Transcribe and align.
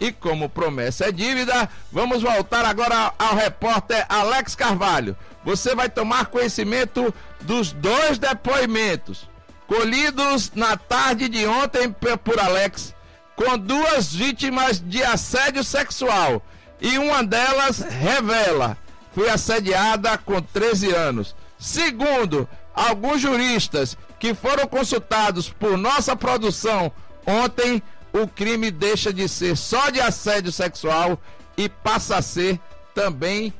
E 0.00 0.10
como 0.10 0.48
promessa 0.48 1.08
é 1.08 1.12
dívida, 1.12 1.68
vamos 1.92 2.22
voltar 2.22 2.64
agora 2.64 3.12
ao 3.18 3.36
repórter 3.36 4.06
Alex 4.08 4.54
Carvalho. 4.54 5.14
Você 5.44 5.74
vai 5.74 5.90
tomar 5.90 6.26
conhecimento 6.26 7.14
dos 7.42 7.72
dois 7.72 8.18
depoimentos 8.18 9.28
colhidos 9.70 10.50
na 10.52 10.76
tarde 10.76 11.28
de 11.28 11.46
ontem 11.46 11.94
por 12.24 12.40
Alex, 12.40 12.92
com 13.36 13.56
duas 13.56 14.12
vítimas 14.12 14.82
de 14.84 15.00
assédio 15.04 15.62
sexual. 15.62 16.42
E 16.80 16.98
uma 16.98 17.22
delas 17.22 17.78
revela: 17.78 18.76
fui 19.14 19.28
assediada 19.28 20.18
com 20.18 20.42
13 20.42 20.92
anos. 20.92 21.36
Segundo 21.56 22.48
alguns 22.74 23.20
juristas 23.20 23.96
que 24.18 24.34
foram 24.34 24.66
consultados 24.66 25.48
por 25.48 25.78
nossa 25.78 26.16
produção 26.16 26.90
ontem, 27.24 27.80
o 28.12 28.26
crime 28.26 28.70
deixa 28.70 29.12
de 29.12 29.28
ser 29.28 29.56
só 29.56 29.90
de 29.90 30.00
assédio 30.00 30.50
sexual 30.52 31.18
e 31.56 31.68
passa 31.68 32.16
a 32.16 32.22
ser 32.22 32.58
também 32.94 33.52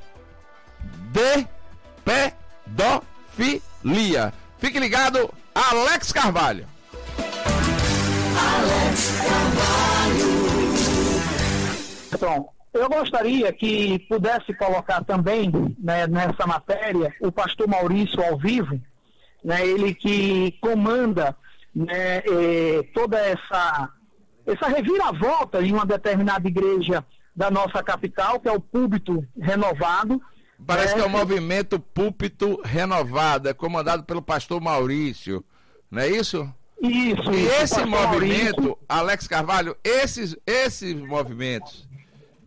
de 1.13 1.47
pedofilia. 2.75 4.33
Fique 4.59 4.79
ligado, 4.79 5.33
Alex 5.55 6.13
Carvalho. 6.13 6.67
Alex 8.37 9.11
Carvalho. 9.19 9.81
Eu 12.73 12.89
gostaria 12.89 13.53
que 13.53 13.99
pudesse 14.09 14.55
colocar 14.55 15.03
também 15.05 15.51
né, 15.79 16.07
nessa 16.07 16.47
matéria 16.47 17.13
o 17.21 17.33
pastor 17.33 17.67
Maurício 17.67 18.23
ao 18.23 18.39
vivo, 18.39 18.81
né, 19.45 19.67
ele 19.67 19.93
que 19.93 20.53
comanda 20.61 21.35
né, 21.75 22.19
eh, 22.19 22.83
toda 22.95 23.19
essa 23.19 23.91
essa 24.47 24.69
reviravolta 24.69 25.63
em 25.63 25.73
uma 25.73 25.87
determinada 25.87 26.47
igreja 26.47 27.05
da 27.35 27.51
nossa 27.51 27.83
capital, 27.83 28.41
que 28.41 28.49
é 28.49 28.53
o 28.53 28.61
Púlpito 28.61 29.27
Renovado. 29.39 30.21
Parece 30.67 30.93
é, 30.93 30.97
que 30.97 31.03
é 31.03 31.07
o 31.07 31.11
movimento 31.11 31.79
Púlpito 31.79 32.61
Renovado, 32.65 33.49
é 33.49 33.55
comandado 33.55 34.03
pelo 34.05 34.21
pastor 34.21 34.61
Maurício, 34.61 35.45
não 35.91 36.03
é 36.03 36.09
isso? 36.09 36.53
Isso. 36.83 37.31
E 37.31 37.47
esse 37.63 37.85
movimento, 37.85 38.63
Maurício... 38.63 38.79
Alex 38.89 39.27
Carvalho, 39.27 39.77
esses, 39.85 40.37
esses 40.47 40.95
movimentos, 40.95 41.89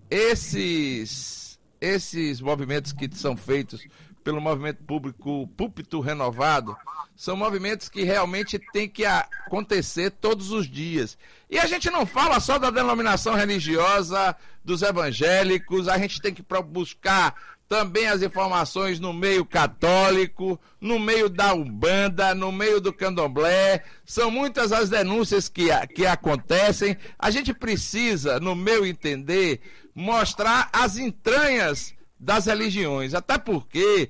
esses, 0.10 1.60
esses 1.80 2.42
movimentos 2.42 2.94
que 2.94 3.10
são 3.16 3.36
feitos 3.38 3.86
pelo 4.24 4.42
movimento 4.42 4.84
público 4.84 5.48
Púlpito 5.56 6.00
Renovado, 6.00 6.76
são 7.16 7.36
movimentos 7.36 7.90
que 7.90 8.04
realmente 8.04 8.60
tem 8.72 8.90
que 8.90 9.06
acontecer 9.06 10.10
todos 10.12 10.52
os 10.52 10.68
dias. 10.68 11.18
E 11.50 11.60
a 11.60 11.68
gente 11.68 11.90
não 11.90 12.06
fala 12.06 12.40
só 12.40 12.58
da 12.58 12.72
denominação 12.72 13.36
religiosa 13.36 14.36
dos 14.64 14.82
evangélicos, 14.82 15.88
a 15.88 15.98
gente 15.98 16.22
tem 16.22 16.34
que 16.34 16.44
buscar 16.66 17.36
também 17.68 18.08
as 18.08 18.22
informações 18.22 19.00
no 19.00 19.14
meio 19.14 19.46
católico, 19.46 20.60
no 20.80 21.00
meio 21.00 21.30
da 21.30 21.54
Umbanda, 21.54 22.36
no 22.36 22.52
meio 22.52 22.80
do 22.80 22.94
Candomblé. 22.94 23.84
São 24.06 24.30
muitas 24.30 24.72
as 24.72 24.90
denúncias 24.90 25.50
que, 25.50 25.70
que 25.88 26.06
acontecem. 26.06 26.98
A 27.18 27.32
gente 27.32 27.54
precisa, 27.54 28.40
no 28.40 28.56
meu 28.56 28.86
entender, 28.86 29.60
mostrar 29.96 30.70
as 30.72 30.98
entranhas 30.98 31.94
das 32.24 32.46
religiões. 32.46 33.14
Até 33.14 33.38
porque 33.38 34.10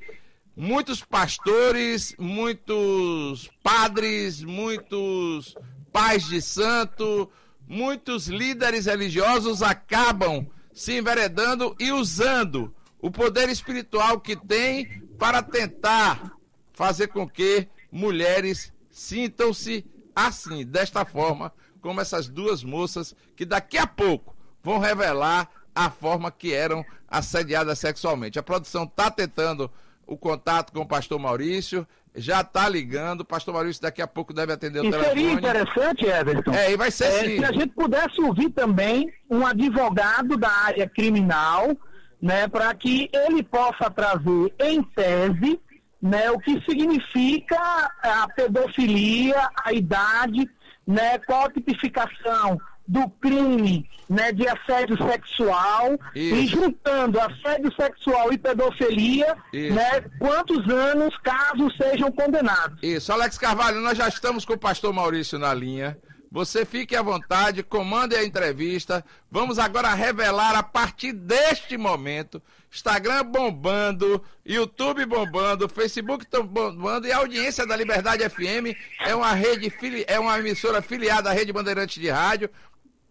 muitos 0.55 1.03
pastores, 1.03 2.15
muitos 2.17 3.49
padres, 3.63 4.43
muitos 4.43 5.55
pais 5.91 6.25
de 6.25 6.41
santo, 6.41 7.29
muitos 7.67 8.27
líderes 8.27 8.85
religiosos 8.85 9.61
acabam 9.61 10.47
se 10.71 10.97
enveredando 10.97 11.75
e 11.79 11.91
usando 11.91 12.73
o 13.01 13.11
poder 13.11 13.49
espiritual 13.49 14.19
que 14.19 14.35
tem 14.35 15.01
para 15.17 15.41
tentar 15.41 16.31
fazer 16.71 17.07
com 17.07 17.27
que 17.27 17.67
mulheres 17.91 18.71
sintam-se 18.89 19.85
assim, 20.15 20.65
desta 20.65 21.03
forma, 21.03 21.51
como 21.81 21.99
essas 21.99 22.27
duas 22.27 22.63
moças 22.63 23.15
que 23.35 23.45
daqui 23.45 23.77
a 23.77 23.87
pouco 23.87 24.35
vão 24.61 24.79
revelar 24.79 25.49
a 25.75 25.89
forma 25.89 26.31
que 26.31 26.53
eram 26.53 26.85
assediadas 27.13 27.77
sexualmente. 27.77 28.39
A 28.39 28.43
produção 28.43 28.83
está 28.83 29.11
tentando 29.11 29.69
o 30.05 30.17
contato 30.17 30.73
com 30.73 30.81
o 30.81 30.87
pastor 30.87 31.19
Maurício, 31.19 31.87
já 32.15 32.41
está 32.41 32.67
ligando, 32.67 33.21
o 33.21 33.25
pastor 33.25 33.53
Maurício 33.53 33.81
daqui 33.81 34.01
a 34.01 34.07
pouco 34.07 34.33
deve 34.33 34.51
atender 34.51 34.81
o 34.81 34.85
e 34.85 34.91
telefone. 34.91 35.15
seria 35.15 35.31
interessante, 35.31 36.05
Everton, 36.05 36.53
é, 36.53 36.71
e 36.71 36.77
vai 36.77 36.91
ser 36.91 37.05
é, 37.05 37.23
sim. 37.23 37.37
se 37.37 37.45
a 37.45 37.51
gente 37.51 37.69
pudesse 37.69 38.21
ouvir 38.21 38.49
também 38.49 39.11
um 39.29 39.45
advogado 39.45 40.35
da 40.37 40.49
área 40.49 40.89
criminal, 40.89 41.75
né, 42.21 42.47
para 42.47 42.73
que 42.73 43.09
ele 43.13 43.43
possa 43.43 43.89
trazer 43.89 44.53
em 44.59 44.81
tese 44.83 45.59
né, 46.01 46.29
o 46.31 46.39
que 46.39 46.61
significa 46.65 47.57
a 48.01 48.27
pedofilia, 48.35 49.49
a 49.63 49.71
idade, 49.71 50.49
né, 50.85 51.17
qual 51.19 51.45
a 51.45 51.51
tipificação 51.51 52.59
do 52.87 53.09
crime 53.09 53.89
né, 54.09 54.31
de 54.31 54.47
assédio 54.47 54.97
sexual 54.97 55.99
Isso. 56.15 56.35
e 56.35 56.47
juntando 56.47 57.19
assédio 57.19 57.73
sexual 57.73 58.31
e 58.31 58.37
pedofilia, 58.37 59.35
né, 59.53 60.01
quantos 60.19 60.67
anos 60.69 61.15
casos 61.17 61.75
sejam 61.77 62.11
condenados. 62.11 62.77
Isso, 62.81 63.11
Alex 63.11 63.37
Carvalho, 63.37 63.81
nós 63.81 63.97
já 63.97 64.07
estamos 64.07 64.45
com 64.45 64.53
o 64.53 64.57
pastor 64.57 64.93
Maurício 64.93 65.39
na 65.39 65.53
linha. 65.53 65.97
Você 66.31 66.65
fique 66.65 66.95
à 66.95 67.01
vontade, 67.03 67.61
comande 67.61 68.15
a 68.15 68.25
entrevista. 68.25 69.05
Vamos 69.29 69.59
agora 69.59 69.93
revelar 69.93 70.55
a 70.55 70.63
partir 70.63 71.13
deste 71.13 71.77
momento. 71.77 72.41
Instagram 72.71 73.23
bombando, 73.25 74.19
YouTube 74.43 75.05
bombando, 75.05 75.69
Facebook 75.69 76.25
bombando 76.43 77.05
e 77.05 77.11
a 77.11 77.17
audiência 77.17 77.67
da 77.67 77.75
Liberdade 77.75 78.27
FM 78.27 78.75
é 79.01 79.13
uma 79.13 79.31
rede 79.31 79.71
é 80.07 80.19
uma 80.19 80.39
emissora 80.39 80.81
filiada 80.81 81.29
à 81.29 81.33
Rede 81.33 81.53
Bandeirantes 81.53 82.01
de 82.01 82.09
Rádio 82.09 82.49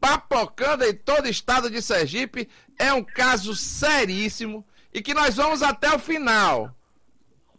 papocando 0.03 0.85
em 0.85 0.93
todo 0.93 1.27
o 1.27 1.31
estado 1.31 1.71
de 1.71 1.81
Sergipe. 1.81 2.49
É 2.77 2.93
um 2.93 3.05
caso 3.05 3.55
seríssimo 3.55 4.67
e 4.93 5.01
que 5.01 5.15
nós 5.15 5.37
vamos 5.37 5.63
até 5.63 5.95
o 5.95 5.99
final. 6.01 6.75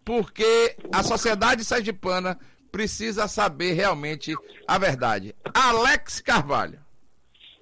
Porque 0.04 0.76
a 0.92 1.02
sociedade 1.02 1.64
sergipana 1.64 2.38
precisa 2.70 3.30
saber 3.30 3.72
realmente 3.72 4.36
a 4.68 4.78
verdade. 4.78 5.34
Alex 5.54 6.20
Carvalho. 6.20 6.80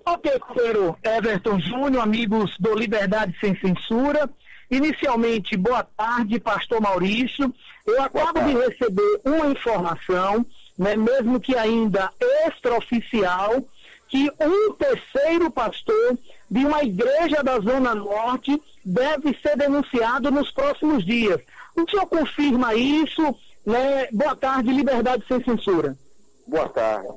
Ok, 0.03 0.40
companheiro 0.40 0.98
Everton 1.03 1.59
Júnior, 1.59 2.02
amigos 2.02 2.58
do 2.59 2.74
Liberdade 2.74 3.38
Sem 3.40 3.56
Censura. 3.59 4.28
Inicialmente, 4.72 5.56
boa 5.56 5.84
tarde, 5.84 6.40
pastor 6.40 6.81
Maurício. 6.81 7.53
Eu 7.86 8.02
acabo 8.02 8.40
de 8.42 8.53
receber 8.53 9.22
uma 9.24 9.48
informação, 9.48 10.44
né, 10.75 10.96
mesmo 10.96 11.40
que 11.40 11.56
ainda 11.56 12.12
extraoficial, 12.48 13.63
que 14.11 14.29
um 14.41 14.73
terceiro 14.73 15.49
pastor 15.49 16.17
de 16.49 16.66
uma 16.66 16.83
igreja 16.83 17.41
da 17.41 17.57
Zona 17.59 17.95
Norte 17.95 18.61
deve 18.83 19.33
ser 19.41 19.55
denunciado 19.55 20.29
nos 20.29 20.51
próximos 20.51 21.05
dias. 21.05 21.39
O 21.77 21.89
senhor 21.89 22.05
confirma 22.07 22.75
isso? 22.75 23.23
Né? 23.66 24.07
Boa 24.11 24.35
tarde, 24.35 24.69
Liberdade 24.69 25.23
Sem 25.25 25.41
Censura. 25.45 25.97
Boa 26.45 26.67
tarde. 26.67 27.07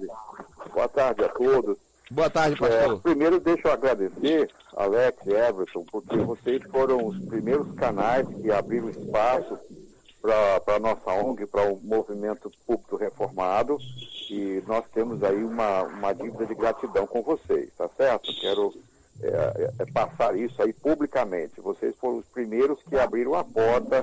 Boa 0.73 0.89
tarde 0.89 1.25
a 1.25 1.29
todos. 1.31 1.77
Boa 2.11 2.31
tarde, 2.31 2.57
pastor. 2.57 2.95
É, 2.95 3.01
primeiro, 3.01 3.41
deixa 3.41 3.67
eu 3.67 3.73
agradecer, 3.73 4.49
Alex 4.77 5.19
e 5.27 5.33
Everton, 5.33 5.85
porque 5.91 6.17
vocês 6.19 6.63
foram 6.71 7.05
os 7.05 7.19
primeiros 7.25 7.75
canais 7.75 8.29
que 8.41 8.53
abriram 8.53 8.91
espaço 8.91 9.59
para 10.25 10.77
a 10.77 10.79
nossa 10.79 11.13
ONG, 11.13 11.47
para 11.47 11.71
o 11.71 11.79
movimento 11.83 12.51
público 12.67 12.97
reformado, 12.97 13.77
e 14.31 14.63
nós 14.67 14.85
temos 14.89 15.23
aí 15.23 15.45
uma, 15.45 15.83
uma 15.83 16.15
dívida 16.15 16.47
de 16.47 16.55
gratidão 16.55 17.07
com 17.07 17.23
vocês, 17.23 17.71
tá 17.77 17.89
certo? 17.95 18.33
Quero 18.41 18.73
é, 19.23 19.29
é, 19.29 19.73
é, 19.81 19.87
passar 19.93 20.35
isso 20.35 20.61
aí 20.63 20.73
publicamente. 20.73 21.61
Vocês 21.61 21.95
foram 21.97 22.19
os 22.19 22.27
primeiros 22.27 22.83
que 22.83 22.97
abriram 22.97 23.35
a 23.35 23.45
porta 23.45 24.03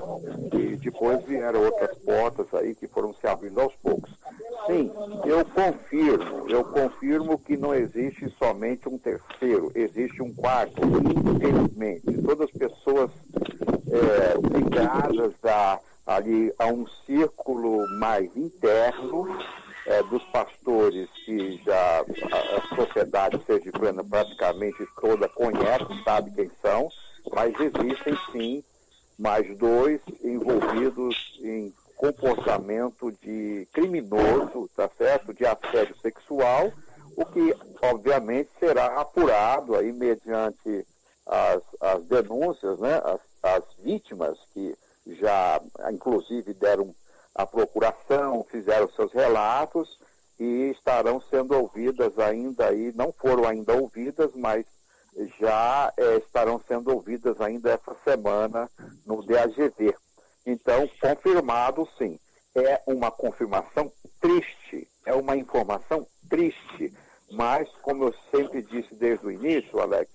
e 0.54 0.76
depois 0.76 1.26
vieram 1.26 1.66
outras 1.66 1.98
portas 1.98 2.54
aí 2.54 2.76
que 2.76 2.88
foram 2.88 3.14
se 3.16 3.26
abrindo 3.26 3.60
aos 3.60 3.74
poucos. 3.78 4.12
Sim, 4.68 4.92
eu 5.26 5.44
confirmo, 5.44 6.48
eu 6.48 6.64
confirmo 6.64 7.40
que 7.40 7.58
não 7.58 7.74
existe 7.74 8.30
somente 8.38 8.88
um 8.88 8.98
terceiro, 9.00 9.72
existe 9.74 10.22
um 10.22 10.32
quarto, 10.32 10.80
infelizmente. 11.36 12.22
Todas 12.22 12.48
as 12.48 12.52
pessoas 12.52 13.10
é, 13.92 14.58
ligadas 14.58 15.34
a 15.44 15.80
ali 16.06 16.54
a 16.58 16.68
um 16.68 16.88
círculo 17.06 17.88
mais 18.00 18.36
interno 18.36 19.28
é, 19.86 20.04
dos 20.04 20.24
pastores 20.26 21.10
que 21.26 21.62
já 21.64 22.00
a, 22.00 22.58
a 22.58 22.76
sociedade 22.76 23.42
sergipana 23.46 24.04
praticamente 24.04 24.86
toda 25.00 25.28
conhece, 25.30 26.04
sabe 26.04 26.32
quem 26.32 26.52
são, 26.62 26.90
mas 27.32 27.54
existem 27.60 28.18
sim 28.32 28.64
mais 29.18 29.58
dois 29.58 30.02
envolvidos 30.24 31.40
em 31.42 31.74
comportamento 31.96 33.12
de 33.22 33.68
criminoso, 33.72 34.68
tá 34.76 34.90
certo? 34.98 35.34
De 35.34 35.46
assédio 35.46 35.96
sexual, 36.02 36.72
o 37.16 37.26
que 37.26 37.56
obviamente 37.84 38.50
será 38.60 39.00
apurado 39.00 39.76
aí 39.76 39.92
mediante 39.92 40.86
as, 41.28 41.62
as 41.80 42.04
denúncias, 42.06 42.80
né, 42.80 43.00
as, 43.04 43.20
as 43.44 43.64
vítimas 43.84 44.38
que 44.54 44.76
já, 45.06 45.62
inclusive, 45.92 46.54
deram 46.54 46.94
a 47.34 47.46
procuração, 47.46 48.46
fizeram 48.50 48.90
seus 48.92 49.12
relatos 49.12 49.98
e 50.40 50.72
estarão 50.72 51.22
sendo 51.30 51.58
ouvidas 51.58 52.18
ainda 52.20 52.68
aí, 52.68 52.92
não 52.96 53.12
foram 53.12 53.48
ainda 53.48 53.74
ouvidas, 53.74 54.32
mas 54.36 54.66
já 55.40 55.94
é, 55.98 56.18
estarão 56.18 56.60
sendo 56.68 56.94
ouvidas 56.94 57.40
ainda 57.42 57.72
essa 57.72 57.96
semana 58.04 58.70
no 59.06 59.24
DAGV. 59.24 59.96
Então, 60.46 60.90
confirmado 61.00 61.88
sim. 61.98 62.20
É 62.54 62.82
uma 62.86 63.10
confirmação 63.10 63.92
triste, 64.20 64.88
é 65.06 65.14
uma 65.14 65.38
informação 65.38 66.06
triste, 66.30 66.94
mas, 67.32 67.70
como 67.82 68.06
eu 68.06 68.16
sempre 68.30 68.62
disse 68.62 68.94
desde 68.96 69.26
o 69.26 69.32
início, 69.32 69.80
Alex, 69.80 70.12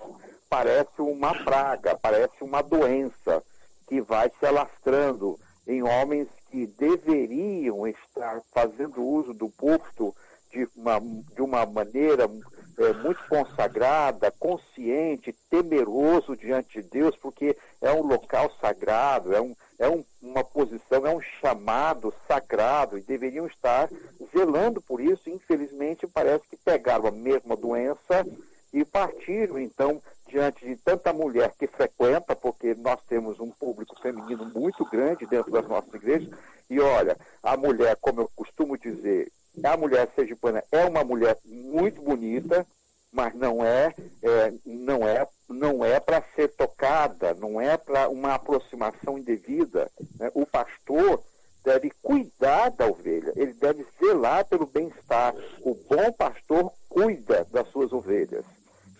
parece 0.48 1.00
uma 1.00 1.32
praga, 1.44 1.96
parece 1.96 2.42
uma 2.42 2.62
doença 2.62 3.42
que 3.86 4.00
vai 4.00 4.30
se 4.38 4.46
alastrando 4.46 5.38
em 5.66 5.82
homens 5.82 6.28
que 6.50 6.66
deveriam 6.66 7.86
estar 7.86 8.40
fazendo 8.52 9.02
uso 9.02 9.34
do 9.34 9.48
púlpito 9.48 10.14
de 10.50 10.68
uma, 10.76 11.00
de 11.00 11.42
uma 11.42 11.66
maneira 11.66 12.30
é, 12.78 12.92
muito 12.92 13.20
consagrada, 13.28 14.30
consciente, 14.30 15.34
temeroso 15.50 16.36
diante 16.36 16.80
de 16.80 16.88
Deus, 16.88 17.16
porque 17.16 17.56
é 17.80 17.92
um 17.92 18.02
local 18.02 18.50
sagrado, 18.60 19.34
é, 19.34 19.40
um, 19.40 19.56
é 19.78 19.88
um, 19.88 20.04
uma 20.22 20.44
posição, 20.44 21.06
é 21.06 21.14
um 21.14 21.20
chamado 21.40 22.12
sagrado 22.28 22.96
e 22.96 23.02
deveriam 23.02 23.46
estar 23.46 23.88
zelando 24.32 24.80
por 24.80 25.00
isso. 25.00 25.28
Infelizmente, 25.28 26.06
parece 26.06 26.44
que 26.48 26.56
pegaram 26.56 27.06
a 27.06 27.12
mesma 27.12 27.56
doença 27.56 28.24
e 28.72 28.84
partiram, 28.84 29.58
então, 29.58 30.00
diante 30.28 30.64
de 30.64 30.76
tanta 30.76 31.12
mulher 31.12 31.52
que 31.58 31.66
frequenta, 31.66 32.34
porque 32.34 32.74
nós 32.74 33.00
temos 33.08 33.40
um 33.40 33.50
público 33.50 33.98
feminino 34.00 34.44
muito 34.54 34.84
grande 34.84 35.26
dentro 35.26 35.50
das 35.50 35.66
nossas 35.68 35.92
igrejas, 35.94 36.28
e 36.68 36.80
olha, 36.80 37.16
a 37.42 37.56
mulher, 37.56 37.96
como 38.00 38.22
eu 38.22 38.30
costumo 38.34 38.76
dizer, 38.76 39.30
a 39.62 39.76
mulher 39.76 40.08
sergipana 40.14 40.62
é 40.70 40.84
uma 40.84 41.04
mulher 41.04 41.38
muito 41.44 42.02
bonita, 42.02 42.66
mas 43.12 43.34
não 43.34 43.64
é, 43.64 43.94
é 44.22 44.52
não 44.64 45.08
é, 45.08 45.26
não 45.48 45.84
é 45.84 45.98
para 45.98 46.22
ser 46.34 46.48
tocada, 46.48 47.32
não 47.34 47.60
é 47.60 47.76
para 47.76 48.08
uma 48.08 48.34
aproximação 48.34 49.16
indevida. 49.16 49.90
Né? 50.18 50.30
O 50.34 50.44
pastor 50.44 51.22
deve 51.64 51.90
cuidar 52.02 52.70
da 52.70 52.86
ovelha, 52.86 53.32
ele 53.34 53.54
deve 53.54 53.86
zelar 53.98 54.44
pelo 54.44 54.66
bem-estar. 54.66 55.34
O 55.62 55.74
bom 55.74 56.12
pastor 56.12 56.70
cuida 56.88 57.46
das 57.50 57.68
suas 57.68 57.92
ovelhas. 57.92 58.44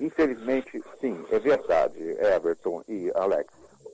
Infelizmente, 0.01 0.83
sim, 1.01 1.25
é 1.31 1.39
verdade, 1.39 1.99
Everton 1.99 2.83
e 2.89 3.11
Alex. 3.15 3.53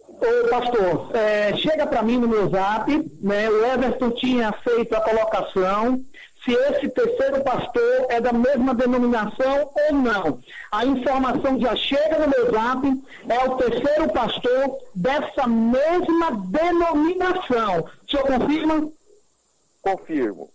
Ô, 0.09 0.49
pastor, 0.49 1.17
é, 1.17 1.57
chega 1.57 1.87
para 1.87 2.03
mim 2.03 2.19
no 2.19 2.29
meu 2.29 2.49
zap, 2.49 2.91
né? 3.21 3.49
O 3.49 3.65
Everton 3.65 4.11
tinha 4.11 4.53
feito 4.53 4.95
a 4.95 5.01
colocação 5.01 6.05
se 6.45 6.53
esse 6.53 6.89
terceiro 6.89 7.43
pastor 7.45 8.07
é 8.09 8.21
da 8.21 8.33
mesma 8.33 8.75
denominação 8.75 9.71
ou 9.75 9.95
não. 9.95 10.41
A 10.73 10.85
informação 10.85 11.59
já 11.61 11.77
chega 11.77 12.19
no 12.19 12.29
meu 12.29 12.51
zap, 12.51 13.03
é 13.29 13.49
o 13.49 13.57
terceiro 13.57 14.13
pastor 14.13 14.79
dessa 14.95 15.47
mesma 15.47 16.33
denominação. 16.49 17.81
O 17.81 18.11
senhor 18.11 18.27
confirma? 18.27 18.91
Confirmo. 19.83 20.51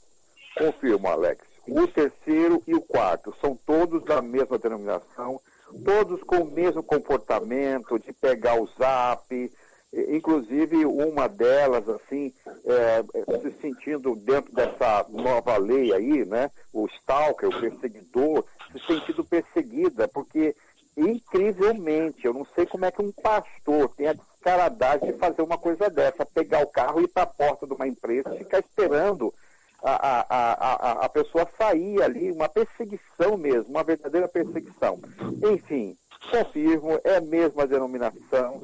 Confirmo, 0.57 1.07
Alex. 1.07 1.46
O 1.67 1.87
terceiro 1.87 2.61
e 2.65 2.73
o 2.73 2.81
quarto. 2.81 3.35
São 3.41 3.57
todos 3.65 4.03
da 4.03 4.21
mesma 4.21 4.57
denominação, 4.57 5.39
todos 5.83 6.23
com 6.23 6.37
o 6.37 6.51
mesmo 6.51 6.81
comportamento 6.81 7.99
de 7.99 8.13
pegar 8.13 8.59
o 8.59 8.67
zap, 8.77 9.51
inclusive 9.93 10.85
uma 10.85 11.27
delas, 11.27 11.87
assim, 11.89 12.33
é, 12.65 13.03
é, 13.13 13.39
se 13.39 13.51
sentindo 13.61 14.15
dentro 14.15 14.53
dessa 14.53 15.05
nova 15.09 15.57
lei 15.57 15.93
aí, 15.93 16.25
né, 16.25 16.51
o 16.73 16.85
stalker, 16.87 17.49
o 17.49 17.59
perseguidor, 17.59 18.45
se 18.71 18.79
sentindo 18.85 19.23
perseguida, 19.23 20.07
porque 20.07 20.55
incrivelmente, 20.95 22.25
eu 22.25 22.33
não 22.33 22.45
sei 22.55 22.65
como 22.65 22.85
é 22.85 22.91
que 22.91 23.01
um 23.01 23.11
pastor 23.11 23.89
tem 23.95 24.07
a 24.07 24.13
descaradagem 24.13 25.11
de 25.11 25.17
fazer 25.19 25.43
uma 25.43 25.57
coisa 25.57 25.89
dessa, 25.89 26.25
pegar 26.25 26.63
o 26.63 26.67
carro 26.67 26.99
e 26.99 27.03
ir 27.03 27.07
para 27.07 27.23
a 27.23 27.27
porta 27.27 27.67
de 27.67 27.73
uma 27.73 27.87
empresa 27.87 28.33
e 28.33 28.39
ficar 28.39 28.59
esperando 28.59 29.33
a, 29.83 30.25
a, 30.29 30.91
a, 30.91 31.05
a, 31.05 31.09
pessoa 31.09 31.47
sair 31.57 32.01
ali, 32.01 32.31
uma 32.31 32.49
perseguição 32.49 33.37
mesmo, 33.37 33.69
uma 33.69 33.83
verdadeira 33.83 34.27
perseguição. 34.27 34.99
Enfim, 35.53 35.95
confirmo, 36.31 36.99
é 37.03 37.17
a 37.17 37.21
mesma 37.21 37.67
denominação, 37.67 38.61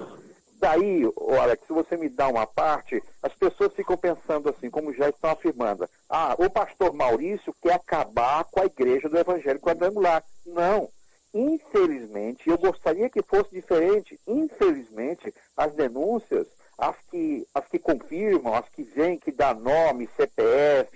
Daí, 0.63 1.03
Alex, 1.41 1.67
se 1.67 1.73
você 1.73 1.97
me 1.97 2.07
dá 2.07 2.29
uma 2.29 2.47
parte, 2.47 3.03
as 3.21 3.33
pessoas 3.33 3.73
ficam 3.73 3.97
pensando 3.97 4.47
assim, 4.47 4.69
como 4.69 4.93
já 4.93 5.09
estão 5.09 5.31
afirmando, 5.31 5.89
ah, 6.09 6.37
o 6.39 6.49
pastor 6.49 6.93
Maurício 6.93 7.53
quer 7.61 7.73
acabar 7.73 8.45
com 8.45 8.61
a 8.61 8.65
igreja 8.65 9.09
do 9.09 9.17
Evangelho 9.17 9.59
Quadrangular. 9.59 10.23
Não. 10.45 10.87
Infelizmente, 11.33 12.49
eu 12.49 12.57
gostaria 12.57 13.09
que 13.09 13.21
fosse 13.21 13.51
diferente. 13.51 14.17
Infelizmente, 14.25 15.33
as 15.57 15.73
denúncias, 15.73 16.47
as 16.77 16.95
que, 17.11 17.45
as 17.53 17.67
que 17.67 17.77
confirmam, 17.77 18.53
as 18.53 18.69
que 18.69 18.83
vêm, 18.83 19.19
que 19.19 19.33
dá 19.33 19.53
nome, 19.53 20.09
CPF, 20.15 20.92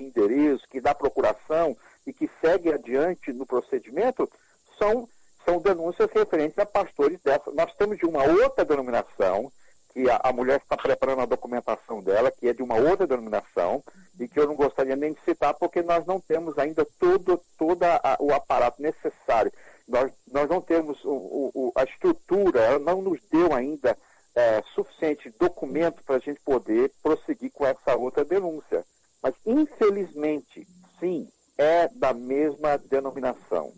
que 0.69 0.81
dá 0.81 0.95
procuração 0.95 1.75
e 2.05 2.13
que 2.13 2.29
segue 2.41 2.71
adiante 2.71 3.31
no 3.33 3.45
procedimento, 3.45 4.29
são 4.77 5.07
são 5.47 5.59
denúncias 5.59 6.09
referentes 6.11 6.59
a 6.59 6.65
pastores 6.65 7.21
dessa. 7.21 7.49
Nós 7.53 7.73
temos 7.75 7.97
de 7.97 8.05
uma 8.05 8.21
outra 8.21 8.65
denominação, 8.65 9.49
que 9.93 10.09
a, 10.09 10.19
a, 10.21 10.33
mulher 10.33 10.59
está 10.59 10.75
preparando 10.75 11.21
a 11.21 11.25
documentação 11.25 12.03
dela, 12.03 12.29
que 12.29 12.49
é 12.49 12.53
de 12.53 12.61
uma 12.61 12.75
outra 12.75 13.07
denominação, 13.07 13.81
e 14.19 14.27
que 14.27 14.37
eu 14.37 14.45
não 14.45 14.55
gostaria 14.55 14.97
nem 14.97 15.13
de 15.13 15.21
citar, 15.21 15.53
porque 15.53 15.81
nós 15.81 16.05
não 16.05 16.19
temos 16.19 16.57
ainda 16.57 16.85
todo, 16.99 17.41
todo 17.57 17.81
a, 17.81 18.17
o 18.19 18.33
aparato 18.33 18.81
necessário. 18.81 19.51
Nós, 19.87 20.11
nós 20.29 20.49
não 20.49 20.59
temos 20.59 21.01
o, 21.05 21.51
o, 21.55 21.71
a 21.77 21.85
estrutura, 21.85 22.59
ela 22.59 22.79
não 22.79 23.01
nos 23.01 23.19
deu 23.31 23.53
ainda 23.53 23.97
é, 24.35 24.61
suficiente 24.75 25.33
documento 25.39 26.03
para 26.03 26.17
a 26.17 26.19
gente 26.19 26.41
poder 26.41 26.91
prosseguir 27.01 27.51
com 27.51 27.65
essa 27.65 27.95
outra 27.95 28.25
denúncia. 28.25 28.66
Mas, 29.21 29.33
infelizmente, 29.45 30.67
sim, 30.99 31.27
é 31.57 31.89
da 31.95 32.13
mesma 32.13 32.77
denominação. 32.77 33.71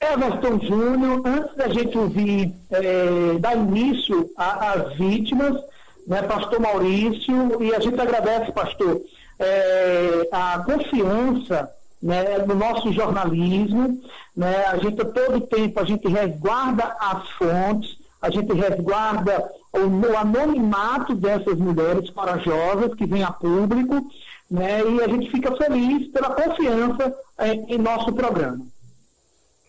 Everton 0.00 0.58
Júnior, 0.60 1.22
antes 1.26 1.54
da 1.56 1.68
gente 1.68 1.98
ouvir, 1.98 2.54
é, 2.70 3.38
dar 3.38 3.56
início 3.56 4.30
às 4.36 4.96
vítimas, 4.96 5.62
né, 6.06 6.22
pastor 6.22 6.58
Maurício, 6.58 7.62
e 7.62 7.74
a 7.74 7.80
gente 7.80 8.00
agradece, 8.00 8.50
pastor, 8.52 9.02
é, 9.38 10.28
a 10.32 10.58
confiança 10.64 11.70
né, 12.02 12.38
no 12.38 12.54
nosso 12.54 12.90
jornalismo, 12.92 14.00
né, 14.34 14.64
a 14.66 14.78
gente 14.78 14.96
todo 14.96 15.46
tempo 15.46 15.78
a 15.78 15.84
gente 15.84 16.08
resguarda 16.08 16.96
as 16.98 17.28
fontes, 17.32 17.99
a 18.20 18.30
gente 18.30 18.52
resguarda 18.52 19.50
o, 19.72 19.78
o 19.78 20.16
anonimato 20.16 21.14
dessas 21.14 21.58
mulheres 21.58 22.10
corajosas 22.10 22.94
que 22.94 23.06
vêm 23.06 23.22
a 23.22 23.32
público, 23.32 24.10
né, 24.50 24.82
e 24.82 25.00
a 25.00 25.08
gente 25.08 25.30
fica 25.30 25.54
feliz 25.56 26.08
pela 26.08 26.34
confiança 26.34 27.14
é, 27.38 27.52
em 27.52 27.78
nosso 27.78 28.12
programa. 28.12 28.66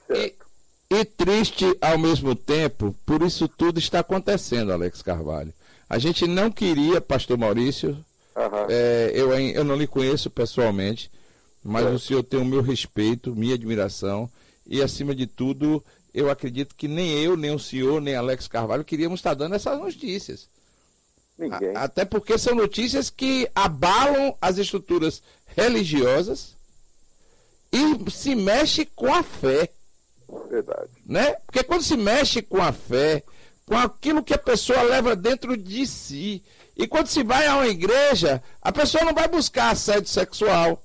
E, 0.10 0.34
e 0.89 1.05
triste 1.05 1.65
ao 1.79 1.98
mesmo 1.98 2.36
tempo, 2.36 2.96
por 3.05 3.22
isso 3.22 3.48
tudo 3.48 3.79
está 3.79 4.00
acontecendo, 4.00 4.74
Alex 4.74 5.01
Carvalho. 5.01 5.53
A 5.89 5.98
gente 5.98 6.27
não 6.27 6.51
queria, 6.51 7.00
pastor 7.00 7.38
Maurício, 7.38 7.98
uhum. 8.36 8.65
é, 8.70 9.12
eu, 9.13 9.31
eu 9.34 9.63
não 9.63 9.75
lhe 9.75 9.88
conheço 9.88 10.29
pessoalmente, 10.29 11.12
mas 11.63 11.86
é. 11.86 11.89
o 11.89 12.00
senhor 12.00 12.24
tem 12.24 12.39
o 12.39 12.46
meu 12.46 12.62
respeito, 12.62 13.36
minha 13.36 13.55
admiração, 13.55 14.29
e 14.65 14.81
acima 14.81 15.13
de 15.13 15.27
tudo, 15.27 15.84
eu 16.13 16.30
acredito 16.30 16.75
que 16.75 16.88
nem 16.88 17.12
eu, 17.24 17.38
nem 17.38 17.53
o 17.53 17.60
senhor, 17.60 18.01
nem 18.01 18.15
Alex 18.15 18.48
Carvalho 18.48 18.84
queríamos 18.84 19.20
estar 19.20 19.34
dando 19.34 19.56
essas 19.56 19.80
notícias. 19.80 20.48
Ninguém. 21.38 21.75
A, 21.75 21.84
até 21.84 22.06
porque 22.06 22.38
são 22.38 22.53
notícias 22.53 23.10
que 23.10 23.50
abalam 23.56 24.36
as 24.41 24.58
estruturas 24.58 25.22
religiosas 25.56 26.53
e 27.72 28.12
se 28.12 28.36
mexe 28.36 28.86
com 28.86 29.13
a 29.13 29.24
fé. 29.24 29.70
Verdade. 30.50 30.89
Né? 31.06 31.34
Porque 31.46 31.63
quando 31.63 31.84
se 31.84 31.98
mexe 31.98 32.41
com 32.41 32.62
a 32.62 32.72
fé, 32.72 33.24
com 33.65 33.77
aquilo 33.77 34.24
que 34.24 34.34
a 34.34 34.38
pessoa 34.38 34.82
leva 34.82 35.15
dentro 35.15 35.56
de 35.56 35.88
si, 35.88 36.44
e 36.75 36.88
quando 36.88 37.08
se 37.08 37.24
vai 37.24 37.48
a 37.48 37.56
uma 37.56 37.68
igreja, 37.68 38.41
a 38.62 38.72
pessoa 38.72 39.03
não 39.03 39.13
vai 39.13 39.27
buscar 39.27 39.72
assédio 39.72 40.10
sexual, 40.10 40.82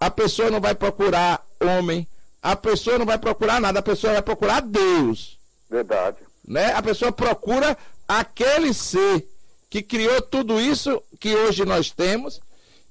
a 0.00 0.10
pessoa 0.10 0.50
não 0.50 0.60
vai 0.60 0.74
procurar 0.74 1.44
homem, 1.60 2.06
a 2.42 2.56
pessoa 2.56 2.98
não 2.98 3.06
vai 3.06 3.18
procurar 3.18 3.60
nada, 3.60 3.80
a 3.80 3.82
pessoa 3.82 4.14
vai 4.14 4.22
procurar 4.22 4.60
Deus. 4.60 5.38
Verdade. 5.68 6.18
Né? 6.46 6.72
A 6.72 6.82
pessoa 6.82 7.12
procura 7.12 7.76
aquele 8.06 8.72
ser 8.72 9.26
que 9.68 9.82
criou 9.82 10.22
tudo 10.22 10.60
isso 10.60 11.02
que 11.20 11.34
hoje 11.34 11.64
nós 11.64 11.90
temos 11.90 12.40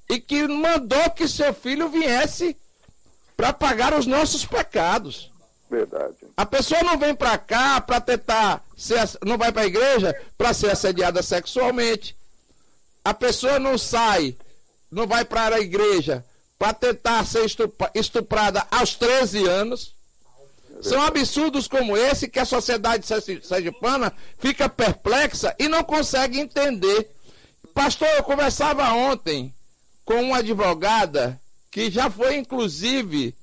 e 0.08 0.20
que 0.20 0.46
mandou 0.46 1.10
que 1.10 1.26
seu 1.26 1.52
filho 1.52 1.88
viesse 1.88 2.56
para 3.36 3.52
pagar 3.52 3.94
os 3.94 4.06
nossos 4.06 4.44
pecados. 4.44 5.30
Verdade. 5.70 6.14
A 6.36 6.46
pessoa 6.46 6.82
não 6.82 6.98
vem 6.98 7.14
para 7.14 7.36
cá 7.36 7.80
para 7.80 8.00
tentar 8.00 8.64
ser, 8.76 9.00
não 9.24 9.36
vai 9.36 9.52
para 9.52 9.62
a 9.62 9.66
igreja 9.66 10.14
para 10.36 10.54
ser 10.54 10.70
assediada 10.70 11.22
sexualmente. 11.22 12.16
A 13.04 13.12
pessoa 13.12 13.58
não 13.58 13.76
sai, 13.76 14.34
não 14.90 15.06
vai 15.06 15.24
para 15.24 15.56
a 15.56 15.60
igreja 15.60 16.24
para 16.58 16.74
tentar 16.74 17.24
ser 17.24 17.46
estuprada 17.94 18.66
aos 18.70 18.94
13 18.96 19.46
anos. 19.46 19.94
São 20.82 21.00
absurdos 21.02 21.66
como 21.66 21.96
esse 21.96 22.28
que 22.28 22.38
a 22.38 22.44
sociedade 22.44 23.06
sergipana 23.42 24.12
fica 24.38 24.68
perplexa 24.68 25.54
e 25.58 25.68
não 25.68 25.82
consegue 25.82 26.38
entender. 26.38 27.10
Pastor, 27.74 28.08
eu 28.08 28.22
conversava 28.22 28.88
ontem 28.92 29.52
com 30.04 30.20
uma 30.22 30.38
advogada 30.38 31.40
que 31.70 31.90
já 31.90 32.10
foi, 32.10 32.36
inclusive, 32.36 33.34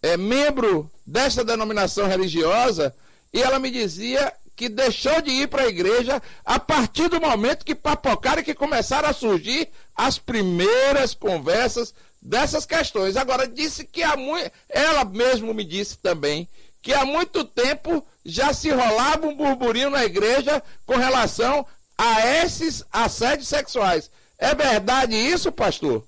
é, 0.00 0.16
membro 0.16 0.90
dessa 1.06 1.44
denominação 1.44 2.06
religiosa, 2.06 2.94
e 3.32 3.42
ela 3.42 3.58
me 3.58 3.70
dizia 3.70 4.32
que 4.54 4.68
deixou 4.68 5.20
de 5.20 5.30
ir 5.30 5.48
para 5.48 5.62
a 5.62 5.68
igreja 5.68 6.22
a 6.44 6.58
partir 6.58 7.08
do 7.08 7.20
momento 7.20 7.64
que 7.64 7.74
papocaram 7.74 8.42
e 8.42 8.44
que 8.44 8.54
começaram 8.54 9.08
a 9.08 9.12
surgir 9.12 9.68
as 9.96 10.18
primeiras 10.18 11.14
conversas 11.14 11.94
dessas 12.22 12.64
questões. 12.64 13.16
Agora, 13.16 13.48
disse 13.48 13.84
que 13.84 14.02
há 14.02 14.16
muito. 14.16 14.50
Ela 14.68 15.04
mesmo 15.04 15.52
me 15.52 15.64
disse 15.64 15.98
também 15.98 16.48
que 16.80 16.94
há 16.94 17.04
muito 17.04 17.44
tempo 17.44 18.04
já 18.24 18.54
se 18.54 18.70
rolava 18.70 19.26
um 19.26 19.36
burburinho 19.36 19.90
na 19.90 20.04
igreja 20.04 20.62
com 20.86 20.94
relação 20.94 21.66
a 21.98 22.26
esses 22.44 22.84
assédios 22.92 23.48
sexuais. 23.48 24.10
É 24.38 24.54
verdade 24.54 25.14
isso, 25.16 25.50
pastor? 25.52 26.04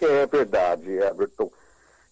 É 0.00 0.26
verdade, 0.26 0.90
Everton. 0.90 1.50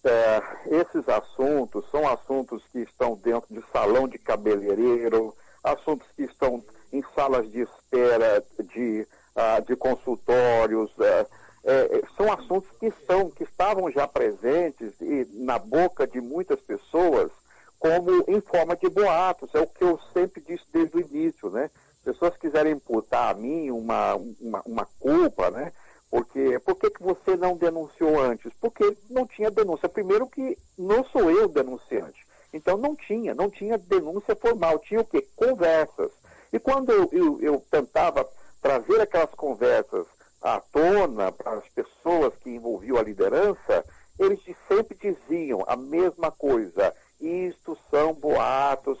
É, 0.03 0.41
esses 0.67 1.07
assuntos 1.09 1.83
são 1.91 2.07
assuntos 2.07 2.63
que 2.71 2.79
estão 2.79 3.15
dentro 3.15 3.53
de 3.53 3.61
salão 3.71 4.07
de 4.07 4.17
cabeleireiro, 4.17 5.35
assuntos 5.63 6.07
que 6.15 6.23
estão 6.23 6.63
em 6.93 7.03
salas 7.15 7.51
de 7.51 7.61
espera 7.61 8.43
de, 8.73 9.07
uh, 9.35 9.65
de 9.65 9.75
consultórios, 9.75 10.89
uh, 10.91 11.27
é, 11.63 12.01
são 12.15 12.31
assuntos 12.31 12.69
que, 12.79 12.91
são, 13.05 13.29
que 13.29 13.43
estavam 13.43 13.91
já 13.91 14.07
presentes 14.07 14.93
e 15.01 15.27
na 15.33 15.59
boca 15.59 16.07
de 16.07 16.21
muitas 16.21 16.59
pessoas 16.61 17.31
como 17.79 18.25
em 18.27 18.41
forma 18.41 18.75
de 18.75 18.89
boatos, 18.89 19.55
é 19.55 19.61
o 19.61 19.67
que 19.67 19.83
eu 19.83 19.97
sempre 20.13 20.41
disse 20.41 20.65
desde 20.71 20.97
o 20.97 20.99
início, 20.99 21.49
né? 21.49 21.71
Pessoas 22.03 22.35
quiserem 22.37 22.73
imputar 22.73 23.31
a 23.31 23.33
mim 23.33 23.71
uma, 23.71 24.15
uma, 24.15 24.61
uma 24.65 24.85
culpa, 24.99 25.49
né? 25.49 25.71
Porque, 26.11 26.59
por 26.59 26.75
que, 26.75 26.89
que 26.89 27.01
você 27.01 27.37
não 27.37 27.55
denunciou 27.55 28.19
antes? 28.19 28.51
Porque 28.59 28.97
não 29.09 29.25
tinha 29.25 29.49
denúncia. 29.49 29.87
Primeiro 29.87 30.27
que 30.27 30.57
não 30.77 31.05
sou 31.05 31.31
eu 31.31 31.47
denunciante. 31.47 32.27
Então 32.51 32.77
não 32.77 32.95
tinha, 32.95 33.33
não 33.33 33.49
tinha 33.49 33.77
denúncia 33.77 34.35
formal, 34.35 34.79
tinha 34.79 35.01
o 35.01 35.05
quê? 35.05 35.25
Conversas. 35.35 36.11
E 36.51 36.59
quando 36.59 36.91
eu, 36.91 37.09
eu, 37.11 37.41
eu 37.41 37.63
tentava 37.69 38.27
trazer 38.61 38.99
aquelas 38.99 39.29
conversas 39.35 40.07
à 40.41 40.59
tona 40.59 41.31
para 41.31 41.53
as 41.53 41.67
pessoas 41.69 42.33
que 42.37 42.49
envolviam 42.49 42.97
a 42.97 43.03
liderança, 43.03 43.83
eles 44.17 44.39
sempre 44.67 44.97
diziam 44.97 45.63
a 45.67 45.75
mesma 45.75 46.31
coisa. 46.31 46.93
Isto 47.19 47.77
são 47.89 48.13
boatos 48.13 48.97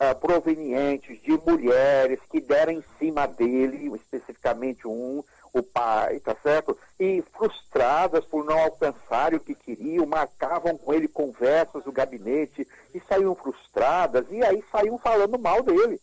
uh, 0.00 0.18
provenientes 0.20 1.20
de 1.22 1.32
mulheres 1.32 2.20
que 2.30 2.40
deram 2.40 2.72
em 2.72 2.84
cima 2.98 3.26
dele, 3.26 3.94
especificamente 3.94 4.86
um, 4.86 5.22
o 5.52 5.62
pai, 5.62 6.18
tá 6.20 6.34
certo? 6.42 6.76
E 6.98 7.22
frustradas 7.32 8.24
por 8.24 8.44
não 8.44 8.58
alcançar 8.58 9.34
o 9.34 9.40
que 9.40 9.54
queriam, 9.54 10.06
marcavam 10.06 10.76
com 10.78 10.94
ele 10.94 11.06
conversas 11.06 11.84
no 11.84 11.92
gabinete 11.92 12.66
e 12.94 13.00
saíam 13.00 13.34
frustradas 13.34 14.26
e 14.30 14.42
aí 14.42 14.64
saíam 14.72 14.98
falando 14.98 15.38
mal 15.38 15.62
dele. 15.62 16.00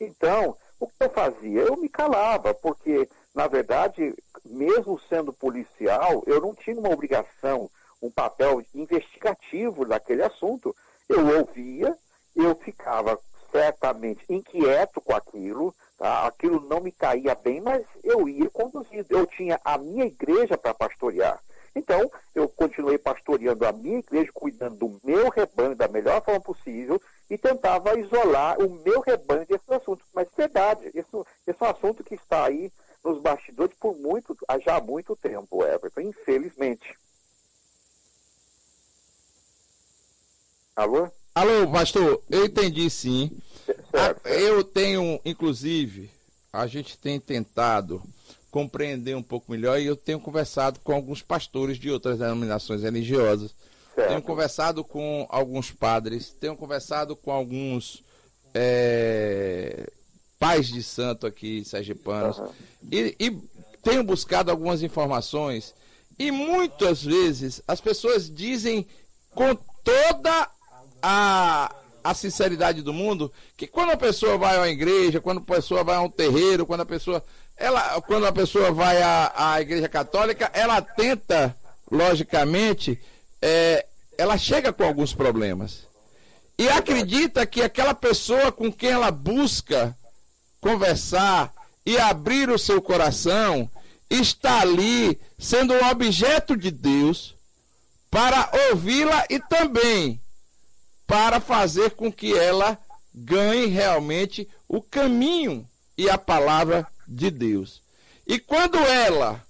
Então, 0.00 0.56
o 0.78 0.86
que 0.86 0.94
eu 1.00 1.10
fazia? 1.10 1.62
Eu 1.62 1.76
me 1.76 1.88
calava, 1.88 2.54
porque, 2.54 3.08
na 3.34 3.46
verdade, 3.46 4.14
mesmo 4.44 4.98
sendo 5.08 5.32
policial, 5.32 6.22
eu 6.26 6.40
não 6.40 6.54
tinha 6.54 6.78
uma 6.78 6.92
obrigação, 6.92 7.70
um 8.02 8.10
papel 8.10 8.62
investigativo 8.74 9.86
naquele 9.86 10.22
assunto. 10.22 10.74
Eu 11.08 11.38
ouvia, 11.38 11.96
eu 12.34 12.54
ficava 12.56 13.18
certamente 13.50 14.24
inquieto 14.28 15.00
com 15.00 15.14
aquilo, 15.14 15.74
tá? 15.96 16.26
aquilo 16.26 16.60
não 16.68 16.80
me 16.80 16.92
caía 16.92 17.34
bem, 17.34 17.60
mas 17.60 17.84
eu 18.02 18.28
ia 18.28 18.48
conduzindo. 18.50 19.06
Eu 19.08 19.26
tinha 19.26 19.60
a 19.64 19.78
minha 19.78 20.04
igreja 20.04 20.56
para 20.56 20.74
pastorear. 20.74 21.40
Então, 21.74 22.10
eu 22.34 22.48
continuei 22.48 22.98
pastoreando 22.98 23.64
a 23.66 23.72
minha 23.72 23.98
igreja, 23.98 24.30
cuidando 24.34 24.76
do 24.76 25.00
meu 25.04 25.28
rebanho 25.28 25.76
da 25.76 25.86
melhor 25.86 26.22
forma 26.24 26.40
possível 26.40 27.00
e 27.30 27.38
tentava 27.38 27.98
isolar 27.98 28.58
o 28.58 28.82
meu 28.82 29.00
rebanho 29.00 29.46
desses 29.46 29.70
assuntos. 29.70 30.04
Mas, 30.12 30.28
verdade, 30.36 30.90
isso, 30.94 31.24
esse 31.46 31.62
é 31.62 31.66
um 31.66 31.70
assunto 31.70 32.02
que 32.02 32.14
está 32.14 32.46
aí 32.46 32.72
nos 33.04 33.20
bastidores 33.20 33.76
por 33.78 33.96
muito, 33.96 34.36
já 34.64 34.76
há 34.76 34.80
muito 34.80 35.16
tempo, 35.16 35.64
Everton, 35.64 36.00
infelizmente. 36.00 36.96
Alô? 40.76 41.10
Alô, 41.34 41.70
pastor, 41.70 42.22
eu 42.30 42.44
entendi 42.46 42.88
sim. 42.90 43.30
Certo. 43.90 44.26
Eu 44.26 44.62
tenho, 44.64 45.20
inclusive, 45.24 46.10
a 46.52 46.66
gente 46.66 46.96
tem 46.98 47.18
tentado 47.18 48.02
compreender 48.50 49.14
um 49.14 49.22
pouco 49.22 49.50
melhor 49.50 49.78
e 49.80 49.86
eu 49.86 49.96
tenho 49.96 50.20
conversado 50.20 50.80
com 50.80 50.92
alguns 50.92 51.22
pastores 51.22 51.78
de 51.78 51.90
outras 51.90 52.18
denominações 52.18 52.82
religiosas. 52.82 53.54
Certo. 53.94 54.08
Tenho 54.08 54.22
conversado 54.22 54.84
com 54.84 55.26
alguns 55.28 55.70
padres, 55.70 56.30
tenho 56.30 56.56
conversado 56.56 57.14
com 57.16 57.30
alguns 57.30 58.02
é, 58.54 59.90
pais 60.38 60.68
de 60.68 60.82
santo 60.82 61.26
aqui, 61.26 61.64
sergipanos, 61.64 62.38
uhum. 62.38 62.48
e, 62.90 63.16
e 63.18 63.38
tenho 63.82 64.04
buscado 64.04 64.50
algumas 64.50 64.82
informações 64.82 65.74
e 66.18 66.30
muitas 66.30 67.02
vezes 67.02 67.62
as 67.66 67.80
pessoas 67.80 68.32
dizem 68.32 68.86
com 69.30 69.54
toda 69.84 70.48
a, 71.02 71.74
a 72.02 72.14
sinceridade 72.14 72.82
do 72.82 72.92
mundo 72.92 73.32
que 73.56 73.66
quando 73.66 73.90
a 73.90 73.96
pessoa 73.96 74.36
vai 74.36 74.56
a 74.56 74.60
uma 74.60 74.68
igreja, 74.68 75.20
quando 75.20 75.38
a 75.38 75.54
pessoa 75.54 75.84
vai 75.84 75.96
a 75.96 76.00
um 76.00 76.10
terreiro, 76.10 76.66
quando 76.66 76.80
a 76.80 76.86
pessoa 76.86 77.22
ela 77.56 78.00
quando 78.02 78.26
a 78.26 78.32
pessoa 78.32 78.70
vai 78.70 79.00
à, 79.02 79.32
à 79.34 79.60
igreja 79.60 79.88
católica, 79.88 80.50
ela 80.52 80.80
tenta 80.82 81.56
logicamente 81.90 83.00
é, 83.40 83.86
ela 84.16 84.36
chega 84.36 84.72
com 84.72 84.82
alguns 84.84 85.14
problemas 85.14 85.86
e 86.58 86.68
acredita 86.68 87.46
que 87.46 87.62
aquela 87.62 87.94
pessoa 87.94 88.50
com 88.50 88.72
quem 88.72 88.90
ela 88.90 89.12
busca 89.12 89.96
conversar 90.60 91.52
e 91.84 91.98
abrir 91.98 92.50
o 92.50 92.58
seu 92.58 92.82
coração 92.82 93.70
está 94.10 94.60
ali 94.60 95.18
sendo 95.38 95.74
um 95.74 95.88
objeto 95.88 96.56
de 96.56 96.70
Deus 96.70 97.34
para 98.10 98.50
ouvi-la 98.70 99.26
e 99.28 99.38
também 99.38 100.20
para 101.06 101.40
fazer 101.40 101.92
com 101.92 102.12
que 102.12 102.36
ela 102.36 102.78
ganhe 103.14 103.66
realmente 103.66 104.48
o 104.68 104.80
caminho 104.80 105.68
e 105.96 106.08
a 106.08 106.18
palavra 106.18 106.86
de 107.06 107.30
Deus. 107.30 107.82
E 108.26 108.38
quando 108.38 108.76
ela 108.76 109.42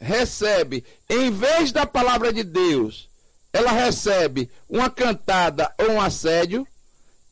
recebe, 0.00 0.84
em 1.08 1.30
vez 1.30 1.72
da 1.72 1.86
palavra 1.86 2.32
de 2.32 2.42
Deus, 2.42 3.08
ela 3.52 3.70
recebe 3.70 4.50
uma 4.68 4.90
cantada 4.90 5.72
ou 5.78 5.92
um 5.92 6.00
assédio, 6.00 6.66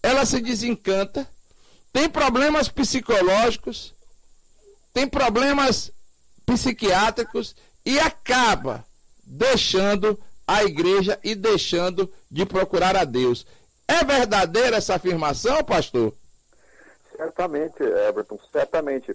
ela 0.02 0.24
se 0.24 0.40
desencanta, 0.40 1.28
tem 1.92 2.08
problemas 2.08 2.68
psicológicos, 2.68 3.94
tem 4.92 5.06
problemas 5.06 5.92
psiquiátricos 6.46 7.54
e 7.84 7.98
acaba 7.98 8.84
deixando 9.24 10.18
a 10.46 10.64
igreja 10.64 11.18
e 11.22 11.34
deixando 11.34 12.12
de 12.30 12.44
procurar 12.44 12.96
a 12.96 13.04
Deus. 13.04 13.46
É 13.86 14.04
verdadeira 14.04 14.76
essa 14.76 14.94
afirmação, 14.94 15.62
pastor? 15.64 16.14
Certamente, 17.16 17.82
Everton, 17.82 18.38
certamente. 18.50 19.14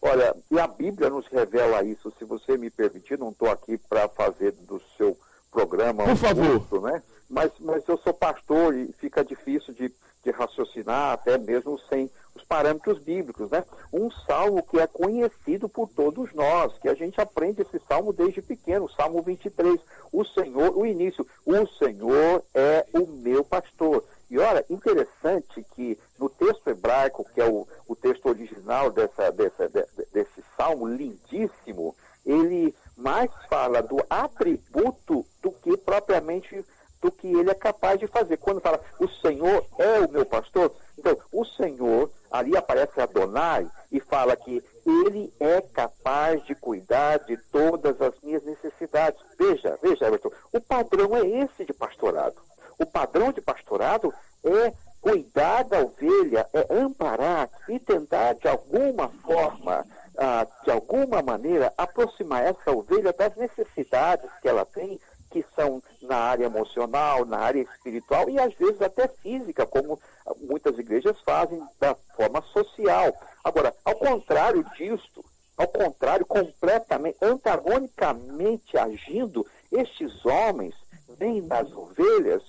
Olha, 0.00 0.34
e 0.50 0.58
a 0.60 0.66
Bíblia 0.66 1.10
nos 1.10 1.26
revela 1.26 1.82
isso. 1.82 2.12
Se 2.18 2.24
você 2.24 2.56
me 2.56 2.70
permitir, 2.70 3.18
não 3.18 3.30
estou 3.30 3.50
aqui 3.50 3.76
para 3.76 4.08
fazer 4.08 4.52
do 4.52 4.80
seu 4.96 5.18
programa 5.50 6.04
Por 6.04 6.12
um 6.12 6.16
favor. 6.16 6.60
Curso, 6.60 6.86
né? 6.86 7.02
Mas, 7.28 7.50
mas 7.58 7.86
eu 7.88 7.98
sou 7.98 8.14
pastor 8.14 8.74
e 8.74 8.92
fica 8.98 9.24
difícil 9.24 9.74
de, 9.74 9.92
de 10.28 10.30
raciocinar, 10.30 11.12
até 11.12 11.38
mesmo 11.38 11.78
sem 11.88 12.10
os 12.34 12.44
parâmetros 12.44 12.98
bíblicos, 12.98 13.50
né? 13.50 13.64
Um 13.92 14.10
salmo 14.10 14.62
que 14.62 14.78
é 14.78 14.86
conhecido 14.86 15.68
por 15.68 15.88
todos 15.88 16.32
nós, 16.34 16.76
que 16.78 16.88
a 16.88 16.94
gente 16.94 17.20
aprende 17.20 17.62
esse 17.62 17.80
salmo 17.88 18.12
desde 18.12 18.42
pequeno, 18.42 18.84
o 18.84 18.92
Salmo 18.92 19.22
23. 19.22 19.80
O 20.12 20.24
Senhor, 20.24 20.76
o 20.76 20.86
início, 20.86 21.26
o 21.46 21.66
Senhor 21.78 22.44
é 22.54 22.86
o 22.92 23.06
meu 23.06 23.42
pastor. 23.42 24.04
E 24.30 24.38
olha, 24.38 24.64
interessante 24.68 25.64
que 25.74 25.98
no 26.18 26.28
texto 26.28 26.68
hebraico, 26.68 27.26
que 27.32 27.40
é 27.40 27.46
o, 27.46 27.66
o 27.86 27.96
texto 27.96 28.26
original 28.26 28.90
dessa, 28.90 29.32
dessa, 29.32 29.68
de, 29.68 29.84
desse 30.12 30.44
salmo 30.56 30.86
lindíssimo, 30.86 31.96
ele 32.26 32.74
mais 32.94 33.30
fala 33.48 33.80
do 33.80 33.96
atributo 34.10 35.24
do 35.42 35.50
que 35.50 35.76
propriamente 35.78 36.62
do 37.00 37.54
capaz 37.54 37.98
de 37.98 38.06
fazer. 38.06 38.36
Quando 38.38 38.60
fala, 38.60 38.80
o 38.98 39.08
Senhor 39.08 39.64
é 39.78 40.00
o 40.00 40.10
meu 40.10 40.26
pastor, 40.26 40.72
então, 40.98 41.16
o 41.32 41.44
Senhor, 41.44 42.10
ali 42.30 42.56
aparece 42.56 43.00
Adonai 43.00 43.70
e 43.90 44.00
fala 44.00 44.34
que 44.36 44.62
ele 44.84 45.32
é 45.38 45.60
capaz 45.60 46.44
de 46.44 46.54
cuidar 46.56 47.20
de 47.20 47.36
todas 47.52 48.00
as 48.02 48.14
minhas 48.20 48.44
necessidades. 48.44 49.20
Veja, 49.38 49.78
veja, 49.80 50.06
Everton, 50.06 50.30
o 50.52 50.60
padrão 50.60 51.16
é 51.16 51.24
esse 51.24 51.64
de 51.64 51.72
pastorado. 51.72 52.36
O 52.78 52.84
padrão 52.84 53.30
de 53.30 53.40
pastorado 53.40 54.12
é 54.44 54.72
cuidar 55.00 55.62
da 55.64 55.80
ovelha, 55.80 56.48
é 56.52 56.66
amparar 56.74 57.48
e 57.68 57.78
tentar 57.78 58.34
de 58.34 58.48
alguma 58.48 59.08
forma, 59.08 59.86
ah, 60.16 60.46
de 60.64 60.70
alguma 60.70 61.22
maneira, 61.22 61.72
aproximar 61.78 62.44
essa 62.44 62.72
ovelha 62.72 63.12
das 63.12 63.36
necessidades 63.36 64.28
que 64.42 64.48
ela 64.48 64.64
tem, 64.64 65.00
que 65.30 65.44
são 65.54 65.82
na 66.02 66.16
área 66.16 66.46
emocional, 66.46 67.24
na 67.24 67.38
área 67.38 67.60
espiritual 67.60 68.28
e 68.28 68.38
às 68.38 68.54
vezes 68.54 68.80
até 68.80 69.08
física, 69.08 69.66
como 69.66 69.98
muitas 70.40 70.78
igrejas 70.78 71.20
fazem 71.20 71.62
da 71.80 71.94
forma 72.16 72.42
social. 72.42 73.12
Agora, 73.44 73.74
ao 73.84 73.94
contrário 73.94 74.64
disto, 74.76 75.24
ao 75.56 75.66
contrário, 75.66 76.24
completamente, 76.24 77.18
antagonicamente 77.20 78.78
agindo, 78.78 79.44
estes 79.72 80.24
homens 80.24 80.74
veem 81.18 81.42
nas 81.42 81.70
ovelhas 81.72 82.42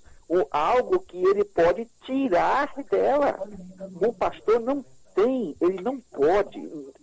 algo 0.52 1.00
que 1.00 1.18
ele 1.18 1.44
pode 1.44 1.86
tirar 2.06 2.72
dela. 2.90 3.36
O 4.00 4.14
pastor 4.14 4.60
não 4.60 4.86
tem, 5.16 5.56
ele 5.60 5.82
não 5.82 6.00
pode. 6.00 6.60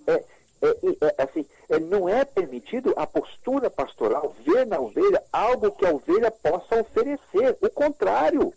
É, 0.06 0.12
é, 0.12 0.68
é, 0.68 1.14
é 1.18 1.22
assim, 1.22 1.44
é, 1.68 1.78
não 1.80 2.08
é 2.08 2.24
permitido 2.24 2.94
a 2.96 3.04
postura 3.06 3.68
pastoral 3.68 4.34
ver 4.56 4.66
na 4.66 4.80
ovelha 4.80 5.22
algo 5.30 5.70
que 5.72 5.84
a 5.84 5.92
ovelha 5.92 6.30
possa 6.30 6.80
oferecer. 6.80 7.58
O 7.60 7.68
contrário. 7.68 8.52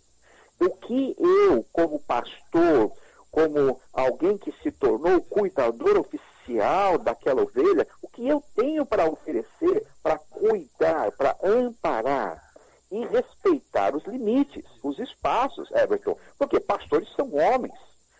O 0.62 0.70
que 0.72 1.15
eu, 1.18 1.65
como 1.72 2.00
pastor, 2.00 2.91
como 3.32 3.79
alguém 3.94 4.38
que 4.38 4.53
se 4.62 4.72
tornou 4.72 5.22
cuidador 5.22 5.98
oficial 5.98 6.98
daquela 6.98 7.44
ovelha, 7.44 7.88
o 8.01 8.10
que 8.10 8.27
eu 8.27 8.44
tenho 8.56 8.86
para 8.86 9.10
oferecer, 9.10 9.88
para 10.03 10.18
cuidar, 10.18 11.13
para 11.13 11.38
amparar 11.41 12.44
e 12.91 13.06
respeitar 13.06 13.96
os 13.96 14.03
limites, 14.03 14.65
os 14.84 15.00
espaços, 15.00 15.72
Everton, 15.72 16.18
porque 16.38 16.60
pastores 16.60 17.08
são 17.15 17.34
homens. 17.34 17.79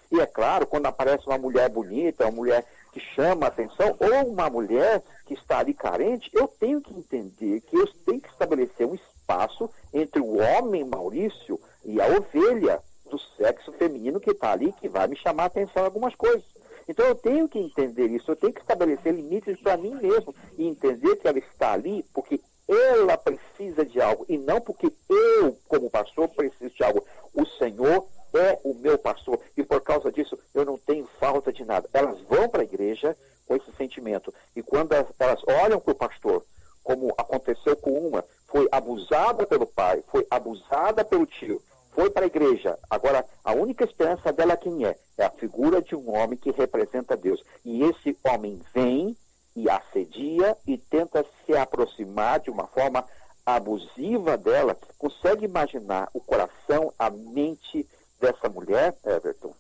E 0.09 0.21
é 0.21 0.25
claro, 0.25 0.65
quando 0.65 0.86
aparece 0.86 1.27
uma 1.27 1.38
mulher 1.38 1.69
bonita, 1.69 2.24
uma 2.24 2.31
mulher 2.31 2.65
que 2.93 3.01
chama 3.01 3.48
a 3.48 3.50
atenção, 3.50 3.98
ou 4.00 4.31
uma 4.31 4.50
mulher 4.50 5.03
está 5.50 5.60
ali 5.60 5.74
carente, 5.74 6.29
eu 6.32 6.48
tenho 6.48 6.79
que 6.79 6.94
entender 6.94 7.62
que 7.62 7.75
eu 7.75 7.88
tenho 8.06 8.22
que 8.22 8.29
estabelecer 8.29 8.86
um 8.86 8.94
espaço 8.94 9.68
entre 9.91 10.22
o 10.22 10.38
homem 10.38 10.86
Maurício 10.86 11.60
e 11.84 12.00
a 12.00 12.06
ovelha 12.06 12.79
do 13.10 13.18
sexo 13.18 13.72
feminino 13.74 14.20
que 14.20 14.29
está 14.29 14.51
ali, 14.51 14.72
que 14.74 14.88
vai 14.88 15.08
me 15.08 15.18
chamar 15.18 15.44
a 15.44 15.48
atenção 15.48 15.82
em 15.82 15.86
algumas 15.86 16.13
coisas. 16.13 16.44
Então 16.88 17.03
eu 17.08 17.15
tenho 17.15 17.50
que 17.50 17.58
entender 17.58 18.06
isso, 18.08 18.29
eu 18.29 18.36
tenho 18.36 18.53
que 18.53 18.62
estabelecer 18.62 19.12
limites 19.12 19.60
para 19.60 19.75
mim 19.75 19.96
mesmo 19.96 20.36
e 20.56 20.68
entender 20.68 21.15
que 21.15 21.27
ela 21.27 21.39
está 21.39 21.74
ali 21.74 22.06
porque 22.13 22.39
ela 22.68 23.18
precisa 23.18 23.84
de 23.84 24.00
algo 24.00 24.25
e 24.29 24.38
não 24.38 24.62
porque 24.62 24.91
eu, 25.10 25.58
como 25.68 25.89
pastor, 25.89 26.27
preciso 26.29 26.75
de 26.75 26.84
algo. 26.84 27.03
O 27.34 27.44
Senhor 27.58 28.06
é 28.36 28.60
o 28.63 28.75
meu 28.75 29.00
pastor 29.00 29.39
e 29.58 29.63
por 29.63 29.82
causa 29.82 30.12
disso 30.12 30.38
eu 30.53 30.63
não 30.63 30.77
tenho 30.77 31.08
falta 31.20 31.51
de 31.51 31.65
nada. 31.65 31.89
Elas 31.91 32.22
vão 32.22 32.48
para 32.48 32.62
a 32.62 32.65
igreja 32.65 33.18
com 33.50 33.56
esse 33.56 33.72
sentimento 33.72 34.32
quando 34.69 34.93
elas, 34.93 35.41
olham 35.63 35.79
para 35.79 35.91
o 35.91 35.95
pastor, 35.95 36.45
como 36.83 37.13
aconteceu 37.17 37.75
com 37.75 37.91
uma, 37.91 38.23
foi 38.47 38.67
abusada 38.71 39.45
pelo 39.45 39.65
pai, 39.65 40.03
foi 40.11 40.25
abusada 40.29 41.03
pelo 41.03 41.25
tio, 41.25 41.61
foi 41.91 42.09
para 42.09 42.23
a 42.23 42.27
igreja. 42.27 42.77
Agora, 42.89 43.25
a 43.43 43.51
única 43.53 43.83
esperança 43.83 44.31
dela 44.31 44.55
quem 44.55 44.85
é? 44.85 44.95
É 45.17 45.25
a 45.25 45.31
figura 45.31 45.81
de 45.81 45.95
um 45.95 46.15
homem 46.15 46.38
que 46.38 46.51
representa 46.51 47.17
Deus. 47.17 47.43
E 47.65 47.83
esse 47.83 48.15
homem 48.23 48.61
vem 48.73 49.17
e 49.55 49.69
assedia 49.69 50.55
e 50.65 50.77
tenta 50.77 51.25
se 51.45 51.55
aproximar 51.55 52.39
de 52.39 52.49
uma 52.49 52.67
forma 52.67 53.03
abusiva 53.45 54.38
dela. 54.38 54.77
Consegue 54.97 55.45
imaginar 55.45 56.08
o 56.13 56.21
coração, 56.21 56.93
a 56.97 57.10
mente 57.10 57.88
dessa 58.21 58.47
mulher, 58.47 58.95
Everton? 59.03 59.53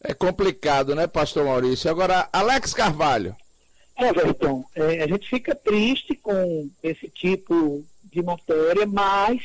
É 0.00 0.14
complicado, 0.14 0.94
né, 0.94 1.08
pastor 1.08 1.44
Maurício? 1.44 1.90
Agora, 1.90 2.28
Alex 2.32 2.72
Carvalho. 2.72 3.34
Everton, 3.98 4.64
é, 4.74 5.02
a 5.02 5.06
gente 5.08 5.28
fica 5.28 5.54
triste 5.54 6.14
com 6.14 6.70
esse 6.82 7.08
tipo 7.08 7.84
de 8.04 8.22
matéria, 8.22 8.86
mas, 8.86 9.42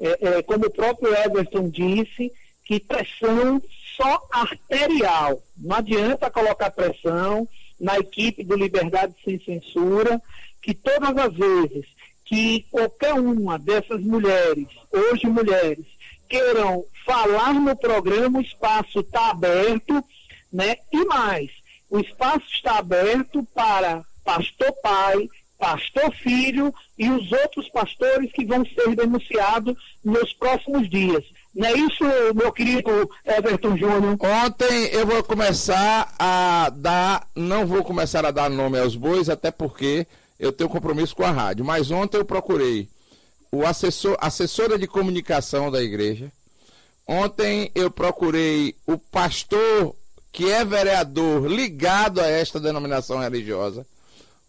é, 0.00 0.28
é, 0.28 0.42
como 0.42 0.66
o 0.66 0.70
próprio 0.70 1.14
Everton 1.14 1.68
disse, 1.68 2.32
que 2.64 2.80
pressão 2.80 3.60
só 3.96 4.20
arterial. 4.32 5.42
Não 5.56 5.76
adianta 5.76 6.30
colocar 6.30 6.70
pressão 6.70 7.48
na 7.80 7.98
equipe 7.98 8.44
do 8.44 8.56
Liberdade 8.56 9.14
Sem 9.24 9.38
Censura, 9.40 10.20
que 10.62 10.74
todas 10.74 11.16
as 11.16 11.34
vezes 11.34 11.86
que 12.24 12.66
qualquer 12.70 13.14
uma 13.14 13.56
dessas 13.56 14.00
mulheres, 14.00 14.66
hoje 14.90 15.28
mulheres, 15.28 15.86
queiram 16.28 16.84
falar 17.04 17.54
no 17.54 17.76
programa, 17.76 18.40
o 18.40 18.42
espaço 18.42 18.98
está 18.98 19.30
aberto, 19.30 20.04
né? 20.52 20.76
E 20.92 21.04
mais, 21.04 21.50
o 21.90 21.98
espaço 22.00 22.46
está 22.52 22.78
aberto 22.78 23.46
para 23.54 24.04
pastor 24.24 24.72
pai, 24.82 25.28
pastor 25.58 26.12
filho 26.16 26.74
e 26.98 27.08
os 27.08 27.30
outros 27.32 27.68
pastores 27.70 28.30
que 28.32 28.44
vão 28.44 28.64
ser 28.64 28.94
denunciados 28.94 29.76
nos 30.04 30.32
próximos 30.34 30.88
dias. 30.88 31.24
Não 31.54 31.66
é 31.66 31.72
isso, 31.72 32.04
meu 32.34 32.52
querido 32.52 33.08
Everton 33.24 33.76
Júnior? 33.76 34.18
Ontem 34.20 34.86
eu 34.92 35.06
vou 35.06 35.22
começar 35.22 36.14
a 36.18 36.70
dar, 36.70 37.26
não 37.34 37.66
vou 37.66 37.82
começar 37.82 38.26
a 38.26 38.30
dar 38.30 38.50
nome 38.50 38.78
aos 38.78 38.94
bois, 38.94 39.30
até 39.30 39.50
porque 39.50 40.06
eu 40.38 40.52
tenho 40.52 40.68
compromisso 40.68 41.16
com 41.16 41.24
a 41.24 41.30
rádio. 41.30 41.64
Mas 41.64 41.90
ontem 41.90 42.18
eu 42.18 42.24
procurei 42.24 42.88
o 43.50 43.64
assessor, 43.64 44.16
assessora 44.20 44.78
de 44.78 44.86
comunicação 44.86 45.70
da 45.70 45.82
igreja. 45.82 46.30
Ontem 47.08 47.70
eu 47.74 47.90
procurei 47.90 48.76
o 48.86 48.98
pastor 48.98 49.96
que 50.36 50.52
é 50.52 50.66
vereador 50.66 51.46
ligado 51.46 52.20
a 52.20 52.26
esta 52.26 52.60
denominação 52.60 53.18
religiosa. 53.18 53.86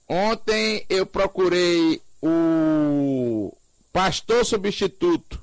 Ontem 0.06 0.86
eu 0.90 1.06
procurei 1.06 2.02
o 2.22 3.56
pastor 3.94 4.46
substituto 4.46 5.42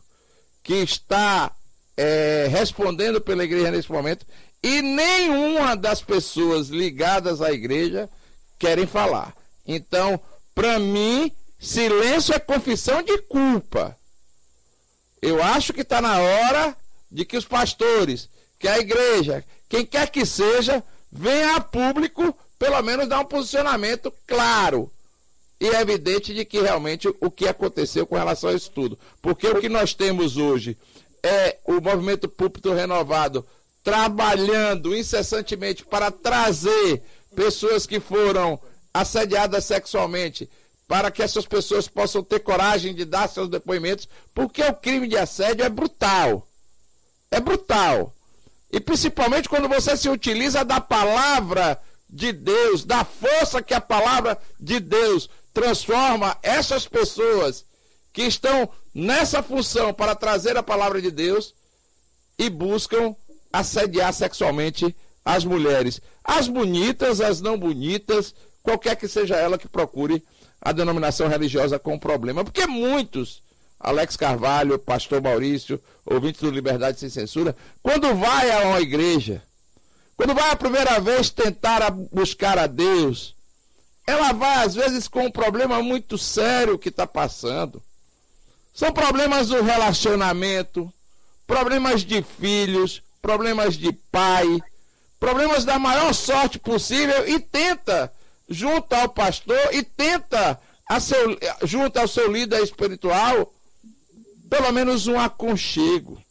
que 0.62 0.74
está 0.74 1.50
é, 1.96 2.46
respondendo 2.50 3.22
pela 3.22 3.42
igreja 3.42 3.70
nesse 3.70 3.90
momento 3.90 4.26
e 4.62 4.83
nenhuma 4.83 5.74
das 5.74 6.02
pessoas 6.02 6.68
ligadas 6.68 7.40
à 7.40 7.50
igreja 7.50 8.07
querem 8.59 8.87
falar. 8.87 9.35
Então, 9.66 10.20
para 10.54 10.78
mim, 10.78 11.33
silêncio 11.59 12.35
é 12.35 12.38
confissão 12.38 13.02
de 13.02 13.16
culpa. 13.22 13.96
Eu 15.22 15.42
acho 15.42 15.72
que 15.72 15.80
está 15.80 16.02
na 16.02 16.18
hora 16.18 16.76
de 17.11 17.24
que 17.24 17.38
os 17.38 17.46
pastores, 17.46 18.28
que 18.59 18.68
a 18.68 18.78
igreja, 18.78 19.42
quem 19.74 19.84
quer 19.84 20.08
que 20.08 20.24
seja, 20.24 20.84
venha 21.10 21.56
a 21.56 21.60
público, 21.60 22.32
pelo 22.56 22.80
menos 22.80 23.08
dar 23.08 23.18
um 23.18 23.24
posicionamento 23.24 24.14
claro 24.24 24.88
e 25.60 25.66
evidente 25.66 26.32
de 26.32 26.44
que 26.44 26.60
realmente 26.60 27.12
o 27.20 27.28
que 27.28 27.48
aconteceu 27.48 28.06
com 28.06 28.14
relação 28.14 28.50
a 28.50 28.54
isso 28.54 28.70
tudo. 28.70 28.96
Porque 29.20 29.48
o 29.48 29.60
que 29.60 29.68
nós 29.68 29.92
temos 29.92 30.37
hoje 30.37 30.78
é 31.24 31.58
o 31.64 31.80
movimento 31.80 32.28
púlpito 32.28 32.72
renovado 32.72 33.44
trabalhando 33.82 34.96
incessantemente 34.96 35.84
para 35.84 36.08
trazer 36.08 37.02
pessoas 37.34 37.84
que 37.84 37.98
foram 37.98 38.60
assediadas 38.92 39.64
sexualmente, 39.64 40.48
para 40.87 41.10
que 41.10 41.20
essas 41.20 41.46
pessoas 41.46 41.88
possam 41.88 42.22
ter 42.22 42.38
coragem 42.38 42.94
de 42.94 43.04
dar 43.04 43.28
seus 43.28 43.48
depoimentos, 43.48 44.08
porque 44.32 44.62
o 44.62 44.72
crime 44.72 45.08
de 45.08 45.18
assédio 45.18 45.64
é 45.64 45.68
brutal. 45.68 46.46
É 47.28 47.40
brutal. 47.40 48.13
E 48.74 48.80
principalmente 48.80 49.48
quando 49.48 49.68
você 49.68 49.96
se 49.96 50.08
utiliza 50.08 50.64
da 50.64 50.80
palavra 50.80 51.80
de 52.10 52.32
Deus, 52.32 52.84
da 52.84 53.04
força 53.04 53.62
que 53.62 53.72
a 53.72 53.80
palavra 53.80 54.37
de 54.58 54.80
Deus 54.80 55.30
transforma 55.52 56.37
essas 56.42 56.84
pessoas 56.84 57.64
que 58.12 58.22
estão 58.22 58.68
nessa 58.92 59.44
função 59.44 59.94
para 59.94 60.16
trazer 60.16 60.56
a 60.56 60.62
palavra 60.62 61.00
de 61.00 61.12
Deus 61.12 61.54
e 62.37 62.50
buscam 62.50 63.14
assediar 63.52 64.12
sexualmente 64.12 64.92
as 65.24 65.44
mulheres, 65.44 66.00
as 66.24 66.48
bonitas, 66.48 67.20
as 67.20 67.40
não 67.40 67.56
bonitas, 67.56 68.34
qualquer 68.60 68.96
que 68.96 69.06
seja 69.06 69.37
ela 69.37 69.56
que 69.56 69.68
procure 69.68 70.20
a 70.60 70.72
denominação 70.72 71.28
religiosa 71.28 71.78
com 71.78 71.96
problema, 71.96 72.42
porque 72.42 72.66
muitos, 72.66 73.40
Alex 73.84 74.16
Carvalho, 74.16 74.78
Pastor 74.78 75.20
Maurício, 75.20 75.80
ouvintes 76.06 76.40
do 76.40 76.50
Liberdade 76.50 76.98
Sem 76.98 77.10
Censura, 77.10 77.54
quando 77.82 78.14
vai 78.14 78.50
a 78.50 78.68
uma 78.68 78.80
igreja, 78.80 79.42
quando 80.16 80.34
vai 80.34 80.50
a 80.50 80.56
primeira 80.56 80.98
vez 81.00 81.28
tentar 81.28 81.90
buscar 81.90 82.58
a 82.58 82.66
Deus, 82.66 83.34
ela 84.06 84.32
vai 84.32 84.64
às 84.64 84.74
vezes 84.74 85.06
com 85.06 85.26
um 85.26 85.30
problema 85.30 85.82
muito 85.82 86.16
sério 86.16 86.78
que 86.78 86.88
está 86.88 87.06
passando. 87.06 87.82
São 88.72 88.90
problemas 88.90 89.48
do 89.48 89.62
relacionamento, 89.62 90.92
problemas 91.46 92.02
de 92.02 92.22
filhos, 92.22 93.02
problemas 93.20 93.74
de 93.74 93.92
pai, 93.92 94.60
problemas 95.20 95.64
da 95.64 95.78
maior 95.78 96.12
sorte 96.14 96.58
possível 96.58 97.28
e 97.28 97.38
tenta, 97.38 98.12
junto 98.48 98.94
ao 98.94 99.08
pastor, 99.08 99.58
e 99.72 99.82
tenta, 99.82 100.60
a 100.86 101.00
seu, 101.00 101.38
junto 101.62 101.98
ao 101.98 102.08
seu 102.08 102.30
líder 102.30 102.62
espiritual, 102.62 103.52
pelo 104.56 104.70
menos 104.70 105.08
um 105.08 105.18
aconchego. 105.18 106.22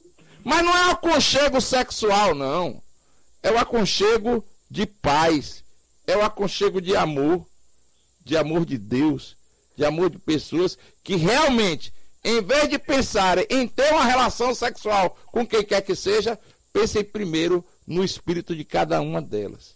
Mas 0.45 0.63
não 0.63 0.73
é 0.73 0.87
um 0.87 0.91
aconchego 0.91 1.59
sexual, 1.59 2.33
não. 2.33 2.81
É 3.41 3.51
o 3.51 3.55
um 3.55 3.57
aconchego 3.57 4.43
de 4.71 4.85
paz. 4.85 5.61
É 6.07 6.15
o 6.15 6.21
um 6.21 6.23
aconchego 6.23 6.79
de 6.79 6.95
amor. 6.95 7.45
De 8.23 8.37
amor 8.37 8.65
de 8.65 8.77
Deus. 8.77 9.35
De 9.75 9.83
amor 9.83 10.09
de 10.09 10.19
pessoas 10.19 10.77
que 11.03 11.17
realmente, 11.17 11.93
em 12.23 12.41
vez 12.41 12.69
de 12.69 12.79
pensarem 12.79 13.45
em 13.49 13.67
ter 13.67 13.91
uma 13.91 14.05
relação 14.05 14.55
sexual 14.55 15.17
com 15.25 15.45
quem 15.45 15.61
quer 15.61 15.81
que 15.81 15.93
seja, 15.93 16.39
pensem 16.71 17.03
primeiro 17.03 17.65
no 17.85 18.05
espírito 18.05 18.55
de 18.55 18.63
cada 18.63 19.01
uma 19.01 19.21
delas. 19.21 19.75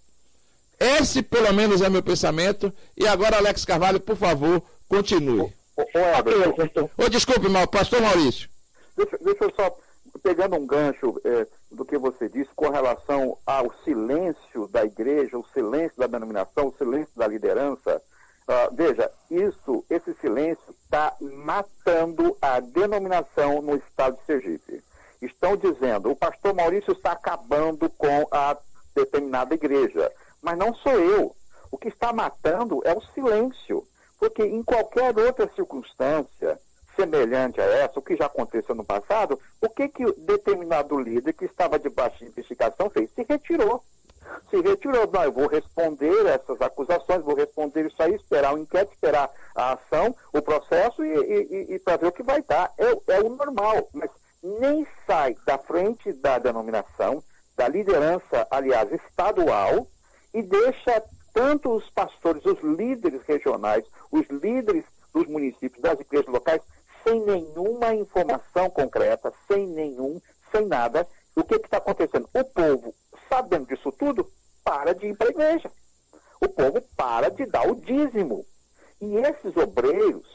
Esse, 0.79 1.21
pelo 1.21 1.51
menos, 1.53 1.81
é 1.81 1.89
meu 1.89 2.03
pensamento. 2.03 2.73
E 2.95 3.05
agora, 3.05 3.37
Alex 3.37 3.65
Carvalho, 3.65 3.99
por 3.99 4.15
favor, 4.15 4.63
continue. 4.87 5.51
Ô, 5.77 5.81
ô, 5.81 7.05
ô 7.05 7.09
desculpe, 7.09 7.47
pastor 7.71 8.01
Maurício. 8.01 8.49
Deixa, 8.95 9.17
deixa 9.19 9.43
eu 9.43 9.53
só, 9.55 9.77
pegando 10.23 10.55
um 10.55 10.65
gancho 10.65 11.21
é, 11.23 11.47
do 11.71 11.85
que 11.85 11.97
você 11.97 12.27
disse 12.27 12.49
com 12.55 12.69
relação 12.69 13.37
ao 13.45 13.71
silêncio 13.83 14.67
da 14.69 14.83
igreja, 14.83 15.37
o 15.37 15.45
silêncio 15.53 15.97
da 15.97 16.07
denominação, 16.07 16.67
o 16.67 16.75
silêncio 16.77 17.13
da 17.15 17.27
liderança. 17.27 18.01
Uh, 18.49 18.73
veja, 18.73 19.11
isso, 19.29 19.85
esse 19.89 20.13
silêncio 20.21 20.73
está 20.83 21.13
matando 21.19 22.35
a 22.41 22.59
denominação 22.61 23.61
no 23.61 23.75
estado 23.75 24.17
de 24.17 24.25
Sergipe 24.25 24.83
estão 25.21 25.57
dizendo 25.57 26.11
o 26.11 26.15
pastor 26.15 26.53
Maurício 26.53 26.93
está 26.93 27.13
acabando 27.13 27.89
com 27.91 28.27
a 28.31 28.57
determinada 28.95 29.53
igreja. 29.53 30.11
Mas 30.41 30.57
não 30.57 30.73
sou 30.75 30.93
eu. 30.93 31.35
O 31.71 31.77
que 31.77 31.87
está 31.87 32.13
matando 32.13 32.81
é 32.85 32.93
o 32.93 33.01
silêncio. 33.13 33.85
Porque 34.19 34.43
em 34.43 34.63
qualquer 34.63 35.17
outra 35.17 35.49
circunstância 35.55 36.59
semelhante 36.95 37.61
a 37.61 37.65
essa, 37.65 37.99
o 37.99 38.01
que 38.01 38.15
já 38.15 38.25
aconteceu 38.25 38.73
no 38.73 38.83
passado, 38.83 39.39
o 39.61 39.69
que, 39.69 39.87
que 39.87 40.11
determinado 40.13 40.99
líder 40.99 41.33
que 41.33 41.45
estava 41.45 41.77
debaixo 41.77 42.17
de 42.17 42.25
investigação 42.25 42.89
fez? 42.89 43.09
Se 43.13 43.23
retirou. 43.23 43.83
Se 44.49 44.59
retirou. 44.59 45.09
Não, 45.11 45.23
eu 45.23 45.31
vou 45.31 45.47
responder 45.47 46.25
essas 46.25 46.59
acusações, 46.59 47.23
vou 47.23 47.35
responder 47.35 47.85
isso 47.85 48.01
aí, 48.01 48.15
esperar 48.15 48.53
o 48.53 48.57
inquérito, 48.57 48.93
esperar 48.93 49.29
a 49.55 49.73
ação, 49.73 50.15
o 50.33 50.41
processo 50.41 51.05
e, 51.05 51.09
e, 51.09 51.75
e, 51.75 51.79
para 51.79 51.97
ver 51.97 52.07
o 52.07 52.11
que 52.11 52.23
vai 52.23 52.41
dar. 52.41 52.73
É, 52.77 53.15
é 53.15 53.21
o 53.21 53.29
normal. 53.29 53.87
Mas 53.93 54.09
nem 54.43 54.85
sai 55.05 55.35
da 55.45 55.57
frente 55.57 56.11
da 56.13 56.39
denominação, 56.39 57.23
da 57.55 57.67
liderança, 57.67 58.47
aliás, 58.49 58.91
estadual, 58.91 59.87
e 60.33 60.41
deixa 60.41 61.03
tanto 61.37 61.69
os 61.75 61.87
pastores, 61.91 62.43
os 62.47 62.59
líderes 62.63 63.21
regionais, 63.27 63.85
os 64.11 64.25
líderes 64.27 64.83
dos 65.13 65.27
municípios, 65.27 65.79
das 65.83 65.99
igrejas 65.99 66.33
locais, 66.33 66.63
sem 67.03 67.21
nenhuma 67.21 67.93
informação 67.93 68.71
concreta, 68.71 69.31
sem 69.47 69.67
nenhum, 69.67 70.19
sem 70.51 70.65
nada. 70.65 71.07
O 71.35 71.43
que 71.43 71.53
está 71.57 71.77
acontecendo? 71.77 72.27
O 72.33 72.43
povo, 72.43 72.91
sabendo 73.29 73.67
disso 73.67 73.91
tudo, 73.91 74.27
para 74.63 74.95
de 74.95 75.09
ir 75.09 75.15
para 75.15 75.27
a 75.27 75.29
igreja. 75.29 75.71
O 76.41 76.49
povo 76.49 76.81
para 76.95 77.29
de 77.29 77.45
dar 77.45 77.69
o 77.69 77.75
dízimo. 77.75 78.43
E 78.99 79.17
esses 79.17 79.55
obreiros, 79.55 80.25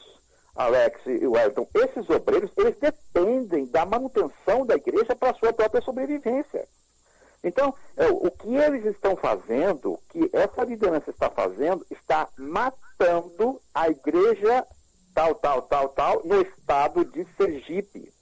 Alex 0.54 1.00
e 1.04 1.26
Wellington, 1.26 1.66
esses 1.74 2.08
obreiros, 2.10 2.52
eles 2.56 2.78
dependem 2.78 3.66
da 3.66 3.84
manutenção 3.84 4.64
da 4.64 4.76
igreja 4.76 5.16
para 5.16 5.30
a 5.30 5.34
sua 5.34 5.52
própria 5.52 5.82
sobrevivência. 5.82 6.64
Então, 7.44 7.74
o 8.20 8.30
que 8.30 8.54
eles 8.54 8.84
estão 8.86 9.16
fazendo, 9.16 9.98
que 10.10 10.30
essa 10.32 10.62
liderança 10.62 11.10
está 11.10 11.28
fazendo, 11.28 11.84
está 11.90 12.28
matando 12.38 13.60
a 13.74 13.88
igreja 13.88 14.64
tal, 15.14 15.34
tal, 15.34 15.62
tal, 15.62 15.88
tal, 15.88 16.22
no 16.24 16.40
estado 16.40 17.04
de 17.04 17.26
Sergipe. 17.36 18.12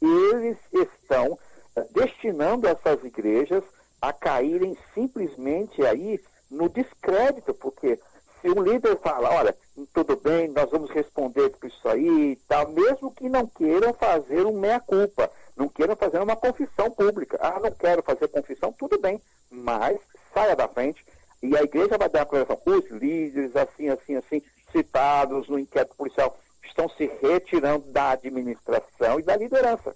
Eles 0.00 0.58
estão 0.72 1.38
é, 1.74 1.82
destinando 1.92 2.68
essas 2.68 3.02
igrejas 3.02 3.64
a 4.00 4.12
caírem 4.12 4.76
simplesmente 4.94 5.84
aí 5.84 6.20
no 6.50 6.68
descrédito, 6.68 7.54
porque 7.54 7.98
se 8.40 8.48
um 8.50 8.62
líder 8.62 8.98
fala, 8.98 9.30
olha, 9.30 9.56
tudo 9.92 10.16
bem, 10.16 10.48
nós 10.48 10.70
vamos 10.70 10.90
responder 10.90 11.50
por 11.50 11.66
isso 11.66 11.88
aí 11.88 12.32
e 12.32 12.36
tal, 12.48 12.68
mesmo 12.70 13.12
que 13.14 13.28
não 13.28 13.46
queiram 13.46 13.92
fazer 13.92 14.46
um 14.46 14.58
meia-culpa, 14.58 15.30
não 15.56 15.68
queiram 15.68 15.94
fazer 15.96 16.20
uma 16.20 16.36
confissão 16.36 16.90
pública. 16.90 17.38
Ah, 17.40 17.60
não 17.60 17.70
quero 17.70 18.02
fazer 18.02 18.28
confissão, 18.28 18.72
tudo 18.72 18.98
bem, 18.98 19.20
mas 19.50 19.98
saia 20.32 20.56
da 20.56 20.68
frente 20.68 21.04
e 21.42 21.56
a 21.56 21.62
igreja 21.62 21.98
vai 21.98 22.08
dar 22.08 22.22
a 22.22 22.24
declaração. 22.24 22.60
Os 22.64 22.90
líderes, 22.90 23.54
assim, 23.54 23.88
assim, 23.88 24.16
assim, 24.16 24.42
citados 24.72 25.48
no 25.48 25.58
inquérito 25.58 25.94
policial, 25.96 26.36
estão 26.64 26.88
se 26.88 27.10
retirando 27.20 27.90
da 27.92 28.10
administração 28.10 29.20
e 29.20 29.22
da 29.22 29.36
liderança. 29.36 29.94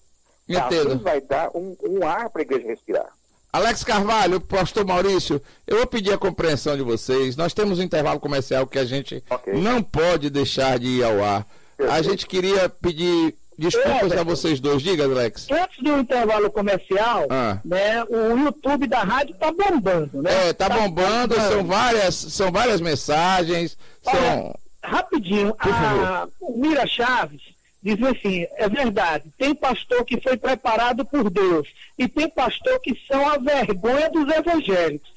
Assim 0.49 0.99
vai 0.99 1.21
dar 1.21 1.51
um, 1.57 1.77
um 1.83 2.07
ar 2.07 2.29
para 2.31 2.43
a 2.43 2.45
igreja 2.45 2.67
respirar. 2.67 3.13
Alex 3.53 3.83
Carvalho, 3.83 4.41
pastor 4.41 4.87
Maurício, 4.87 5.43
eu 5.67 5.79
vou 5.79 5.87
pedir 5.87 6.13
a 6.13 6.19
compreensão 6.19 6.77
de 6.77 6.83
vocês. 6.83 7.37
Nós 7.37 7.53
temos 7.53 7.81
um 7.81 7.83
intervalo 7.83 8.21
comercial 8.21 8.67
que 8.67 8.79
a 8.79 8.85
gente 8.85 9.23
okay. 9.29 9.55
não 9.55 9.83
pode 9.83 10.31
deixar 10.31 10.79
de 10.79 10.87
ir 10.87 11.05
ao 11.05 11.23
ar. 11.23 11.47
A 11.91 12.01
gente 12.01 12.27
queria 12.27 12.69
pedir 12.69 13.35
desculpas 13.59 14.13
a 14.13 14.23
vocês 14.23 14.61
dois. 14.61 14.83
Diga, 14.83 15.05
Alex. 15.05 15.49
Antes 15.51 15.83
do 15.83 15.99
intervalo 15.99 16.51
comercial, 16.51 17.27
ah. 17.29 17.59
né, 17.65 18.05
o 18.05 18.39
YouTube 18.39 18.87
da 18.87 19.03
rádio 19.03 19.35
está 19.35 19.51
bombando, 19.51 20.23
né? 20.23 20.49
É, 20.49 20.53
tá, 20.53 20.69
tá 20.69 20.77
bombando, 20.77 21.35
bombando, 21.35 21.53
são 21.53 21.65
várias, 21.65 22.15
são 22.15 22.53
várias 22.53 22.81
mensagens. 22.81 23.77
Olha, 24.07 24.21
são... 24.21 24.55
Rapidinho, 24.83 25.55
a 25.59 26.27
Mira 26.57 26.87
Chaves 26.87 27.50
Diz 27.83 28.03
assim, 28.03 28.47
é 28.57 28.69
verdade, 28.69 29.33
tem 29.39 29.55
pastor 29.55 30.05
que 30.05 30.21
foi 30.21 30.37
preparado 30.37 31.05
por 31.05 31.31
Deus 31.31 31.67
e 31.99 32.07
tem 32.07 32.29
pastor 32.29 32.79
que 32.81 32.95
são 33.09 33.27
a 33.27 33.39
vergonha 33.39 34.11
dos 34.11 34.29
evangélicos. 34.29 35.11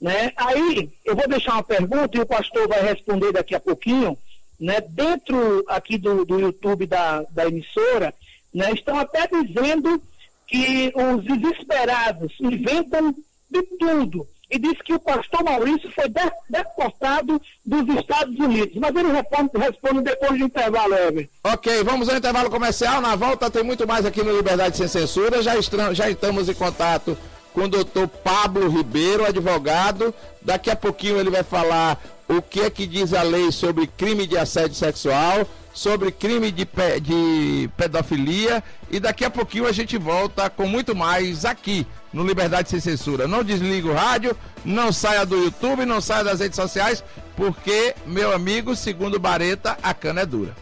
Né? 0.00 0.32
Aí, 0.36 0.88
eu 1.04 1.16
vou 1.16 1.26
deixar 1.28 1.54
uma 1.54 1.64
pergunta 1.64 2.16
e 2.16 2.20
o 2.20 2.26
pastor 2.26 2.68
vai 2.68 2.82
responder 2.82 3.32
daqui 3.32 3.54
a 3.54 3.60
pouquinho. 3.60 4.16
Né? 4.60 4.80
Dentro 4.88 5.64
aqui 5.68 5.98
do, 5.98 6.24
do 6.24 6.38
YouTube 6.38 6.86
da, 6.86 7.22
da 7.30 7.46
emissora, 7.46 8.14
né, 8.54 8.70
estão 8.72 8.98
até 8.98 9.26
dizendo 9.26 10.00
que 10.46 10.92
os 10.94 11.24
desesperados 11.24 12.32
inventam 12.40 13.14
de 13.50 13.62
tudo 13.78 14.28
e 14.50 14.58
disse 14.58 14.82
que 14.84 14.94
o 14.94 15.00
pastor 15.00 15.42
Maurício 15.42 15.90
foi 15.90 16.04
deportado 16.48 17.40
dos 17.64 17.88
Estados 17.98 18.38
Unidos. 18.38 18.76
Mas 18.76 18.94
ele 18.94 19.12
responde, 19.12 20.02
depois 20.02 20.38
do 20.38 20.44
intervalo, 20.44 20.94
Ever. 20.94 21.28
Ok, 21.42 21.82
vamos 21.82 22.08
ao 22.08 22.16
intervalo 22.16 22.50
comercial. 22.50 23.00
Na 23.00 23.16
volta 23.16 23.50
tem 23.50 23.64
muito 23.64 23.86
mais 23.86 24.06
aqui 24.06 24.22
no 24.22 24.36
Liberdade 24.36 24.76
Sem 24.76 24.88
Censura. 24.88 25.42
Já, 25.42 25.54
já 25.92 26.08
estamos 26.08 26.48
em 26.48 26.54
contato 26.54 27.18
com 27.52 27.62
o 27.62 27.68
doutor 27.68 28.06
Pablo 28.06 28.68
Ribeiro, 28.68 29.26
advogado. 29.26 30.14
Daqui 30.40 30.70
a 30.70 30.76
pouquinho 30.76 31.18
ele 31.18 31.30
vai 31.30 31.42
falar 31.42 32.00
o 32.28 32.40
que 32.40 32.60
é 32.60 32.70
que 32.70 32.86
diz 32.86 33.12
a 33.12 33.22
lei 33.22 33.50
sobre 33.50 33.86
crime 33.86 34.26
de 34.26 34.36
assédio 34.36 34.74
sexual, 34.74 35.46
sobre 35.76 36.10
crime 36.10 36.50
de, 36.50 36.64
pe 36.64 36.98
de 37.00 37.68
pedofilia 37.76 38.64
e 38.90 38.98
daqui 38.98 39.26
a 39.26 39.30
pouquinho 39.30 39.66
a 39.66 39.72
gente 39.72 39.98
volta 39.98 40.48
com 40.48 40.66
muito 40.66 40.96
mais 40.96 41.44
aqui 41.44 41.86
no 42.14 42.26
Liberdade 42.26 42.70
Sem 42.70 42.80
Censura. 42.80 43.28
Não 43.28 43.44
desliga 43.44 43.86
o 43.86 43.92
rádio, 43.92 44.34
não 44.64 44.90
saia 44.90 45.26
do 45.26 45.36
YouTube, 45.36 45.84
não 45.84 46.00
saia 46.00 46.24
das 46.24 46.40
redes 46.40 46.56
sociais, 46.56 47.04
porque, 47.36 47.94
meu 48.06 48.32
amigo, 48.32 48.74
segundo 48.74 49.20
Bareta, 49.20 49.76
a 49.82 49.92
cana 49.92 50.22
é 50.22 50.26
dura. 50.26 50.56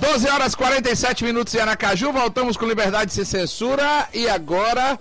12 0.00 0.28
horas 0.28 0.54
47 0.54 1.24
minutos 1.24 1.52
em 1.52 1.58
Aracaju, 1.58 2.12
voltamos 2.12 2.56
com 2.56 2.64
Liberdade 2.64 3.12
Sem 3.12 3.24
Censura 3.24 4.06
e 4.14 4.28
agora, 4.28 4.96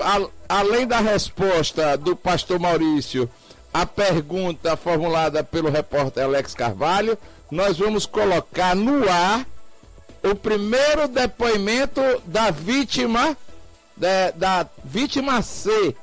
a, 0.00 0.56
além 0.60 0.86
da 0.86 1.00
resposta 1.00 1.98
do 1.98 2.14
pastor 2.14 2.60
Maurício 2.60 3.28
a 3.72 3.86
pergunta 3.86 4.76
formulada 4.76 5.44
pelo 5.44 5.70
repórter 5.70 6.24
Alex 6.24 6.54
Carvalho, 6.54 7.18
nós 7.50 7.78
vamos 7.78 8.06
colocar 8.06 8.74
no 8.74 9.08
ar 9.08 9.46
o 10.22 10.34
primeiro 10.34 11.08
depoimento 11.08 12.00
da 12.26 12.50
vítima, 12.50 13.36
da, 13.96 14.30
da 14.32 14.66
vítima 14.84 15.40
C, 15.42 15.94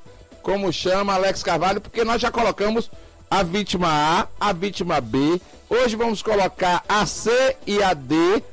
como 0.41 0.71
chama 0.71 1.13
Alex 1.13 1.43
Carvalho, 1.43 1.81
porque 1.81 2.03
nós 2.03 2.21
já 2.21 2.31
colocamos 2.31 2.89
a 3.29 3.43
vítima 3.43 3.87
A, 3.89 4.27
a 4.39 4.53
vítima 4.53 5.01
B. 5.01 5.41
Hoje 5.69 5.95
vamos 5.95 6.21
colocar 6.21 6.83
a 6.87 7.05
C 7.05 7.57
e 7.65 7.81
a 7.81 7.93
D. 7.93 8.43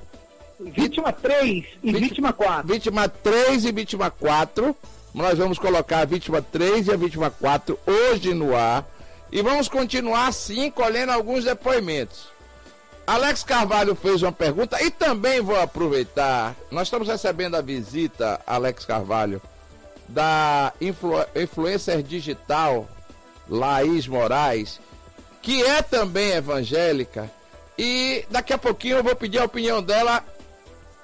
Vítima 0.58 1.12
3 1.12 1.64
e 1.82 1.92
vítima 1.92 2.32
4. 2.32 2.66
Vítima 2.66 3.08
3 3.08 3.64
e 3.64 3.72
vítima 3.72 4.10
4. 4.10 4.76
Nós 5.14 5.38
vamos 5.38 5.58
colocar 5.58 6.00
a 6.00 6.04
vítima 6.04 6.40
3 6.40 6.86
e 6.86 6.92
a 6.92 6.96
vítima 6.96 7.30
4 7.30 7.78
hoje 7.86 8.32
no 8.32 8.56
ar. 8.56 8.86
E 9.32 9.40
vamos 9.40 9.66
continuar 9.66 10.26
assim, 10.26 10.70
colhendo 10.70 11.10
alguns 11.10 11.42
depoimentos. 11.44 12.28
Alex 13.06 13.42
Carvalho 13.42 13.94
fez 13.96 14.22
uma 14.22 14.30
pergunta 14.30 14.80
e 14.82 14.90
também 14.90 15.40
vou 15.40 15.58
aproveitar. 15.58 16.54
Nós 16.70 16.88
estamos 16.88 17.08
recebendo 17.08 17.56
a 17.56 17.62
visita, 17.62 18.38
Alex 18.46 18.84
Carvalho, 18.84 19.40
da 20.06 20.72
influ 20.78 21.14
influencer 21.34 22.02
digital 22.02 22.86
Laís 23.48 24.06
Moraes, 24.06 24.78
que 25.40 25.62
é 25.64 25.80
também 25.80 26.32
evangélica. 26.32 27.30
E 27.78 28.26
daqui 28.30 28.52
a 28.52 28.58
pouquinho 28.58 28.98
eu 28.98 29.02
vou 29.02 29.16
pedir 29.16 29.38
a 29.38 29.46
opinião 29.46 29.82
dela, 29.82 30.22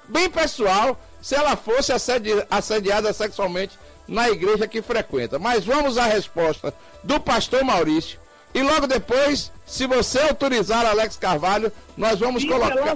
bem 0.07 0.29
pessoal, 0.29 0.97
se 1.19 1.33
ela 1.33 1.57
fosse 1.57 1.91
assedi 1.91 2.31
assediada 2.49 3.11
sexualmente 3.11 3.77
na 4.09 4.29
igreja 4.29 4.67
que 4.67 4.81
frequenta. 4.81 5.39
Mas 5.39 5.63
vamos 5.63 5.97
à 5.97 6.05
resposta 6.05 6.73
do 7.03 7.19
pastor 7.19 7.63
Maurício 7.63 8.19
e 8.53 8.61
logo 8.61 8.87
depois, 8.87 9.51
se 9.65 9.85
você 9.85 10.19
autorizar 10.21 10.85
Alex 10.85 11.15
Carvalho, 11.17 11.71
nós 11.95 12.19
vamos 12.19 12.41
Fica 12.41 12.55
colocar. 12.55 12.95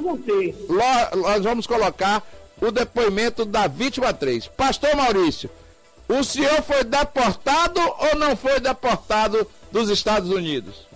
Nós 1.15 1.43
vamos 1.43 1.67
colocar 1.67 2.23
o 2.59 2.71
depoimento 2.71 3.45
da 3.45 3.67
vítima 3.67 4.13
3. 4.13 4.47
Pastor 4.47 4.95
Maurício, 4.95 5.49
o 6.07 6.23
senhor 6.23 6.61
foi 6.63 6.83
deportado 6.83 7.79
ou 7.79 8.15
não 8.17 8.35
foi 8.35 8.59
deportado 8.59 9.47
dos 9.71 9.89
Estados 9.89 10.29
Unidos? 10.29 10.87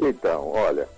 Então, 0.00 0.48
olha, 0.48 0.88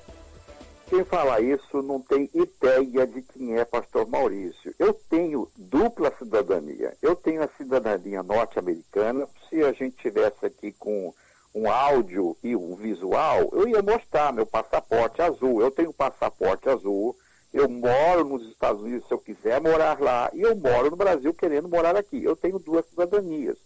quem 0.91 1.05
fala 1.05 1.41
isso 1.41 1.81
não 1.83 2.01
tem 2.01 2.29
ideia 2.35 3.07
de 3.07 3.23
quem 3.23 3.57
é 3.57 3.65
pastor 3.65 4.09
Maurício. 4.09 4.75
Eu 4.77 4.93
tenho 4.93 5.49
dupla 5.57 6.13
cidadania. 6.19 6.97
Eu 7.01 7.15
tenho 7.15 7.45
a 7.45 7.49
cidadania 7.57 8.25
norte-americana. 8.25 9.29
Se 9.49 9.63
a 9.63 9.71
gente 9.73 9.97
tivesse 9.99 10.45
aqui 10.45 10.73
com 10.73 11.15
um 11.55 11.71
áudio 11.71 12.37
e 12.43 12.57
um 12.57 12.75
visual, 12.75 13.51
eu 13.53 13.69
ia 13.69 13.81
mostrar 13.81 14.33
meu 14.33 14.45
passaporte 14.45 15.23
azul. 15.23 15.63
Eu 15.63 15.71
tenho 15.71 15.93
passaporte 15.93 16.69
azul, 16.69 17.17
eu 17.55 17.69
moro 17.69 18.25
nos 18.25 18.49
Estados 18.49 18.83
Unidos 18.83 19.07
se 19.07 19.15
eu 19.15 19.19
quiser 19.19 19.61
morar 19.61 20.01
lá, 20.01 20.29
e 20.35 20.41
eu 20.41 20.57
moro 20.57 20.91
no 20.91 20.97
Brasil 20.97 21.33
querendo 21.33 21.69
morar 21.69 21.95
aqui. 21.97 22.23
Eu 22.23 22.35
tenho 22.35 22.59
duas 22.59 22.85
cidadanias. 22.87 23.57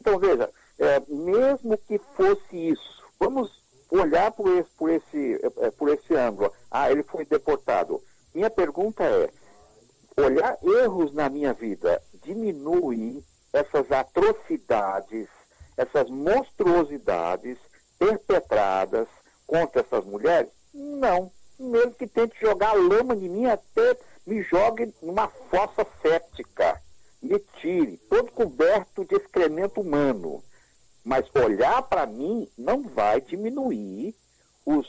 Então, 0.00 0.18
veja, 0.18 0.50
é, 0.80 1.00
mesmo 1.08 1.78
que 1.78 1.96
fosse 2.16 2.70
isso, 2.70 3.04
vamos 3.20 3.61
olhar 4.00 4.32
por 4.32 4.48
esse, 4.58 4.70
por, 4.76 4.90
esse, 4.90 5.40
é, 5.58 5.70
por 5.70 5.88
esse 5.88 6.14
ângulo. 6.14 6.52
Ah, 6.70 6.90
ele 6.90 7.02
foi 7.02 7.24
deportado. 7.24 8.02
Minha 8.34 8.50
pergunta 8.50 9.04
é, 9.04 9.30
olhar 10.16 10.58
erros 10.62 11.12
na 11.12 11.28
minha 11.28 11.52
vida 11.52 12.02
diminui 12.22 13.22
essas 13.52 13.90
atrocidades 13.92 15.28
essas 15.76 16.08
monstruosidades 16.10 17.58
perpetradas 17.98 19.08
contra 19.46 19.80
essas 19.80 20.04
mulheres? 20.04 20.50
Não. 20.72 21.30
Mesmo 21.58 21.92
que 21.92 22.06
tente 22.06 22.38
jogar 22.40 22.72
lama 22.72 23.14
de 23.14 23.28
mim, 23.28 23.46
até 23.46 23.96
me 24.26 24.42
jogue 24.42 24.92
numa 25.02 25.28
fossa 25.28 25.86
séptica. 26.00 26.80
Me 27.22 27.38
tire, 27.60 27.98
todo 28.08 28.32
coberto 28.32 29.04
de 29.04 29.14
excremento 29.14 29.80
humano. 29.80 30.42
Mas 31.04 31.28
olhar 31.34 31.82
para 31.82 32.06
mim 32.06 32.48
não 32.56 32.82
vai 32.82 33.20
diminuir 33.20 34.14
os 34.64 34.86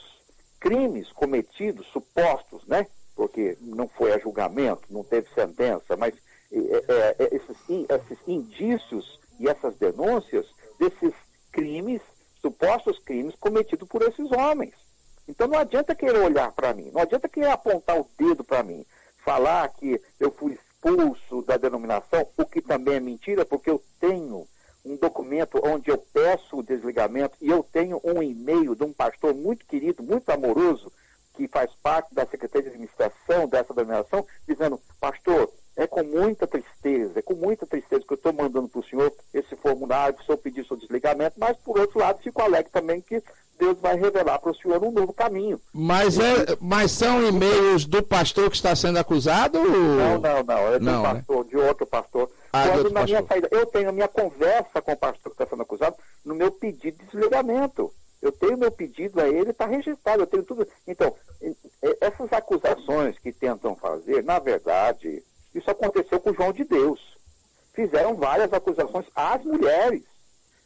crimes 0.59 1.11
cometidos, 1.11 1.87
supostos, 1.87 2.65
né? 2.67 2.87
Porque 3.15 3.57
não 3.61 3.87
foi 3.87 4.13
a 4.13 4.19
julgamento, 4.19 4.81
não 4.89 5.03
teve 5.03 5.27
sentença, 5.33 5.95
mas 5.97 6.13
é, 6.51 7.15
é, 7.19 7.35
esses, 7.35 7.57
esses 7.67 8.27
indícios 8.27 9.19
e 9.39 9.47
essas 9.47 9.75
denúncias 9.75 10.45
desses 10.79 11.13
crimes, 11.51 12.01
supostos 12.41 12.99
crimes 12.99 13.35
cometidos 13.35 13.87
por 13.87 14.01
esses 14.03 14.31
homens. 14.31 14.73
Então 15.27 15.47
não 15.47 15.57
adianta 15.57 15.95
querer 15.95 16.19
olhar 16.19 16.51
para 16.51 16.73
mim, 16.73 16.91
não 16.91 17.01
adianta 17.01 17.29
querer 17.29 17.49
apontar 17.49 17.99
o 17.99 18.07
dedo 18.17 18.43
para 18.43 18.63
mim, 18.63 18.85
falar 19.23 19.67
que 19.69 19.99
eu 20.19 20.31
fui 20.31 20.53
expulso 20.53 21.41
da 21.43 21.57
denominação, 21.57 22.27
o 22.37 22.45
que 22.45 22.61
também 22.61 22.95
é 22.95 22.99
mentira, 22.99 23.45
porque 23.45 23.69
eu 23.69 23.81
tenho 23.99 24.47
um 24.85 24.97
documento 24.97 25.59
onde 25.63 25.89
eu 25.89 25.97
peço 25.97 26.57
o 26.57 26.63
desligamento 26.63 27.37
e 27.41 27.49
eu 27.49 27.63
tenho 27.63 28.01
um 28.03 28.21
e-mail 28.21 28.75
de 28.75 28.83
um 28.83 28.91
pastor 28.91 29.33
muito 29.33 29.65
querido, 29.65 30.03
muito 30.03 30.29
amoroso, 30.29 30.91
que 31.35 31.47
faz 31.47 31.71
parte 31.81 32.13
da 32.13 32.25
Secretaria 32.25 32.63
de 32.63 32.75
Administração 32.75 33.47
dessa 33.47 33.73
denominação, 33.73 34.25
dizendo, 34.47 34.79
pastor, 34.99 35.51
é 35.75 35.87
com 35.87 36.03
muita 36.03 36.45
tristeza, 36.45 37.19
é 37.19 37.21
com 37.21 37.33
muita 37.33 37.65
tristeza 37.65 38.03
que 38.05 38.13
eu 38.13 38.15
estou 38.15 38.33
mandando 38.33 38.67
para 38.69 38.79
o 38.79 38.83
senhor 38.83 39.11
esse 39.33 39.55
formulário, 39.55 40.15
que 40.15 40.21
o 40.21 40.25
senhor 40.25 40.37
pedir 40.37 40.65
seu 40.65 40.77
desligamento, 40.77 41.39
mas 41.39 41.57
por 41.57 41.79
outro 41.79 41.99
lado 41.99 42.21
fico 42.21 42.41
alegre 42.41 42.71
também 42.71 43.01
que 43.01 43.21
Deus 43.57 43.79
vai 43.79 43.95
revelar 43.95 44.39
para 44.39 44.51
o 44.51 44.55
senhor 44.55 44.83
um 44.83 44.91
novo 44.91 45.13
caminho. 45.13 45.59
Mas, 45.73 46.17
é, 46.19 46.57
mas 46.59 46.91
são 46.91 47.25
e-mails 47.25 47.85
do 47.85 48.03
pastor 48.03 48.49
que 48.49 48.55
está 48.55 48.75
sendo 48.75 48.99
acusado? 48.99 49.59
Não, 49.59 50.19
não, 50.19 50.43
não. 50.43 50.73
É 50.73 50.79
do 50.79 50.85
não, 50.85 51.03
né? 51.03 51.13
pastor, 51.13 51.45
né? 51.45 51.49
de 51.49 51.57
outro 51.57 51.85
pastor. 51.85 52.31
Ah, 52.51 52.67
Quando 52.67 52.89
na 52.89 53.01
pastor. 53.01 53.05
minha 53.05 53.23
saída, 53.23 53.47
eu 53.51 53.65
tenho 53.67 53.89
a 53.89 53.91
minha 53.91 54.07
conversa 54.07 54.81
com 54.81 54.91
o 54.91 54.97
pastor 54.97 55.31
que 55.31 55.41
está 55.41 55.47
sendo 55.47 55.61
acusado 55.61 55.95
no 56.25 56.35
meu 56.35 56.51
pedido 56.51 56.97
de 56.97 57.05
desligamento. 57.05 57.93
Eu 58.21 58.31
tenho 58.31 58.57
meu 58.57 58.71
pedido 58.71 59.19
a 59.19 59.27
ele, 59.27 59.51
está 59.51 59.65
registrado, 59.65 60.23
eu 60.23 60.27
tenho 60.27 60.43
tudo. 60.43 60.65
Então, 60.87 61.13
essas 61.99 62.31
acusações 62.31 63.19
que 63.19 63.33
tentam 63.33 63.75
fazer, 63.75 64.23
na 64.23 64.39
verdade, 64.39 65.21
isso 65.53 65.69
aconteceu 65.69 66.19
com 66.19 66.33
João 66.33 66.51
de 66.51 66.63
Deus. 66.63 66.99
Fizeram 67.73 68.15
várias 68.15 68.51
acusações 68.53 69.05
às 69.15 69.43
mulheres. 69.43 70.03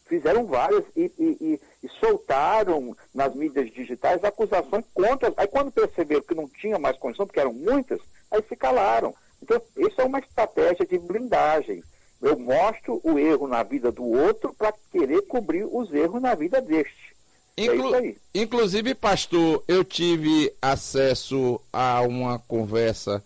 Fizeram 0.06 0.46
várias 0.46 0.84
e, 0.96 1.12
e, 1.18 1.38
e, 1.42 1.62
e 1.84 1.90
soltaram 2.00 2.96
nas 3.14 3.36
mídias 3.36 3.72
digitais 3.72 4.24
acusações 4.24 4.86
contra. 4.94 5.34
Aí 5.36 5.48
quando 5.48 5.72
perceberam 5.72 6.22
que 6.22 6.36
não 6.36 6.48
tinha 6.48 6.80
mais 6.80 6.98
condição, 6.98 7.26
porque 7.26 7.40
eram 7.40 7.54
muitas, 7.54 8.00
aí 8.32 8.42
se 8.48 8.56
calaram. 8.56 9.14
Então, 9.42 9.62
isso 9.78 10.00
é 10.00 10.04
uma 10.04 10.20
estratégia 10.20 10.86
de 10.86 10.98
blindagem. 10.98 11.84
Eu 12.22 12.40
mostro 12.40 13.00
o 13.04 13.20
erro 13.20 13.48
na 13.48 13.62
vida 13.64 13.92
do 13.92 14.04
outro 14.04 14.54
para 14.54 14.74
querer 14.92 15.22
cobrir 15.24 15.66
os 15.66 15.94
erros 15.94 16.22
na 16.22 16.34
vida 16.34 16.62
deste. 16.62 17.16
É 17.56 17.66
Inclu 17.66 17.96
é 17.96 18.16
inclusive, 18.34 18.96
pastor, 18.96 19.64
eu 19.68 19.84
tive 19.84 20.54
acesso 20.62 21.60
a 21.74 22.02
uma 22.02 22.40
conversa 22.40 23.24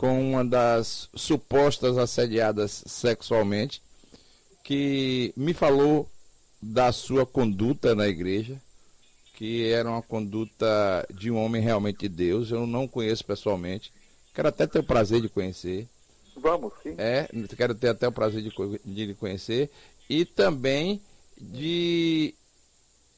com 0.00 0.30
uma 0.30 0.42
das 0.42 1.10
supostas 1.14 1.98
assediadas 1.98 2.82
sexualmente, 2.86 3.82
que 4.64 5.30
me 5.36 5.52
falou 5.52 6.08
da 6.62 6.90
sua 6.90 7.26
conduta 7.26 7.94
na 7.94 8.08
igreja, 8.08 8.56
que 9.34 9.68
era 9.68 9.90
uma 9.90 10.00
conduta 10.00 11.06
de 11.12 11.30
um 11.30 11.36
homem 11.36 11.60
realmente 11.60 11.98
de 11.98 12.08
Deus. 12.08 12.50
Eu 12.50 12.66
não 12.66 12.88
conheço 12.88 13.22
pessoalmente, 13.26 13.92
quero 14.34 14.48
até 14.48 14.66
ter 14.66 14.78
o 14.78 14.82
prazer 14.82 15.20
de 15.20 15.28
conhecer. 15.28 15.86
Vamos, 16.34 16.72
sim. 16.82 16.94
É, 16.96 17.28
quero 17.54 17.74
ter 17.74 17.88
até 17.88 18.08
o 18.08 18.12
prazer 18.12 18.40
de, 18.40 18.50
de 18.82 19.04
lhe 19.04 19.14
conhecer. 19.14 19.70
E 20.08 20.24
também 20.24 20.98
de. 21.38 22.34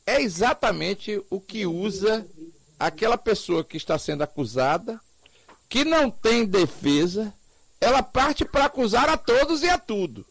É 0.04 0.20
exatamente 0.20 1.22
o 1.30 1.40
que 1.40 1.64
usa 1.64 2.26
aquela 2.76 3.16
pessoa 3.16 3.62
que 3.62 3.76
está 3.76 3.96
sendo 3.96 4.22
acusada 4.22 5.00
que 5.72 5.86
não 5.86 6.10
tem 6.10 6.44
defesa, 6.44 7.32
ela 7.80 8.02
parte 8.02 8.44
para 8.44 8.66
acusar 8.66 9.08
a 9.08 9.16
todos 9.16 9.62
e 9.62 9.70
a 9.70 9.78
tudo. 9.78 10.22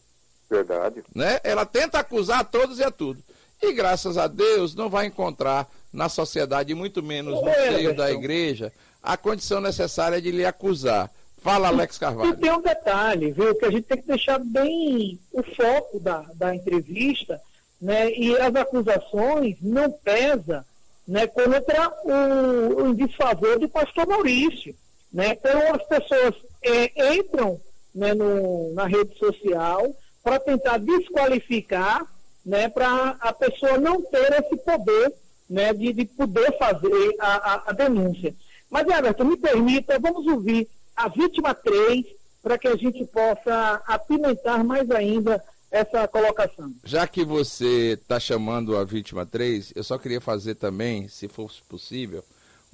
Verdade. 0.48 1.02
Né? 1.12 1.40
Ela 1.42 1.66
tenta 1.66 1.98
acusar 1.98 2.38
a 2.38 2.44
todos 2.44 2.78
e 2.78 2.84
a 2.84 2.92
tudo. 2.92 3.20
E 3.60 3.72
graças 3.72 4.16
a 4.16 4.28
Deus 4.28 4.72
não 4.76 4.88
vai 4.88 5.06
encontrar 5.06 5.68
na 5.92 6.08
sociedade, 6.08 6.72
muito 6.76 7.02
menos 7.02 7.42
no 7.42 7.48
é, 7.48 7.72
seio 7.72 7.92
da 7.92 8.12
igreja, 8.12 8.72
a 9.02 9.16
condição 9.16 9.60
necessária 9.60 10.22
de 10.22 10.30
lhe 10.30 10.44
acusar. 10.44 11.10
Fala, 11.38 11.66
Alex 11.66 11.98
Carvalho. 11.98 12.30
E 12.30 12.36
tem 12.36 12.52
um 12.52 12.62
detalhe, 12.62 13.32
viu, 13.32 13.52
que 13.56 13.64
a 13.64 13.70
gente 13.72 13.82
tem 13.82 14.00
que 14.00 14.06
deixar 14.06 14.38
bem 14.38 15.18
o 15.32 15.42
foco 15.42 15.98
da, 15.98 16.24
da 16.36 16.54
entrevista, 16.54 17.40
né? 17.80 18.12
E 18.12 18.36
as 18.38 18.54
acusações 18.54 19.56
não 19.60 19.90
pesam 19.90 20.64
né, 21.08 21.26
contra 21.26 21.92
o, 22.04 22.90
o 22.90 22.94
desfavor 22.94 23.58
do 23.58 23.68
pastor 23.68 24.06
Maurício. 24.06 24.72
Né? 25.12 25.32
Então, 25.32 25.74
as 25.74 25.82
pessoas 25.86 26.34
é, 26.62 27.14
entram 27.16 27.60
né, 27.94 28.14
no, 28.14 28.72
na 28.74 28.86
rede 28.86 29.18
social 29.18 29.94
para 30.22 30.38
tentar 30.38 30.78
desqualificar, 30.78 32.06
né, 32.44 32.68
para 32.68 33.16
a 33.20 33.32
pessoa 33.32 33.78
não 33.78 34.00
ter 34.02 34.32
esse 34.32 34.56
poder 34.58 35.12
né, 35.48 35.72
de, 35.72 35.92
de 35.92 36.04
poder 36.06 36.56
fazer 36.56 37.14
a, 37.18 37.54
a, 37.54 37.62
a 37.66 37.72
denúncia. 37.72 38.34
Mas, 38.70 38.86
Everton, 38.86 39.24
me 39.24 39.36
permita, 39.36 39.98
vamos 39.98 40.26
ouvir 40.26 40.66
a 40.96 41.08
vítima 41.08 41.54
3 41.54 42.06
para 42.42 42.56
que 42.58 42.66
a 42.66 42.76
gente 42.76 43.04
possa 43.06 43.82
apimentar 43.86 44.64
mais 44.64 44.90
ainda 44.90 45.42
essa 45.70 46.06
colocação. 46.08 46.72
Já 46.84 47.06
que 47.06 47.24
você 47.24 47.98
está 48.00 48.18
chamando 48.18 48.76
a 48.76 48.84
vítima 48.84 49.24
3, 49.24 49.72
eu 49.74 49.84
só 49.84 49.96
queria 49.98 50.20
fazer 50.20 50.54
também, 50.54 51.08
se 51.08 51.28
fosse 51.28 51.62
possível, 51.62 52.24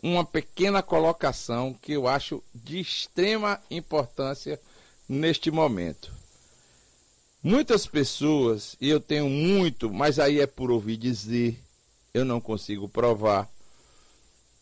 uma 0.03 0.25
pequena 0.25 0.83
colocação 0.83 1.75
que 1.75 1.93
eu 1.93 2.07
acho 2.07 2.43
de 2.55 2.81
extrema 2.81 3.61
importância 3.71 4.61
neste 5.09 5.51
momento. 5.51 6.13
Muitas 7.43 7.87
pessoas, 7.87 8.77
e 8.81 8.89
eu 8.89 9.01
tenho 9.01 9.29
muito, 9.29 9.93
mas 9.93 10.19
aí 10.19 10.41
é 10.41 10.47
por 10.47 10.71
ouvir 10.71 10.97
dizer, 10.97 11.59
eu 12.13 12.25
não 12.25 12.41
consigo 12.41 12.89
provar, 12.89 13.49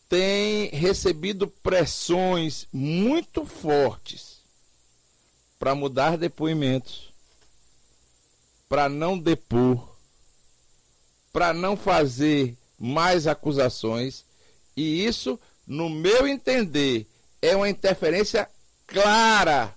tem 0.07 0.69
recebido 0.69 1.47
pressões 1.47 2.67
muito 2.71 3.45
fortes 3.45 4.37
para 5.59 5.75
mudar 5.75 6.17
depoimentos, 6.17 7.11
para 8.69 8.87
não 8.87 9.17
depor, 9.17 9.95
para 11.33 11.53
não 11.53 11.75
fazer 11.75 12.55
mais 12.79 13.27
acusações, 13.27 14.23
e 14.77 15.03
isso, 15.03 15.39
no 15.65 15.89
meu 15.89 16.27
entender, 16.27 17.07
é 17.41 17.55
uma 17.55 17.67
interferência 17.67 18.47
clara, 18.85 19.73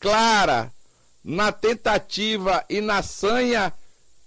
clara, 0.00 0.72
na 1.22 1.52
tentativa 1.52 2.64
e 2.68 2.80
na 2.80 3.00
sanha 3.00 3.72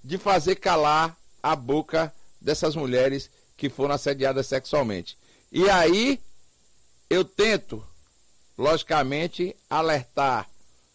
de 0.01 0.17
fazer 0.17 0.55
calar 0.55 1.17
a 1.43 1.57
boca 1.57 2.13
dessas 2.39 2.73
mulheres 2.73 3.29
que 3.57 3.69
foram 3.69 3.93
assediadas 3.93 4.47
sexualmente. 4.47 5.17
E 5.51 5.69
aí 5.69 6.21
eu 7.09 7.25
tento, 7.25 7.85
logicamente, 8.57 9.53
alertar 9.69 10.49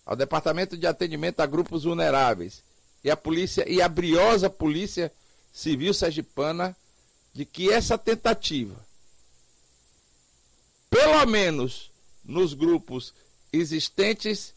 ao 0.06 0.16
Departamento 0.16 0.74
de 0.76 0.86
Atendimento 0.86 1.40
a 1.40 1.46
Grupos 1.46 1.84
Vulneráveis 1.84 2.62
e 3.04 3.10
a 3.10 3.16
polícia 3.16 3.68
e 3.70 3.82
a 3.82 3.88
briosa 3.88 4.48
Polícia 4.48 5.12
Civil 5.52 5.92
Sergipana 5.92 6.74
de 7.32 7.44
que 7.44 7.70
essa 7.70 7.96
tentativa, 7.96 8.74
pelo 10.88 11.24
menos 11.26 11.90
nos 12.24 12.54
grupos 12.54 13.14
existentes 13.52 14.54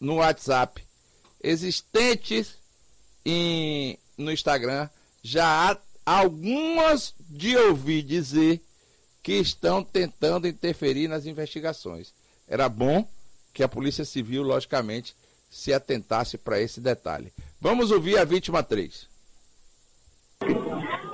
no 0.00 0.16
WhatsApp, 0.16 0.84
existentes 1.42 2.54
em, 3.24 3.98
no 4.16 4.30
Instagram, 4.30 4.88
já 5.22 5.70
há 5.70 5.78
algumas 6.04 7.14
de 7.18 7.56
ouvir 7.56 8.02
dizer 8.02 8.60
que 9.22 9.32
estão 9.32 9.82
tentando 9.82 10.46
interferir 10.46 11.08
nas 11.08 11.26
investigações. 11.26 12.14
Era 12.46 12.68
bom 12.68 13.06
que 13.52 13.62
a 13.64 13.68
Polícia 13.68 14.04
Civil, 14.04 14.42
logicamente, 14.42 15.16
se 15.50 15.72
atentasse 15.72 16.38
para 16.38 16.60
esse 16.60 16.80
detalhe. 16.80 17.32
Vamos 17.60 17.90
ouvir 17.90 18.18
a 18.18 18.24
vítima 18.24 18.62
3. 18.62 19.08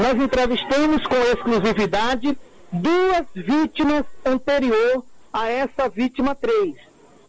Nós 0.03 0.23
entrevistamos 0.23 1.07
com 1.07 1.15
exclusividade 1.15 2.37
duas 2.73 3.27
vítimas 3.35 4.05
anterior 4.25 5.05
a 5.33 5.49
essa 5.49 5.89
vítima 5.89 6.35
3. 6.35 6.75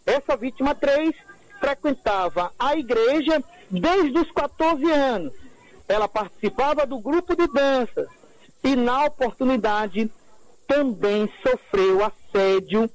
Essa 0.06 0.36
vítima 0.36 0.74
3 0.74 1.16
frequentava 1.60 2.52
a 2.58 2.76
igreja 2.76 3.44
desde 3.70 4.18
os 4.18 4.32
14 4.32 4.92
anos 4.92 5.44
ela 5.88 6.08
participava 6.08 6.86
do 6.86 7.00
grupo 7.00 7.36
de 7.36 7.48
dança 7.48 8.08
e, 8.64 8.76
na 8.76 9.06
oportunidade, 9.06 10.10
também 10.68 11.30
sofreu 11.46 12.00
assédio, 12.04 12.90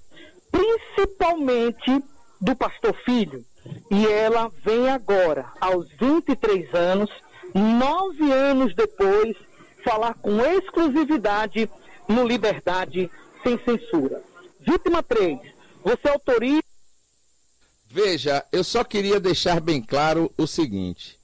principalmente 0.51 2.03
do 2.41 2.57
pastor 2.57 2.95
filho. 3.05 3.45
E 3.91 4.07
ela 4.07 4.51
vem 4.65 4.89
agora, 4.89 5.47
aos 5.61 5.89
23 5.91 6.73
anos, 6.75 7.11
nove 7.55 8.33
anos 8.33 8.75
depois, 8.75 9.37
falar 9.89 10.13
com 10.15 10.45
exclusividade 10.45 11.71
no 12.07 12.27
Liberdade 12.27 13.11
Sem 13.43 13.59
Censura. 13.65 14.23
Vítima 14.61 15.03
3, 15.03 15.39
você 15.83 16.09
autoriza. 16.09 16.63
Veja, 17.87 18.45
eu 18.53 18.63
só 18.63 18.85
queria 18.85 19.19
deixar 19.19 19.61
bem 19.61 19.81
claro 19.81 20.31
o 20.37 20.47
seguinte: 20.47 21.19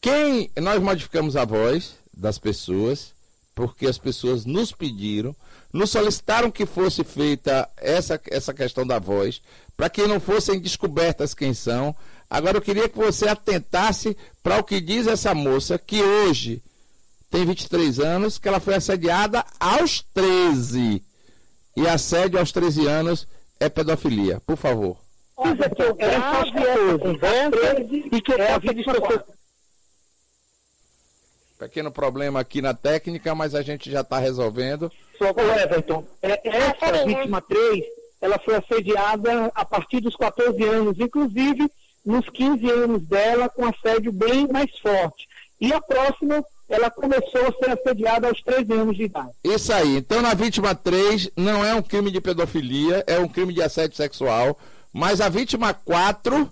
quem 0.00 0.52
nós 0.56 0.80
modificamos 0.80 1.34
a 1.34 1.44
voz 1.44 1.96
das 2.16 2.38
pessoas, 2.38 3.12
porque 3.56 3.88
as 3.88 3.98
pessoas 3.98 4.44
nos 4.44 4.70
pediram, 4.70 5.34
nos 5.72 5.90
solicitaram 5.90 6.52
que 6.52 6.64
fosse 6.64 7.02
feita 7.02 7.68
essa, 7.76 8.20
essa 8.30 8.54
questão 8.54 8.86
da 8.86 9.00
voz, 9.00 9.42
para 9.76 9.90
que 9.90 10.06
não 10.06 10.20
fossem 10.20 10.60
descobertas 10.60 11.34
quem 11.34 11.52
são. 11.52 11.94
Agora 12.30 12.56
eu 12.56 12.62
queria 12.62 12.88
que 12.88 12.96
você 12.96 13.26
atentasse 13.28 14.16
para 14.44 14.60
o 14.60 14.64
que 14.64 14.80
diz 14.80 15.08
essa 15.08 15.34
moça, 15.34 15.76
que 15.76 16.00
hoje 16.00 16.62
tem 17.30 17.44
23 17.44 18.00
anos, 18.00 18.38
que 18.38 18.48
ela 18.48 18.60
foi 18.60 18.74
assediada 18.74 19.44
aos 19.58 20.02
13. 20.14 21.02
E 21.76 21.88
assédio 21.88 22.38
aos 22.38 22.52
13 22.52 22.86
anos 22.86 23.26
é 23.58 23.68
pedofilia. 23.68 24.40
Por 24.46 24.56
favor. 24.56 24.96
Olha, 25.36 25.68
que 25.68 25.82
eu 25.82 25.94
grave 25.94 26.48
essa 26.48 26.98
conversa 26.98 27.80
e 28.12 28.20
que 28.20 28.32
é 28.32 28.52
a 28.52 28.58
vida 28.58 28.82
Pequeno 31.58 31.90
problema 31.90 32.40
aqui 32.40 32.60
na 32.60 32.74
técnica, 32.74 33.34
mas 33.34 33.54
a 33.54 33.62
gente 33.62 33.90
já 33.90 34.02
está 34.02 34.18
resolvendo. 34.18 34.90
Só 35.18 35.32
com 35.32 35.40
Everton, 35.40 36.04
é, 36.20 36.48
essa 36.48 37.04
vítima 37.04 37.40
3, 37.40 37.84
ela 38.20 38.38
foi 38.38 38.56
assediada 38.56 39.50
a 39.54 39.64
partir 39.64 40.00
dos 40.00 40.16
14 40.16 40.62
anos, 40.64 40.98
inclusive 40.98 41.70
nos 42.04 42.28
15 42.28 42.70
anos 42.70 43.02
dela, 43.06 43.48
com 43.48 43.64
assédio 43.66 44.12
bem 44.12 44.46
mais 44.48 44.76
forte. 44.78 45.26
E 45.60 45.72
a 45.72 45.80
próxima, 45.80 46.44
ela 46.68 46.90
começou 46.90 47.46
a 47.46 47.52
ser 47.52 47.70
assediada 47.70 48.28
aos 48.28 48.40
13 48.42 48.72
anos 48.72 48.96
de 48.96 49.04
idade. 49.04 49.30
Isso 49.44 49.72
aí. 49.72 49.96
Então, 49.96 50.22
na 50.22 50.34
vítima 50.34 50.74
3, 50.74 51.30
não 51.36 51.64
é 51.64 51.74
um 51.74 51.82
crime 51.82 52.10
de 52.10 52.20
pedofilia, 52.20 53.04
é 53.06 53.18
um 53.18 53.28
crime 53.28 53.52
de 53.52 53.62
assédio 53.62 53.96
sexual. 53.96 54.58
Mas 54.92 55.20
a 55.20 55.28
vítima 55.28 55.74
4 55.74 56.50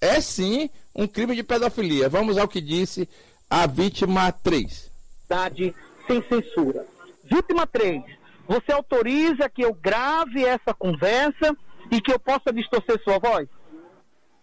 é 0.00 0.20
sim 0.20 0.68
um 0.94 1.06
crime 1.06 1.34
de 1.34 1.42
pedofilia. 1.42 2.08
Vamos 2.08 2.36
ao 2.36 2.48
que 2.48 2.60
disse 2.60 3.08
a 3.48 3.66
vítima 3.66 4.30
3. 4.32 4.90
Sem 6.06 6.22
censura. 6.28 6.86
Vítima 7.24 7.66
3. 7.66 8.02
Você 8.46 8.72
autoriza 8.72 9.48
que 9.48 9.64
eu 9.64 9.72
grave 9.72 10.44
essa 10.44 10.74
conversa 10.74 11.56
e 11.90 12.00
que 12.00 12.12
eu 12.12 12.18
possa 12.18 12.52
distorcer 12.52 13.00
sua 13.02 13.18
voz? 13.18 13.48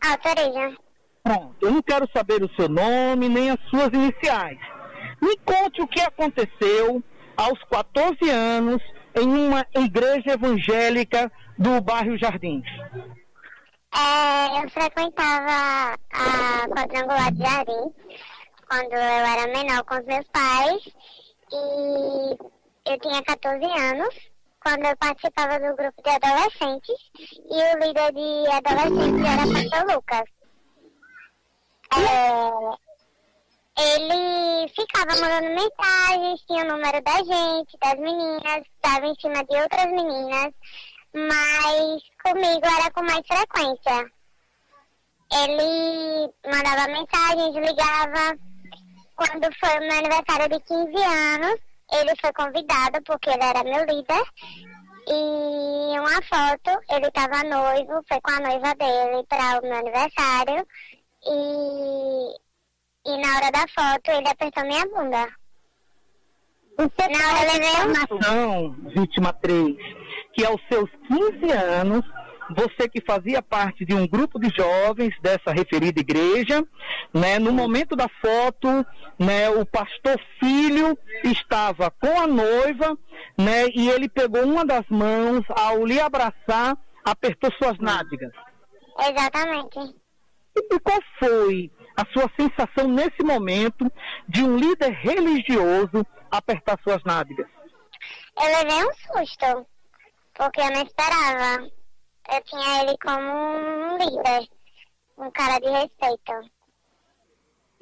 Autoriza. 0.03 0.75
Pronto. 1.23 1.55
Eu 1.61 1.71
não 1.71 1.81
quero 1.83 2.09
saber 2.11 2.43
o 2.43 2.49
seu 2.55 2.67
nome 2.67 3.29
nem 3.29 3.51
as 3.51 3.59
suas 3.69 3.89
iniciais. 3.89 4.57
Me 5.21 5.37
conte 5.37 5.81
o 5.81 5.87
que 5.87 6.01
aconteceu 6.01 7.03
aos 7.37 7.63
14 7.65 8.29
anos 8.29 8.81
em 9.15 9.27
uma 9.27 9.65
igreja 9.75 10.31
evangélica 10.31 11.31
do 11.57 11.81
bairro 11.81 12.17
Jardins. 12.17 12.65
É, 13.93 14.63
eu 14.63 14.69
frequentava 14.69 15.97
a 16.13 16.67
quadrangular 16.69 17.31
de 17.33 17.39
Jardim 17.39 17.93
quando 18.69 18.93
eu 18.93 18.99
era 18.99 19.47
menor 19.47 19.83
com 19.83 19.95
os 19.95 20.05
meus 20.05 20.25
pais 20.29 20.81
e 21.51 22.89
eu 22.89 22.99
tinha 22.99 23.21
14 23.23 23.65
anos 23.65 24.31
quando 24.63 24.85
eu 24.85 24.95
participava 24.97 25.59
do 25.59 25.75
grupo 25.75 26.01
de 26.01 26.09
adolescentes 26.09 26.95
e 27.15 27.75
o 27.75 27.79
líder 27.79 28.13
de 28.13 28.47
adolescentes 28.49 29.25
era 29.25 29.69
Pastor 29.69 29.95
Lucas. 29.95 30.23
É, 31.93 32.90
ele 33.81 34.69
ficava 34.69 35.19
mandando 35.19 35.55
mensagens, 35.55 36.41
tinha 36.45 36.63
o 36.63 36.67
número 36.67 37.01
da 37.01 37.17
gente, 37.17 37.77
das 37.81 37.99
meninas, 37.99 38.63
estava 38.75 39.05
em 39.07 39.15
cima 39.15 39.43
de 39.43 39.55
outras 39.55 39.85
meninas, 39.91 40.53
mas 41.13 42.01
comigo 42.23 42.65
era 42.65 42.91
com 42.91 43.03
mais 43.03 43.25
frequência. 43.25 44.11
Ele 45.33 46.33
mandava 46.45 46.87
mensagens, 46.91 47.55
ligava, 47.55 48.37
quando 49.15 49.49
foi 49.59 49.77
o 49.77 49.87
meu 49.87 49.97
aniversário 49.97 50.49
de 50.49 50.59
15 50.59 51.03
anos, 51.03 51.59
ele 51.93 52.15
foi 52.21 52.33
convidado, 52.33 53.01
porque 53.05 53.29
ele 53.29 53.43
era 53.43 53.63
meu 53.63 53.85
líder. 53.85 54.23
E 55.07 55.99
uma 55.99 56.21
foto, 56.23 56.79
ele 56.89 57.07
estava 57.07 57.43
noivo, 57.43 58.03
foi 58.07 58.21
com 58.21 58.31
a 58.31 58.39
noiva 58.39 58.75
dele 58.75 59.25
para 59.27 59.59
o 59.59 59.63
meu 59.63 59.73
aniversário. 59.73 60.67
E, 61.25 62.50
e 63.05 63.17
na 63.17 63.35
hora 63.35 63.51
da 63.51 63.65
foto, 63.67 64.11
ele 64.11 64.27
apertou 64.27 64.63
minha 64.63 64.85
bunda. 64.85 65.27
Você 66.77 67.07
na 67.07 67.27
hora 67.27 67.51
levei 67.51 67.69
informação, 67.69 68.75
vítima 68.95 69.33
3, 69.33 69.75
que 70.33 70.45
aos 70.45 70.61
seus 70.71 70.89
15 71.07 71.51
anos, 71.51 72.05
você 72.55 72.87
que 72.87 73.01
fazia 73.01 73.41
parte 73.41 73.85
de 73.85 73.93
um 73.93 74.07
grupo 74.07 74.39
de 74.39 74.49
jovens 74.55 75.13
dessa 75.21 75.51
referida 75.51 75.99
igreja, 75.99 76.65
né, 77.13 77.39
no 77.39 77.51
momento 77.51 77.95
da 77.95 78.07
foto, 78.07 78.85
né, 79.19 79.49
o 79.49 79.65
pastor 79.65 80.19
filho 80.39 80.97
estava 81.23 81.91
com 81.91 82.19
a 82.19 82.27
noiva, 82.27 82.97
né, 83.37 83.67
e 83.75 83.89
ele 83.89 84.07
pegou 84.07 84.43
uma 84.43 84.65
das 84.65 84.85
mãos, 84.89 85.43
ao 85.49 85.85
lhe 85.85 85.99
abraçar, 85.99 86.77
apertou 87.03 87.51
suas 87.61 87.77
nádegas. 87.79 88.31
Exatamente. 88.97 89.95
E 90.55 90.79
qual 90.79 90.99
foi 91.19 91.71
a 92.01 92.13
sua 92.13 92.29
sensação 92.39 92.87
nesse 92.87 93.23
momento 93.23 93.91
de 94.27 94.43
um 94.43 94.57
líder 94.57 94.91
religioso 94.91 96.05
apertar 96.29 96.79
suas 96.83 97.03
nádegas? 97.03 97.47
Eu 98.37 98.45
levei 98.45 98.83
um 98.83 98.93
susto, 98.93 99.67
porque 100.33 100.61
eu 100.61 100.71
não 100.71 100.81
esperava 100.83 101.71
eu 102.29 102.41
tinha 102.43 102.81
ele 102.81 102.97
como 102.97 103.19
um 103.19 103.97
líder, 103.97 104.47
um 105.17 105.31
cara 105.31 105.59
de 105.59 105.69
respeito. 105.69 106.51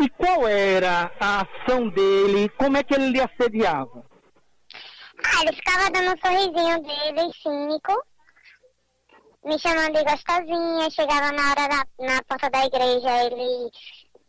E 0.02 0.10
qual 0.10 0.48
era 0.48 1.12
a 1.20 1.42
ação 1.42 1.90
dele? 1.90 2.50
Como 2.58 2.78
é 2.78 2.84
que 2.84 2.96
ele 2.96 3.10
lhe 3.10 3.22
assediava? 3.22 4.04
Ah, 5.24 5.38
Ah, 5.38 5.42
ele 5.42 5.56
ficava 5.56 5.92
dando 5.92 6.14
um 6.14 6.20
sorrisinho 6.26 6.82
dele, 6.82 7.34
cínico, 7.44 8.04
me 9.44 9.60
chamando 9.60 9.94
de 9.94 10.04
gostosinha, 10.04 10.90
chegava 10.90 11.32
na 11.34 11.52
hora 11.52 11.68
da, 11.68 11.86
na 12.00 12.24
porta 12.24 12.50
da 12.50 12.66
igreja, 12.66 13.26
ele 13.26 13.70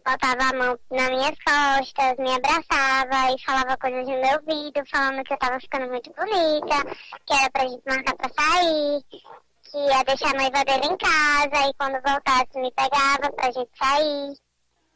botava 0.05 0.51
a 0.51 0.59
mão 0.59 0.78
nas 0.90 1.09
minhas 1.09 1.36
costas, 1.44 2.16
me 2.18 2.34
abraçava 2.34 3.32
e 3.34 3.42
falava 3.44 3.76
coisas 3.76 4.07
no 4.07 4.20
meu 4.20 4.38
ouvido, 4.38 4.82
falando 4.90 5.24
que 5.24 5.32
eu 5.32 5.38
tava 5.38 5.61
ficando 5.61 5.88
muito 5.88 6.12
bonita, 6.12 6.96
que 7.26 7.34
era 7.34 7.51
pra 7.51 7.62
gente 7.68 7.82
marcar 7.86 8.16
pra 8.16 8.30
sair, 8.38 9.03
que 9.11 9.78
ia 9.78 10.05
deixar 10.05 10.34
a 10.34 10.38
noiva 10.38 10.64
dele 10.64 10.92
em 10.92 10.96
casa 10.96 11.68
e 11.68 11.74
quando 11.78 12.03
voltasse 12.03 12.59
me 12.59 12.72
pegava 12.72 13.32
pra 13.32 13.51
gente 13.51 13.70
sair, 13.78 14.34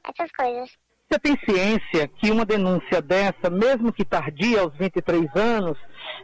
essas 0.04 0.30
coisas. 0.32 0.70
Você 1.10 1.18
tem 1.18 1.38
ciência 1.44 2.08
que 2.08 2.30
uma 2.30 2.44
denúncia 2.44 3.00
dessa, 3.00 3.50
mesmo 3.50 3.92
que 3.92 4.04
tardia, 4.04 4.62
aos 4.62 4.76
23 4.76 5.26
anos, 5.36 5.78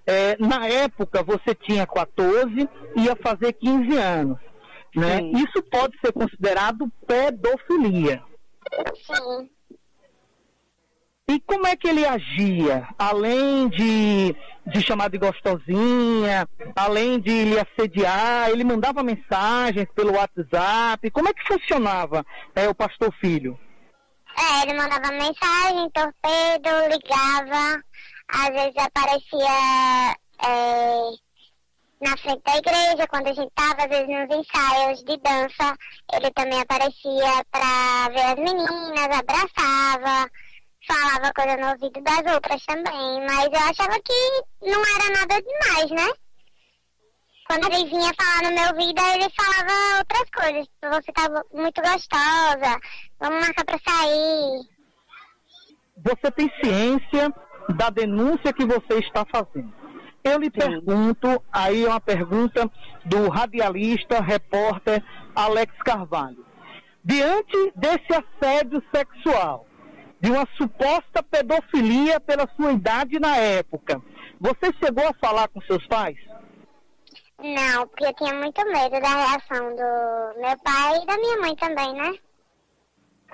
é, 0.06 0.36
na 0.38 0.66
época 0.66 1.22
você 1.22 1.54
tinha 1.54 1.86
14 1.86 2.68
e 2.96 3.02
ia 3.02 3.14
fazer 3.16 3.52
15 3.52 3.96
anos. 3.96 4.38
Né? 4.96 5.20
Isso 5.34 5.62
pode 5.70 5.96
ser 6.04 6.12
considerado 6.12 6.90
pedofilia. 7.06 8.20
Sim. 9.06 9.50
E 11.30 11.38
como 11.46 11.64
é 11.64 11.76
que 11.76 11.88
ele 11.88 12.04
agia? 12.04 12.88
Além 12.98 13.68
de, 13.68 14.34
de 14.66 14.82
chamar 14.82 15.10
de 15.10 15.16
gostosinha, 15.16 16.48
além 16.74 17.20
de 17.20 17.44
lhe 17.44 17.56
assediar, 17.56 18.50
ele 18.50 18.64
mandava 18.64 19.00
mensagens 19.04 19.86
pelo 19.94 20.16
WhatsApp. 20.16 21.08
Como 21.12 21.28
é 21.28 21.32
que 21.32 21.46
funcionava 21.46 22.26
é, 22.52 22.68
o 22.68 22.74
pastor 22.74 23.14
filho? 23.20 23.56
É, 24.36 24.62
ele 24.62 24.74
mandava 24.76 25.12
mensagem, 25.12 25.90
torpedo, 25.90 26.68
ligava, 26.90 27.80
às 28.28 28.48
vezes 28.48 28.76
aparecia 28.76 30.16
é, 30.42 31.10
na 32.00 32.16
frente 32.16 32.42
da 32.44 32.56
igreja, 32.56 33.06
quando 33.08 33.26
a 33.28 33.32
gente 33.32 33.48
estava, 33.48 33.84
às 33.84 33.88
vezes, 33.88 34.08
nos 34.08 34.38
ensaios 34.38 35.04
de 35.04 35.16
dança, 35.18 35.76
ele 36.14 36.30
também 36.30 36.60
aparecia 36.60 37.44
para 37.50 38.08
ver 38.08 38.22
as 38.22 38.36
meninas, 38.36 39.18
abraçava, 39.18 40.30
falava 40.86 41.32
coisa 41.34 41.56
no 41.58 41.68
ouvido 41.68 42.00
das 42.02 42.34
outras 42.34 42.64
também, 42.64 43.26
mas 43.26 43.44
eu 43.44 43.68
achava 43.68 44.00
que 44.02 44.70
não 44.70 44.80
era 44.80 45.20
nada 45.20 45.42
demais, 45.42 45.90
né? 45.90 46.10
Quando 47.46 47.66
ele 47.66 47.90
vinha 47.90 48.14
falar 48.14 48.48
no 48.48 48.54
meu 48.54 48.68
ouvido, 48.68 49.02
ele 49.02 49.28
falava 49.34 49.98
outras 49.98 50.30
coisas. 50.30 50.66
Tipo, 50.68 50.88
você 50.88 51.12
tá 51.12 51.28
muito 51.52 51.82
gostosa, 51.82 52.80
vamos 53.18 53.40
marcar 53.40 53.64
pra 53.64 53.78
sair. 53.78 54.60
Você 55.96 56.30
tem 56.30 56.50
ciência 56.62 57.34
da 57.76 57.90
denúncia 57.90 58.52
que 58.52 58.64
você 58.64 59.00
está 59.00 59.26
fazendo. 59.26 59.79
Eu 60.22 60.38
lhe 60.38 60.46
Sim. 60.46 60.50
pergunto, 60.50 61.42
aí 61.50 61.84
é 61.84 61.88
uma 61.88 62.00
pergunta 62.00 62.70
do 63.04 63.28
radialista, 63.28 64.20
repórter 64.20 65.02
Alex 65.34 65.72
Carvalho. 65.84 66.44
Diante 67.02 67.72
desse 67.74 68.12
assédio 68.12 68.82
sexual, 68.94 69.66
de 70.20 70.30
uma 70.30 70.46
suposta 70.56 71.22
pedofilia 71.22 72.20
pela 72.20 72.46
sua 72.54 72.72
idade 72.72 73.18
na 73.18 73.36
época, 73.36 74.00
você 74.38 74.72
chegou 74.82 75.06
a 75.08 75.14
falar 75.14 75.48
com 75.48 75.60
seus 75.62 75.86
pais? 75.86 76.18
Não, 77.42 77.86
porque 77.88 78.04
eu 78.04 78.14
tinha 78.14 78.34
muito 78.34 78.62
medo 78.66 79.00
da 79.00 79.08
reação 79.08 79.74
do 79.74 80.40
meu 80.40 80.58
pai 80.62 81.02
e 81.02 81.06
da 81.06 81.16
minha 81.16 81.36
mãe 81.38 81.56
também, 81.56 81.94
né? 81.94 82.12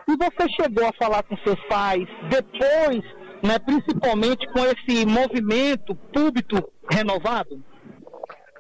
E 0.09 0.17
você 0.17 0.49
chegou 0.51 0.87
a 0.87 0.93
falar 0.93 1.25
com 1.25 1.37
seus 1.39 1.61
pais 1.67 2.07
depois, 2.31 3.03
né, 3.43 3.59
principalmente 3.59 4.47
com 4.53 4.61
esse 4.65 5.07
movimento 5.07 5.95
público 5.95 6.73
renovado? 6.91 7.63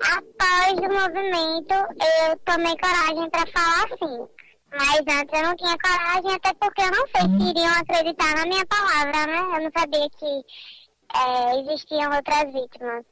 Após 0.00 0.72
o 0.78 0.92
movimento, 0.92 1.74
eu 1.74 2.38
tomei 2.44 2.74
coragem 2.76 3.30
para 3.30 3.46
falar 3.46 3.88
sim. 3.98 4.26
Mas 4.72 5.00
antes 5.00 5.40
eu 5.40 5.46
não 5.46 5.56
tinha 5.56 5.76
coragem, 5.78 6.34
até 6.34 6.52
porque 6.54 6.82
eu 6.82 6.90
não 6.90 7.06
sei 7.08 7.22
se 7.22 7.50
iriam 7.50 7.72
acreditar 7.72 8.36
na 8.36 8.44
minha 8.44 8.66
palavra, 8.66 9.26
né? 9.26 9.38
Eu 9.38 9.62
não 9.62 9.70
sabia 9.74 10.08
que 10.18 10.44
é, 11.14 11.60
existiam 11.60 12.14
outras 12.14 12.52
vítimas. 12.52 13.04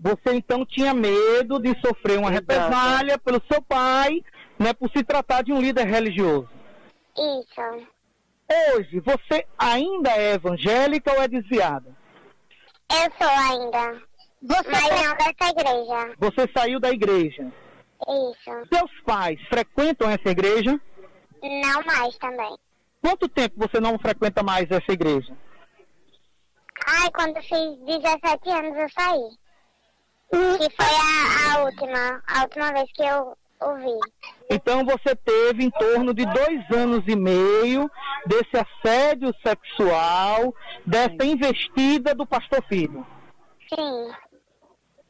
Você 0.00 0.34
então 0.34 0.66
tinha 0.66 0.92
medo 0.92 1.60
de 1.60 1.78
sofrer 1.80 2.18
uma 2.18 2.30
Exato. 2.30 2.34
represália 2.34 3.18
pelo 3.18 3.40
seu 3.50 3.62
pai, 3.62 4.22
né, 4.58 4.72
por 4.72 4.90
se 4.90 5.02
tratar 5.04 5.42
de 5.42 5.52
um 5.52 5.60
líder 5.60 5.86
religioso. 5.86 6.48
Isso. 7.16 7.86
Hoje, 8.48 9.00
você 9.00 9.44
ainda 9.58 10.10
é 10.10 10.34
evangélica 10.34 11.12
ou 11.12 11.22
é 11.22 11.28
desviada? 11.28 11.94
Eu 12.90 13.12
sou 13.18 13.28
ainda. 13.28 14.02
Você 14.42 14.70
mas 14.70 15.02
não 15.02 15.16
dessa 15.16 15.50
igreja. 15.50 16.14
Você 16.18 16.52
saiu 16.56 16.78
da 16.78 16.90
igreja? 16.90 17.52
Isso. 18.08 18.68
Seus 18.72 19.00
pais 19.04 19.40
frequentam 19.48 20.08
essa 20.08 20.28
igreja? 20.28 20.80
Não 21.42 21.82
mais 21.82 22.16
também. 22.18 22.56
Quanto 23.00 23.28
tempo 23.28 23.54
você 23.56 23.80
não 23.80 23.98
frequenta 23.98 24.42
mais 24.42 24.70
essa 24.70 24.92
igreja? 24.92 25.36
Ai, 26.86 27.10
quando 27.10 27.40
fiz 27.42 27.78
17 27.84 28.50
anos 28.50 28.76
eu 28.76 28.88
saí. 28.90 29.46
Que 30.30 30.76
foi 30.76 30.86
a, 30.86 31.54
a 31.54 31.64
última, 31.64 32.22
a 32.26 32.42
última 32.42 32.72
vez 32.72 32.90
que 32.92 33.02
eu 33.02 33.36
ouvi. 33.60 33.98
Então 34.50 34.84
você 34.84 35.14
teve 35.16 35.64
em 35.64 35.70
torno 35.70 36.14
de 36.14 36.24
dois 36.24 36.70
anos 36.70 37.02
e 37.06 37.16
meio 37.16 37.90
desse 38.26 38.56
assédio 38.56 39.34
sexual, 39.44 40.54
dessa 40.84 41.24
investida 41.24 42.14
do 42.14 42.26
pastor 42.26 42.62
filho. 42.68 43.06
Sim. 43.68 44.12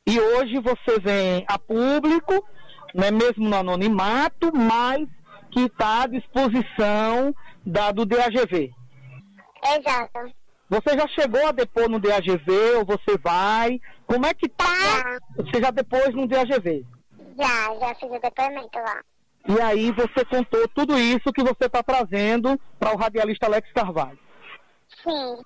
E 0.06 0.20
hoje 0.20 0.58
você 0.60 0.98
vem 1.00 1.44
a 1.48 1.58
público, 1.58 2.46
né, 2.94 3.10
mesmo 3.10 3.48
no 3.48 3.56
anonimato, 3.56 4.54
mas 4.54 5.06
que 5.50 5.62
está 5.62 6.02
à 6.02 6.06
disposição 6.06 7.34
da, 7.64 7.90
do 7.90 8.06
DAGV. 8.06 8.72
Exato. 9.64 10.32
Você 10.68 10.98
já 10.98 11.06
chegou 11.08 11.46
a 11.46 11.52
depor 11.52 11.88
no 11.88 11.98
DAGV 11.98 12.76
ou 12.78 12.84
você 12.84 13.18
vai? 13.18 13.80
Como 14.06 14.26
é 14.26 14.34
que 14.34 14.48
tá? 14.48 15.18
Você 15.36 15.60
já 15.60 15.70
depois 15.70 16.14
no 16.14 16.26
DAGV? 16.26 16.84
Já, 17.36 17.78
já 17.78 17.94
fiz 17.94 18.10
o 18.10 18.18
depoimento 18.20 18.78
lá. 18.78 19.02
E 19.48 19.60
aí 19.60 19.92
você 19.92 20.24
contou 20.24 20.66
tudo 20.68 20.98
isso 20.98 21.32
que 21.32 21.42
você 21.42 21.66
está 21.66 21.82
trazendo 21.82 22.60
para 22.80 22.92
o 22.92 22.96
radialista 22.96 23.46
Alex 23.46 23.70
Carvalho. 23.72 24.18
Sim. 25.02 25.42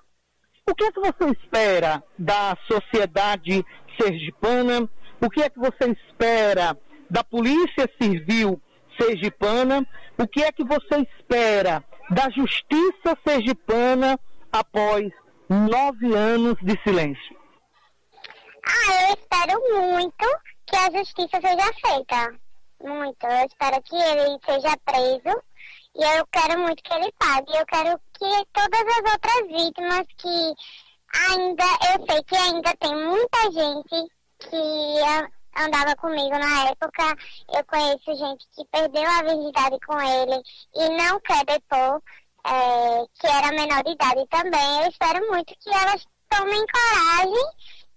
O 0.69 0.75
que 0.75 0.85
é 0.85 0.93
que 0.93 1.01
você 1.01 1.25
espera 1.31 2.03
da 2.19 2.57
sociedade 2.71 3.65
sergipana? 4.01 4.89
O 5.21 5.29
que 5.29 5.43
é 5.43 5.51
que 5.51 5.59
você 5.59 5.91
espera 5.91 6.79
da 7.11 7.25
Polícia 7.25 7.91
Civil 8.01 8.61
sergipana? 8.99 9.87
O 10.17 10.27
que 10.27 10.43
é 10.43 10.53
que 10.53 10.65
você 10.65 11.01
espera 11.01 11.85
da 12.11 12.31
Justiça 12.31 13.19
sergipana 13.27 14.19
após 14.53 15.13
nove 15.49 16.15
anos 16.15 16.57
de 16.63 16.81
silêncio? 16.83 17.37
Ah, 18.65 19.09
eu 19.09 19.15
espero 19.15 19.61
muito 19.75 20.27
que 20.71 20.77
a 20.77 20.99
justiça 20.99 21.41
seja 21.41 21.73
feita. 21.85 22.41
Muito. 22.83 23.27
Eu 23.27 23.47
espero 23.47 23.83
que 23.83 23.97
ele 23.97 24.39
seja 24.45 24.77
preso 24.85 25.43
e 25.97 26.19
eu 26.19 26.27
quero 26.29 26.61
muito 26.61 26.83
que 26.83 26.95
ele 26.95 27.13
pague. 27.19 27.57
Eu 27.57 27.67
quero 27.67 28.01
que 28.15 28.47
todas 28.53 28.81
as 28.81 29.13
outras 29.13 29.49
vítimas 29.49 30.07
que 30.17 30.55
ainda, 31.29 31.65
eu 31.93 32.07
sei 32.07 32.23
que 32.23 32.37
ainda 32.37 32.77
tem 32.77 32.95
muita 32.95 33.53
gente 33.53 34.13
que 34.39 35.61
andava 35.61 35.97
comigo 35.97 36.39
na 36.39 36.71
época. 36.71 37.17
Eu 37.53 37.65
conheço 37.65 38.15
gente 38.17 38.47
que 38.55 38.65
perdeu 38.71 39.11
a 39.11 39.23
virgindade 39.23 39.79
com 39.85 40.01
ele 40.01 40.43
e 40.77 40.89
não 40.91 41.21
quer 41.21 41.45
depor 41.45 42.01
é, 42.47 43.05
que 43.19 43.27
era 43.27 43.49
menor 43.49 43.83
de 43.83 43.91
idade 43.91 44.27
também. 44.31 44.83
Eu 44.83 44.89
espero 44.89 45.29
muito 45.29 45.53
que 45.59 45.69
elas 45.69 46.07
tomem 46.31 46.65
coragem 46.67 47.45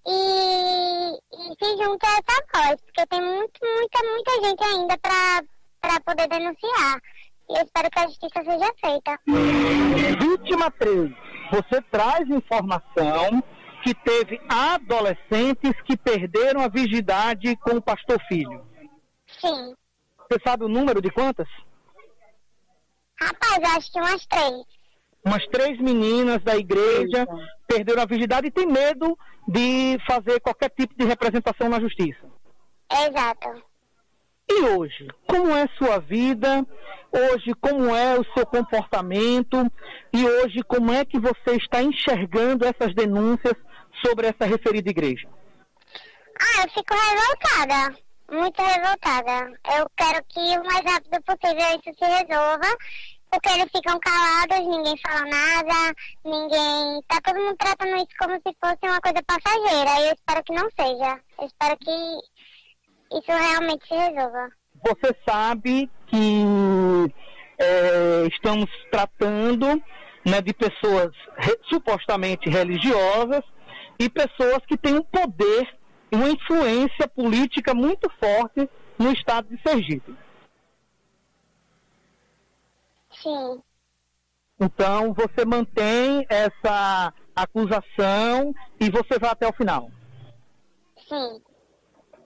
e, 0.06 1.18
e 1.32 1.56
se 1.58 1.84
juntem 1.84 2.10
a 2.10 2.20
essa 2.20 2.45
voz, 2.54 2.82
porque 2.82 3.06
tem 3.08 3.22
muito, 3.22 3.60
muita, 3.62 3.99
muita 4.04 4.47
gente 4.47 4.64
ainda 4.64 4.97
para 4.97 5.99
poder 6.06 6.28
denunciar. 6.28 7.01
E 7.49 7.58
eu 7.58 7.64
espero 7.64 7.89
que 7.89 7.99
a 7.99 8.08
justiça 8.08 8.43
seja 8.43 8.74
feita. 8.80 9.20
Vítima 10.20 10.72
3, 10.72 11.12
você 11.51 11.82
traz 11.91 12.30
informação 12.30 13.43
que 13.84 13.93
teve 13.93 14.41
adolescentes 14.47 15.74
que 15.84 15.97
perderam 15.97 16.62
a 16.62 16.70
virgindade 16.70 17.56
com 17.58 17.78
o 17.78 17.82
pastor 17.82 18.20
filho. 18.28 18.66
Sim. 19.39 19.76
Você 20.18 20.39
sabe 20.45 20.64
o 20.64 20.70
número 20.70 21.01
de 21.01 21.12
quantas? 21.12 21.47
Rapaz, 23.22 23.78
acho 23.78 23.91
que 23.91 23.99
umas 23.99 24.26
três. 24.26 24.82
Umas 25.26 25.45
três 25.47 25.80
meninas 25.80 26.43
da 26.43 26.55
igreja 26.55 27.26
perderam 27.67 28.03
a 28.03 28.05
virgindade 28.05 28.47
e 28.47 28.51
tem 28.51 28.67
medo 28.67 29.17
de 29.47 29.97
fazer 30.05 30.39
qualquer 30.41 30.69
tipo 30.69 30.93
de 30.97 31.05
representação 31.05 31.69
na 31.69 31.80
justiça. 31.80 32.28
Exato. 32.91 33.63
E 34.49 34.61
hoje, 34.63 35.07
como 35.28 35.55
é 35.55 35.67
sua 35.78 35.99
vida? 35.99 36.65
Hoje, 37.11 37.53
como 37.61 37.95
é 37.95 38.19
o 38.19 38.26
seu 38.34 38.45
comportamento? 38.45 39.65
E 40.11 40.26
hoje, 40.26 40.61
como 40.67 40.91
é 40.91 41.05
que 41.05 41.19
você 41.19 41.55
está 41.55 41.82
enxergando 41.82 42.65
essas 42.65 42.93
denúncias 42.93 43.53
sobre 44.05 44.28
essa 44.28 44.45
referida 44.45 44.89
igreja? 44.89 45.28
Ah, 46.39 46.63
eu 46.63 46.69
fico 46.71 46.93
revoltada. 46.93 47.97
Muito 48.32 48.61
revoltada. 48.61 49.59
Eu 49.78 49.89
quero 49.95 50.24
que 50.26 50.39
o 50.39 50.63
mais 50.65 50.84
rápido 50.86 51.21
possível 51.24 51.80
isso 51.80 51.97
se 51.97 52.05
resolva. 52.05 52.78
Porque 53.34 53.49
eles 53.49 53.71
ficam 53.75 53.99
calados, 53.99 54.59
ninguém 54.59 54.93
fala 55.01 55.21
nada, 55.21 55.95
ninguém. 56.23 57.01
Tá 57.07 57.19
todo 57.23 57.39
mundo 57.39 57.57
tratando 57.57 57.95
isso 57.95 58.13
como 58.19 58.36
se 58.36 58.55
fosse 58.63 58.77
uma 58.84 59.01
coisa 59.01 59.23
passageira. 59.25 60.01
E 60.01 60.07
eu 60.09 60.13
espero 60.13 60.43
que 60.43 60.53
não 60.53 60.69
seja. 60.79 61.19
Eu 61.39 61.47
espero 61.47 61.77
que 61.79 63.17
isso 63.17 63.31
realmente 63.31 63.88
se 63.88 63.95
resolva. 63.95 64.49
Você 64.86 65.15
sabe 65.27 65.89
que 66.05 66.43
é, 67.57 68.27
estamos 68.27 68.69
tratando 68.91 69.81
né, 70.23 70.39
de 70.39 70.53
pessoas 70.53 71.09
re, 71.38 71.57
supostamente 71.69 72.47
religiosas 72.51 73.41
e 73.99 74.11
pessoas 74.11 74.59
que 74.67 74.77
têm 74.77 74.93
um 74.93 75.03
poder 75.03 75.75
uma 76.11 76.29
influência 76.29 77.07
política 77.07 77.73
muito 77.73 78.07
forte 78.23 78.69
no 78.99 79.11
estado 79.11 79.47
de 79.49 79.59
Sergipe. 79.67 80.15
Sim. 83.24 83.61
Então 84.59 85.13
você 85.13 85.45
mantém 85.45 86.26
essa 86.30 87.13
acusação 87.36 88.53
e 88.80 88.89
você 88.89 89.17
vai 89.17 89.32
até 89.32 89.47
o 89.47 89.53
final. 89.53 89.89
Sim. 91.07 91.41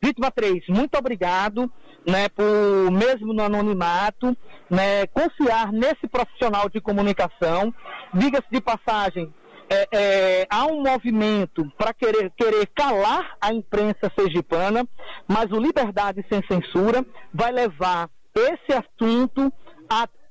Vítima 0.03 0.31
3, 0.31 0.67
muito 0.69 0.97
obrigado, 0.97 1.71
né, 2.05 2.29
por 2.29 2.91
mesmo 2.91 3.33
no 3.33 3.43
anonimato, 3.43 4.37
né, 4.69 5.07
confiar 5.07 5.71
nesse 5.71 6.07
profissional 6.07 6.69
de 6.69 6.79
comunicação. 6.79 7.73
Diga-se 8.13 8.47
de 8.51 8.61
passagem, 8.61 9.33
é, 9.69 9.87
é, 9.91 10.47
há 10.49 10.65
um 10.65 10.83
movimento 10.83 11.69
para 11.77 11.93
querer, 11.93 12.31
querer 12.37 12.67
calar 12.67 13.35
a 13.41 13.51
imprensa 13.53 14.11
sergipana, 14.17 14.87
mas 15.27 15.51
o 15.51 15.59
Liberdade 15.59 16.23
Sem 16.29 16.41
Censura 16.47 17.05
vai 17.33 17.51
levar 17.51 18.09
esse 18.35 18.71
assunto 18.71 19.51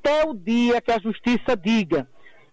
até 0.07 0.25
o 0.25 0.35
dia 0.35 0.81
que 0.81 0.93
a 0.93 1.01
justiça 1.01 1.57
diga 1.57 2.09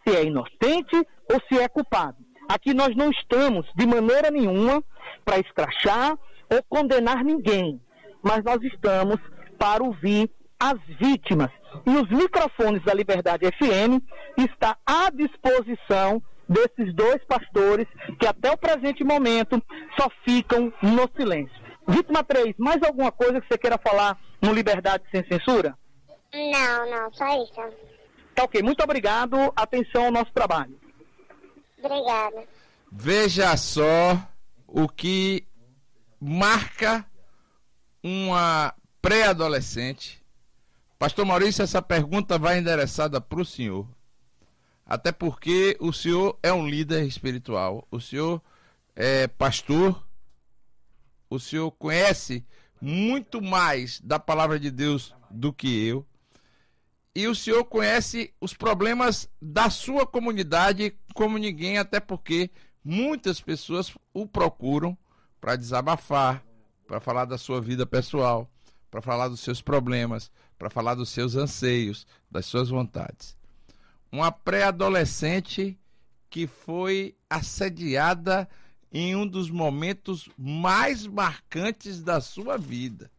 se 0.06 0.16
é 0.16 0.24
inocente 0.26 0.96
ou 1.32 1.40
se 1.48 1.60
é 1.60 1.70
culpado. 1.70 2.18
Aqui 2.50 2.74
nós 2.74 2.96
não 2.96 3.12
estamos 3.12 3.68
de 3.76 3.86
maneira 3.86 4.32
nenhuma 4.32 4.84
para 5.24 5.40
escrachar 5.40 6.18
ou 6.50 6.64
condenar 6.68 7.24
ninguém, 7.24 7.80
mas 8.24 8.44
nós 8.44 8.62
estamos 8.64 9.18
para 9.60 9.84
ouvir 9.84 10.30
as 10.60 10.80
vítimas. 11.00 11.52
E 11.86 11.92
os 11.92 12.10
microfones 12.10 12.84
da 12.84 12.94
Liberdade 12.94 13.46
FM 13.46 14.02
está 14.38 14.76
à 14.86 15.12
disposição 15.12 16.22
desses 16.50 16.94
dois 16.94 17.24
pastores 17.26 17.88
que 18.20 18.26
até 18.26 18.52
o 18.52 18.58
presente 18.58 19.04
momento 19.04 19.62
só 20.00 20.10
ficam 20.26 20.74
no 20.82 21.10
silêncio. 21.16 21.56
Vítima 21.88 22.24
3, 22.24 22.56
mais 22.58 22.82
alguma 22.82 23.12
coisa 23.12 23.40
que 23.40 23.48
você 23.48 23.58
queira 23.58 23.78
falar 23.78 24.18
no 24.42 24.54
Liberdade 24.54 25.04
Sem 25.12 25.24
Censura? 25.28 25.78
Não, 26.34 26.90
não, 26.90 27.14
só 27.14 27.44
isso. 27.44 27.54
Tá 28.34 28.44
ok, 28.44 28.62
muito 28.64 28.84
obrigado. 28.84 29.36
Atenção 29.56 30.06
ao 30.06 30.12
nosso 30.12 30.32
trabalho. 30.32 30.80
Obrigada. 31.78 32.48
Veja 32.92 33.56
só 33.58 34.20
o 34.68 34.88
que 34.88 35.46
marca 36.20 37.06
uma 38.02 38.74
pré-adolescente. 39.02 40.24
Pastor 40.98 41.26
Maurício, 41.26 41.64
essa 41.64 41.82
pergunta 41.82 42.40
vai 42.40 42.58
endereçada 42.58 43.20
para 43.20 43.42
o 43.42 43.46
senhor. 43.46 43.88
Até 44.86 45.12
porque 45.12 45.78
o 45.80 45.94
senhor 45.94 46.38
é 46.42 46.52
um 46.52 46.68
líder 46.68 47.04
espiritual, 47.06 47.88
o 47.92 48.00
senhor 48.00 48.42
é 48.96 49.28
pastor, 49.28 50.06
o 51.30 51.40
senhor 51.40 51.72
conhece 51.72 52.46
muito 52.82 53.42
mais 53.42 54.00
da 54.02 54.20
palavra 54.20 54.60
de 54.60 54.70
Deus 54.70 55.16
do 55.30 55.54
que 55.54 55.88
eu. 55.88 56.06
E 57.16 57.28
o 57.28 57.36
senhor 57.36 57.64
conhece 57.66 58.34
os 58.42 58.54
problemas 58.54 59.30
da 59.42 59.70
sua 59.70 60.06
comunidade 60.06 60.96
como 61.14 61.38
ninguém, 61.38 61.78
até 61.78 62.00
porque 62.00 62.50
muitas 62.84 63.40
pessoas 63.40 63.96
o 64.14 64.28
procuram 64.28 64.98
para 65.40 65.56
desabafar, 65.56 66.44
para 66.88 67.00
falar 67.00 67.26
da 67.26 67.38
sua 67.38 67.62
vida 67.62 67.86
pessoal, 67.86 68.50
para 68.90 69.02
falar 69.02 69.28
dos 69.28 69.42
seus 69.42 69.62
problemas, 69.62 70.32
para 70.58 70.70
falar 70.70 70.96
dos 70.96 71.10
seus 71.10 71.36
anseios, 71.36 72.08
das 72.32 72.46
suas 72.46 72.70
vontades 72.70 73.38
uma 74.14 74.32
pré-adolescente 74.32 75.76
que 76.30 76.46
foi 76.46 77.18
assediada 77.28 78.48
em 78.92 79.16
um 79.16 79.26
dos 79.26 79.50
momentos 79.50 80.30
mais 80.38 81.08
marcantes 81.08 82.04
da 82.04 82.22
sua 82.22 82.56
vida. 82.56 83.10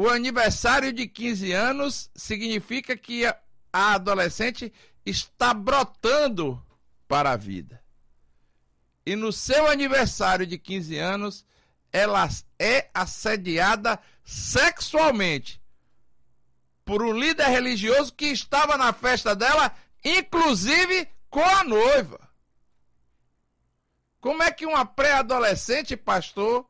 O 0.00 0.08
aniversário 0.08 0.92
de 0.92 1.08
15 1.08 1.50
anos 1.50 2.08
significa 2.14 2.96
que 2.96 3.26
a 3.26 3.36
adolescente 3.72 4.72
está 5.04 5.52
brotando 5.52 6.64
para 7.08 7.32
a 7.32 7.36
vida. 7.36 7.82
E 9.04 9.16
no 9.16 9.32
seu 9.32 9.68
aniversário 9.68 10.46
de 10.46 10.56
15 10.56 10.96
anos, 10.98 11.44
ela 11.92 12.28
é 12.60 12.88
assediada 12.94 13.98
sexualmente 14.22 15.60
por 16.84 17.02
um 17.02 17.12
líder 17.12 17.48
religioso 17.48 18.14
que 18.14 18.26
estava 18.26 18.76
na 18.76 18.92
festa 18.92 19.34
dela, 19.34 19.74
inclusive 20.04 21.08
com 21.28 21.42
a 21.42 21.64
noiva. 21.64 22.20
Como 24.20 24.44
é 24.44 24.52
que 24.52 24.64
uma 24.64 24.86
pré-adolescente, 24.86 25.96
pastor, 25.96 26.64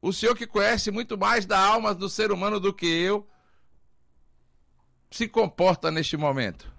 o 0.00 0.12
senhor 0.12 0.36
que 0.36 0.46
conhece 0.46 0.90
muito 0.90 1.18
mais 1.18 1.44
da 1.46 1.58
alma 1.58 1.94
do 1.94 2.08
ser 2.08 2.30
humano 2.30 2.60
do 2.60 2.72
que 2.72 2.86
eu, 2.86 3.26
se 5.10 5.28
comporta 5.28 5.90
neste 5.90 6.16
momento? 6.16 6.70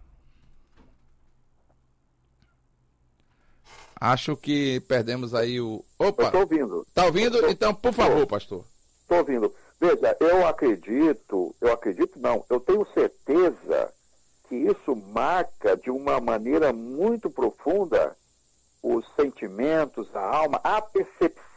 Acho 3.99 4.37
que 4.37 4.79
perdemos 4.81 5.35
aí 5.35 5.59
o. 5.59 5.83
Opa! 5.97 6.23
Estou 6.23 6.41
ouvindo. 6.41 6.85
Está 6.87 7.05
ouvindo? 7.05 7.49
Então, 7.49 7.73
por 7.73 7.91
favor, 7.91 8.25
pastor. 8.25 8.63
Estou 9.01 9.17
ouvindo. 9.17 9.53
Veja, 9.79 10.15
eu 10.19 10.47
acredito, 10.47 11.55
eu 11.59 11.71
acredito 11.71 12.19
não, 12.19 12.45
eu 12.49 12.59
tenho 12.59 12.85
certeza 12.93 13.93
que 14.47 14.55
isso 14.55 14.95
marca 14.95 15.77
de 15.77 15.89
uma 15.89 16.19
maneira 16.19 16.73
muito 16.73 17.29
profunda 17.29 18.15
os 18.81 19.05
sentimentos, 19.15 20.13
a 20.15 20.21
alma, 20.21 20.59
a 20.63 20.81
percepção 20.81 21.48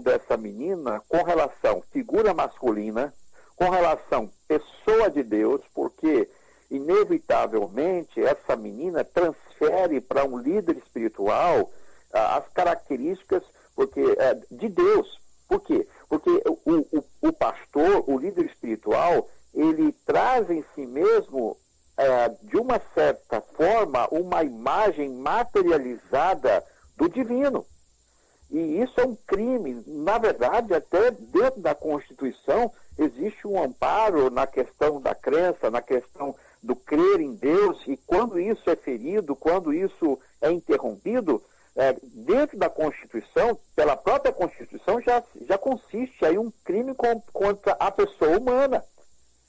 dessa 0.00 0.36
menina 0.36 1.00
com 1.08 1.22
relação 1.22 1.82
figura 1.92 2.34
masculina, 2.34 3.14
com 3.56 3.68
relação 3.68 4.30
pessoa 4.48 5.10
de 5.10 5.22
Deus, 5.22 5.60
porque 5.74 6.28
inevitavelmente 6.70 8.20
essa 8.22 8.56
menina 8.56 9.04
transfere 9.04 10.00
para 10.00 10.24
um 10.24 10.38
líder 10.38 10.76
espiritual 10.76 11.70
ah, 12.12 12.38
as 12.38 12.48
características 12.52 13.42
porque 13.80 14.00
é, 14.18 14.34
de 14.50 14.68
Deus. 14.68 15.18
Por 15.48 15.60
quê? 15.62 15.86
Porque 16.08 16.30
o, 16.46 16.98
o, 16.98 17.04
o, 17.28 17.32
pastor, 17.32 18.04
o 18.06 18.18
líder 18.18 18.44
espiritual, 18.44 19.26
ele 19.54 19.92
traz 20.04 20.50
em 20.50 20.62
si 20.74 20.86
mesmo, 20.86 21.56
é, 21.96 22.28
de 22.42 22.58
uma 22.58 22.80
certa 22.94 23.40
forma, 23.40 24.06
uma 24.10 24.44
imagem 24.44 25.08
materializada 25.08 26.62
do 26.96 27.08
divino. 27.08 27.64
E 28.50 28.80
isso 28.82 29.00
é 29.00 29.04
um 29.04 29.14
crime. 29.14 29.82
Na 29.86 30.18
verdade, 30.18 30.74
até 30.74 31.10
dentro 31.10 31.60
da 31.60 31.74
Constituição 31.74 32.72
existe 32.98 33.46
um 33.46 33.62
amparo 33.62 34.30
na 34.30 34.46
questão 34.46 35.00
da 35.00 35.14
crença, 35.14 35.70
na 35.70 35.80
questão 35.80 36.34
do 36.62 36.76
crer 36.76 37.20
em 37.20 37.34
Deus, 37.34 37.82
e 37.86 37.96
quando 37.96 38.38
isso 38.38 38.68
é 38.68 38.76
ferido, 38.76 39.34
quando 39.34 39.72
isso 39.72 40.18
é 40.42 40.50
interrompido, 40.50 41.42
é, 41.76 41.96
dentro 42.02 42.58
da 42.58 42.68
Constituição, 42.68 43.58
pela 43.74 43.96
própria 43.96 44.32
Constituição, 44.32 45.00
já, 45.00 45.22
já 45.48 45.56
consiste 45.56 46.24
aí 46.24 46.36
um 46.36 46.52
crime 46.64 46.94
com, 46.94 47.20
contra 47.32 47.72
a 47.78 47.90
pessoa 47.90 48.38
humana. 48.38 48.84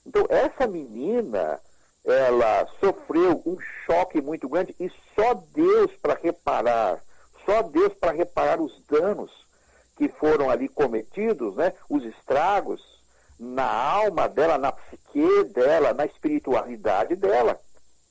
Então, 0.06 0.26
essa 0.30 0.66
menina, 0.66 1.60
ela 2.04 2.66
sofreu 2.80 3.42
um 3.44 3.56
choque 3.84 4.20
muito 4.20 4.48
grande 4.48 4.74
e 4.80 4.90
só 5.14 5.34
Deus 5.52 5.92
para 6.00 6.14
reparar, 6.14 7.02
só 7.44 7.62
Deus 7.62 7.92
para 7.94 8.12
reparar 8.12 8.60
os 8.60 8.82
danos 8.86 9.30
que 9.96 10.08
foram 10.08 10.50
ali 10.50 10.68
cometidos, 10.68 11.54
né, 11.56 11.72
os 11.88 12.04
estragos 12.04 12.82
na 13.38 13.70
alma 13.70 14.28
dela, 14.28 14.56
na 14.58 14.72
psique 14.72 15.44
dela, 15.52 15.92
na 15.92 16.06
espiritualidade 16.06 17.16
dela 17.16 17.58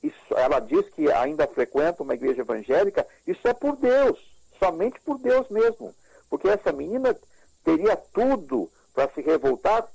isso, 0.02 0.34
ela 0.34 0.58
diz 0.58 0.88
que 0.90 1.10
ainda 1.10 1.46
frequenta 1.46 2.02
uma 2.02 2.14
igreja 2.14 2.40
evangélica, 2.40 3.06
isso 3.26 3.46
é 3.46 3.54
por 3.54 3.76
Deus, 3.76 4.18
somente 4.58 5.00
por 5.00 5.18
Deus 5.18 5.48
mesmo. 5.48 5.94
Porque 6.28 6.48
essa 6.48 6.72
menina 6.72 7.16
teria 7.62 7.96
tudo 7.96 8.68
para 8.92 9.08
se 9.12 9.20
revoltar 9.22 9.86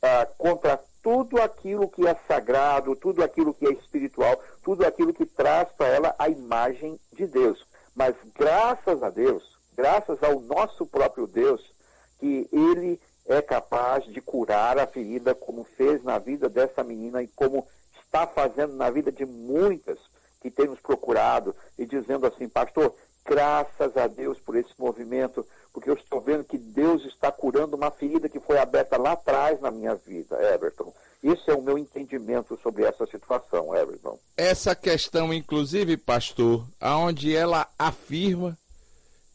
ah, 0.00 0.26
contra 0.38 0.80
tudo 1.02 1.40
aquilo 1.42 1.88
que 1.88 2.06
é 2.06 2.14
sagrado, 2.28 2.94
tudo 2.94 3.24
aquilo 3.24 3.52
que 3.52 3.66
é 3.66 3.72
espiritual, 3.72 4.40
tudo 4.62 4.86
aquilo 4.86 5.12
que 5.12 5.26
traz 5.26 5.68
para 5.72 5.88
ela 5.88 6.14
a 6.18 6.28
imagem 6.28 6.98
de 7.12 7.26
Deus. 7.26 7.65
Mas 7.96 8.14
graças 8.34 9.02
a 9.02 9.08
Deus, 9.08 9.56
graças 9.74 10.22
ao 10.22 10.38
nosso 10.40 10.84
próprio 10.84 11.26
Deus, 11.26 11.72
que 12.20 12.46
Ele 12.52 13.00
é 13.26 13.40
capaz 13.40 14.04
de 14.04 14.20
curar 14.20 14.78
a 14.78 14.86
ferida, 14.86 15.34
como 15.34 15.64
fez 15.64 16.04
na 16.04 16.18
vida 16.18 16.48
dessa 16.48 16.84
menina 16.84 17.22
e 17.22 17.28
como 17.28 17.66
está 18.04 18.26
fazendo 18.26 18.74
na 18.74 18.90
vida 18.90 19.10
de 19.10 19.24
muitas 19.24 19.98
que 20.42 20.50
temos 20.50 20.78
procurado 20.78 21.56
e 21.78 21.86
dizendo 21.86 22.26
assim, 22.26 22.48
pastor, 22.48 22.94
graças 23.26 23.96
a 23.96 24.06
Deus 24.06 24.38
por 24.38 24.56
esse 24.56 24.70
movimento, 24.78 25.46
porque 25.72 25.90
eu 25.90 25.94
estou 25.94 26.20
vendo 26.20 26.44
que 26.44 26.56
Deus 26.56 27.04
está 27.04 27.30
curando 27.30 27.76
uma 27.76 27.90
ferida 27.90 28.28
que 28.28 28.40
foi 28.40 28.58
aberta 28.58 28.96
lá 28.96 29.12
atrás 29.12 29.60
na 29.60 29.70
minha 29.70 29.94
vida, 29.94 30.36
Everton. 30.54 30.92
Esse 31.22 31.50
é 31.50 31.54
o 31.54 31.62
meu 31.62 31.76
entendimento 31.76 32.58
sobre 32.62 32.84
essa 32.84 33.04
situação, 33.06 33.74
Everton. 33.74 34.18
Essa 34.36 34.74
questão, 34.74 35.34
inclusive, 35.34 35.96
pastor, 35.96 36.64
aonde 36.80 37.34
ela 37.34 37.68
afirma 37.78 38.56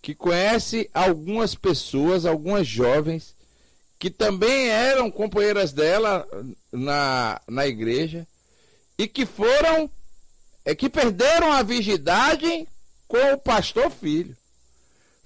que 0.01 0.15
conhece 0.15 0.89
algumas 0.93 1.53
pessoas, 1.53 2.25
algumas 2.25 2.65
jovens, 2.65 3.35
que 3.99 4.09
também 4.09 4.69
eram 4.69 5.11
companheiras 5.11 5.71
dela 5.71 6.27
na, 6.71 7.39
na 7.47 7.67
igreja 7.67 8.25
e 8.97 9.07
que 9.07 9.27
foram, 9.27 9.89
é, 10.65 10.73
que 10.73 10.89
perderam 10.89 11.51
a 11.51 11.61
virgindade 11.61 12.67
com 13.11 13.33
o 13.33 13.37
pastor 13.37 13.91
filho. 13.91 14.37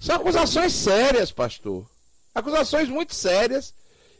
São 0.00 0.16
acusações 0.16 0.72
sérias, 0.72 1.30
pastor. 1.30 1.88
Acusações 2.34 2.88
muito 2.88 3.14
sérias 3.14 3.72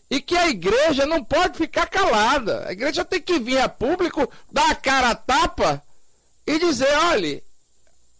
e 0.09 0.21
que 0.21 0.37
a 0.37 0.49
igreja 0.49 1.05
não 1.05 1.25
pode 1.25 1.59
ficar 1.59 1.87
calada. 1.89 2.65
A 2.69 2.71
igreja 2.71 3.05
tem 3.05 3.21
que 3.21 3.41
vir 3.41 3.59
a 3.59 3.69
público, 3.69 4.31
dar 4.53 4.71
a 4.71 4.75
cara 4.77 5.11
a 5.11 5.15
tapa 5.17 5.83
e 6.47 6.61
dizer, 6.61 6.97
olhe, 7.11 7.43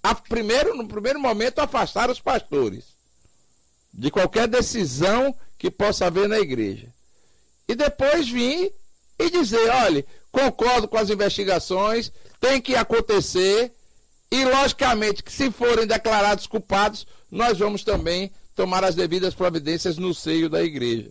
a 0.03 0.17
primeiro, 0.17 0.75
no 0.75 0.89
primeiro 0.89 1.21
momento, 1.21 1.61
afastar 1.61 2.11
os 2.11 2.19
pastores 2.19 2.85
de 3.95 4.11
qualquer 4.11 4.49
decisão 4.49 5.33
que 5.57 5.71
possa 5.71 6.07
haver 6.07 6.29
na 6.29 6.41
igreja. 6.41 6.89
E 7.69 7.77
depois 7.77 8.29
vir 8.29 8.73
e 9.17 9.31
dizer, 9.31 9.71
olha, 9.71 10.05
concordo 10.33 10.89
com 10.89 10.99
as 10.99 11.09
investigações, 11.09 12.11
tem 12.41 12.61
que 12.61 12.75
acontecer, 12.75 13.73
e 14.37 14.45
logicamente 14.45 15.23
que 15.23 15.33
se 15.33 15.51
forem 15.51 15.87
declarados 15.87 16.47
culpados, 16.47 17.07
nós 17.31 17.59
vamos 17.59 17.83
também 17.83 18.31
tomar 18.55 18.85
as 18.85 18.95
devidas 18.95 19.35
providências 19.35 19.97
no 19.97 20.13
seio 20.13 20.51
da 20.51 20.63
igreja. 20.63 21.11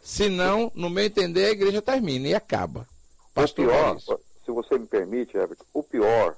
Senão, 0.00 0.70
no 0.74 0.88
meu 0.88 1.04
entender, 1.04 1.46
a 1.46 1.50
igreja 1.50 1.82
termina 1.82 2.28
e 2.28 2.34
acaba. 2.34 2.86
Pastor 3.34 3.66
o 3.66 3.68
pior, 3.68 4.00
se 4.44 4.52
você 4.52 4.78
me 4.78 4.86
permite, 4.86 5.36
Everton, 5.36 5.64
o 5.74 5.82
pior, 5.82 6.36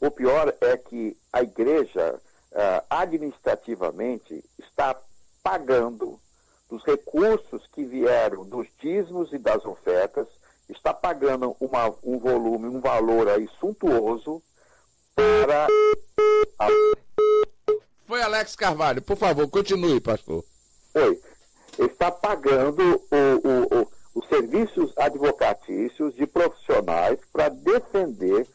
o 0.00 0.10
pior 0.10 0.54
é 0.60 0.76
que 0.76 1.16
a 1.32 1.42
igreja 1.42 2.14
uh, 2.52 2.84
administrativamente 2.90 4.44
está 4.58 4.94
pagando 5.42 6.20
dos 6.68 6.84
recursos 6.84 7.66
que 7.72 7.84
vieram 7.84 8.44
dos 8.44 8.66
dízimos 8.80 9.32
e 9.32 9.38
das 9.38 9.64
ofertas, 9.64 10.26
está 10.68 10.92
pagando 10.92 11.56
uma, 11.58 11.92
um 12.04 12.18
volume, 12.18 12.68
um 12.68 12.80
valor 12.80 13.28
aí 13.28 13.48
suntuoso 13.58 14.42
para. 15.46 15.66
A... 16.58 16.68
Foi 18.06 18.22
Alex 18.22 18.56
Carvalho, 18.56 19.02
por 19.02 19.16
favor, 19.16 19.48
continue, 19.48 20.00
pastor. 20.00 20.44
Foi. 20.92 21.20
Está 21.78 22.10
pagando 22.10 22.82
o, 23.10 23.48
o, 23.48 23.80
o, 23.80 23.88
os 24.14 24.28
serviços 24.28 24.92
advocatícios 24.96 26.14
de 26.14 26.26
profissionais 26.26 27.18
para 27.32 27.48
defender 27.48 28.46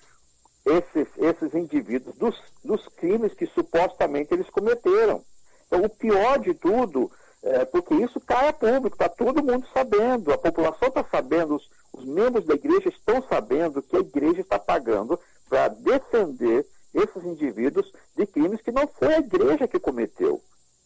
esses, 0.66 1.08
esses 1.18 1.54
indivíduos 1.54 2.16
dos, 2.18 2.36
dos 2.64 2.86
crimes 2.98 3.34
que 3.34 3.46
supostamente 3.48 4.34
eles 4.34 4.50
cometeram. 4.50 5.24
Então, 5.68 5.84
o 5.84 5.90
pior 5.90 6.40
de 6.40 6.54
tudo 6.54 7.10
é, 7.46 7.64
porque 7.64 7.94
isso 7.94 8.20
cai 8.20 8.48
a 8.48 8.54
público, 8.54 8.96
está 8.96 9.08
todo 9.08 9.44
mundo 9.44 9.68
sabendo, 9.72 10.34
a 10.34 10.38
população 10.38 10.88
está 10.88 11.06
sabendo, 11.12 11.56
os, 11.56 11.70
os, 11.94 12.04
membros 12.04 12.44
da 12.44 12.56
igreja 12.56 12.90
estão 12.90 13.22
sabendo 13.30 13.84
que 13.84 13.96
a 13.96 14.00
igreja 14.00 14.42
está 14.42 14.58
pagando 14.58 15.20
defender 15.86 16.66
esses 16.94 17.24
indivíduos 17.24 17.92
de 18.18 18.26
crimes 18.26 18.62
que 18.62 18.72
não 18.72 18.88
foi 18.88 19.14
a 19.14 19.20
igreja 19.20 19.68
que 19.68 19.80
cometeu. 19.80 20.42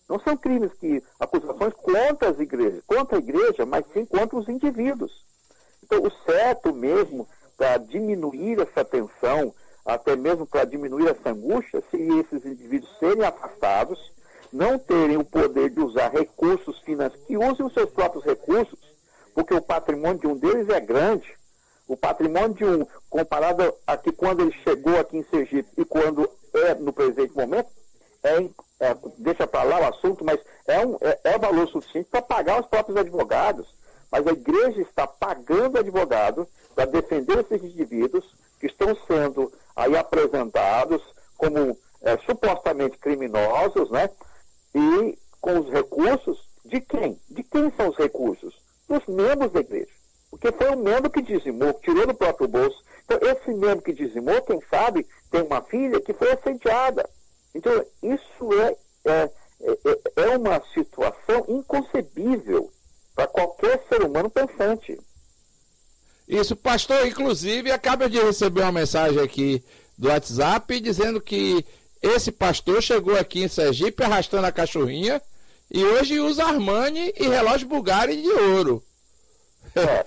Não 0.09 0.19
são 0.19 0.35
crimes 0.35 0.73
que, 0.73 1.01
acusações 1.19 1.73
contra 1.75 2.29
as 2.29 2.39
igrejas, 2.39 2.83
contra 2.85 3.17
a 3.17 3.19
igreja, 3.19 3.65
mas 3.65 3.85
sim 3.93 4.05
contra 4.05 4.37
os 4.37 4.49
indivíduos. 4.49 5.23
Então, 5.83 6.03
o 6.03 6.11
certo 6.25 6.73
mesmo 6.73 7.27
para 7.55 7.77
diminuir 7.77 8.59
essa 8.59 8.83
tensão, 8.83 9.53
até 9.85 10.15
mesmo 10.15 10.47
para 10.47 10.65
diminuir 10.65 11.09
essa 11.09 11.29
angústia, 11.29 11.83
seria 11.91 12.21
esses 12.21 12.43
indivíduos 12.45 12.97
serem 12.99 13.23
afastados, 13.23 13.99
não 14.51 14.79
terem 14.79 15.17
o 15.17 15.23
poder 15.23 15.69
de 15.69 15.79
usar 15.79 16.09
recursos 16.09 16.79
financeiros, 16.79 17.27
que 17.27 17.37
usem 17.37 17.65
os 17.65 17.73
seus 17.73 17.91
próprios 17.91 18.25
recursos, 18.25 18.79
porque 19.33 19.53
o 19.53 19.61
patrimônio 19.61 20.19
de 20.19 20.27
um 20.27 20.35
deles 20.35 20.69
é 20.69 20.79
grande. 20.79 21.38
O 21.89 21.97
patrimônio 21.97 22.53
de 22.53 22.63
um, 22.63 22.85
comparado 23.09 23.73
a 23.85 23.97
que 23.97 24.11
quando 24.11 24.41
ele 24.41 24.53
chegou 24.63 24.97
aqui 24.99 25.17
em 25.17 25.23
Sergipe 25.23 25.69
e 25.75 25.83
quando 25.83 26.29
é 26.53 26.75
no 26.75 26.93
presente 26.93 27.35
momento, 27.35 27.67
é, 28.23 28.35
é 28.79 28.95
deixa 29.17 29.47
para 29.47 29.63
lá 29.63 29.81
o 29.81 29.87
assunto, 29.89 30.23
mas 30.23 30.39
é, 30.67 30.85
um, 30.85 30.97
é, 31.01 31.19
é 31.23 31.37
valor 31.37 31.67
suficiente 31.67 32.07
para 32.09 32.21
pagar 32.21 32.61
os 32.61 32.67
próprios 32.67 32.95
advogados. 32.95 33.67
Mas 34.11 34.25
a 34.25 34.31
igreja 34.31 34.81
está 34.81 35.07
pagando 35.07 35.79
advogado 35.79 36.47
para 36.75 36.85
defender 36.85 37.39
esses 37.39 37.63
indivíduos 37.63 38.23
que 38.59 38.67
estão 38.67 38.95
sendo 39.07 39.51
aí 39.75 39.97
apresentados 39.97 41.01
como 41.37 41.75
é, 42.01 42.17
supostamente 42.19 42.97
criminosos, 42.99 43.89
né? 43.89 44.09
e 44.75 45.17
com 45.41 45.59
os 45.59 45.71
recursos 45.71 46.47
de 46.65 46.81
quem? 46.81 47.19
De 47.29 47.43
quem 47.43 47.71
são 47.71 47.89
os 47.89 47.97
recursos? 47.97 48.55
Dos 48.87 49.05
membros 49.07 49.51
da 49.51 49.59
igreja. 49.59 49.98
Porque 50.29 50.51
foi 50.51 50.69
o 50.69 50.77
membro 50.77 51.09
que 51.09 51.21
dizimou, 51.21 51.73
que 51.73 51.91
tirou 51.91 52.05
do 52.07 52.13
próprio 52.13 52.47
bolso. 52.47 52.83
Então, 53.03 53.17
esse 53.21 53.51
membro 53.51 53.81
que 53.81 53.93
dizimou, 53.93 54.41
quem 54.43 54.61
sabe, 54.69 55.05
tem 55.31 55.41
uma 55.41 55.61
filha 55.61 55.99
que 56.01 56.13
foi 56.13 56.31
assediada. 56.31 57.09
Então, 57.53 57.83
isso 58.03 58.53
é, 58.53 58.77
é, 59.05 59.29
é, 59.61 60.23
é 60.23 60.37
uma 60.37 60.61
situação 60.73 61.45
inconcebível 61.47 62.71
para 63.15 63.27
qualquer 63.27 63.83
ser 63.89 64.03
humano 64.03 64.29
pensante. 64.29 64.97
Isso, 66.27 66.55
pastor, 66.55 67.07
inclusive, 67.07 67.71
acaba 67.71 68.07
de 68.07 68.19
receber 68.19 68.61
uma 68.61 68.71
mensagem 68.71 69.19
aqui 69.19 69.63
do 69.97 70.09
WhatsApp 70.09 70.79
dizendo 70.79 71.19
que 71.19 71.65
esse 72.01 72.31
pastor 72.31 72.81
chegou 72.81 73.17
aqui 73.17 73.43
em 73.43 73.47
Sergipe 73.47 74.03
arrastando 74.03 74.45
a 74.45 74.51
cachorrinha 74.51 75.21
e 75.69 75.83
hoje 75.83 76.19
usa 76.19 76.45
Armani 76.45 77.13
e 77.17 77.27
relógio 77.27 77.67
Bulgari 77.67 78.21
de 78.21 78.29
ouro. 78.29 78.83
É, 79.75 80.05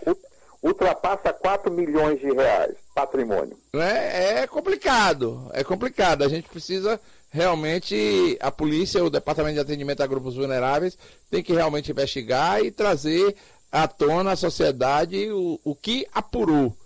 ultrapassa 0.62 1.32
4 1.32 1.72
milhões 1.72 2.20
de 2.20 2.32
reais 2.32 2.74
patrimônio. 2.94 3.56
É, 3.74 4.42
é 4.42 4.46
complicado, 4.46 5.50
é 5.52 5.64
complicado. 5.64 6.22
A 6.22 6.28
gente 6.28 6.48
precisa 6.48 7.00
realmente, 7.30 8.36
a 8.40 8.50
polícia, 8.50 9.02
o 9.02 9.10
Departamento 9.10 9.54
de 9.54 9.60
Atendimento 9.60 10.02
a 10.02 10.06
Grupos 10.06 10.36
Vulneráveis, 10.36 10.98
tem 11.30 11.42
que 11.42 11.52
realmente 11.52 11.90
investigar 11.90 12.62
e 12.62 12.70
trazer 12.70 13.34
à 13.70 13.88
tona 13.88 14.32
à 14.32 14.36
sociedade 14.36 15.30
o, 15.30 15.58
o 15.64 15.74
que 15.74 16.06
apurou, 16.12 16.76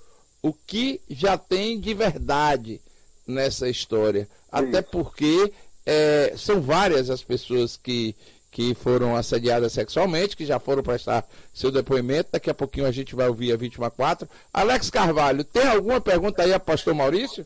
o 0.40 0.52
que 0.52 1.00
já 1.10 1.36
tem 1.36 1.80
de 1.80 1.92
verdade 1.92 2.80
nessa 3.26 3.68
história. 3.68 4.28
Até 4.50 4.80
porque 4.80 5.52
é, 5.84 6.32
são 6.36 6.62
várias 6.62 7.10
as 7.10 7.22
pessoas 7.22 7.76
que, 7.76 8.14
que 8.56 8.74
foram 8.74 9.14
assediadas 9.14 9.74
sexualmente, 9.74 10.34
que 10.34 10.46
já 10.46 10.58
foram 10.58 10.82
prestar 10.82 11.26
seu 11.52 11.70
depoimento. 11.70 12.30
Daqui 12.32 12.48
a 12.48 12.54
pouquinho 12.54 12.86
a 12.86 12.90
gente 12.90 13.14
vai 13.14 13.28
ouvir 13.28 13.52
a 13.52 13.56
vítima 13.56 13.90
4. 13.90 14.26
Alex 14.50 14.88
Carvalho, 14.88 15.44
tem 15.44 15.68
alguma 15.68 16.00
pergunta 16.00 16.42
aí 16.42 16.54
a 16.54 16.58
pastor 16.58 16.94
Maurício? 16.94 17.44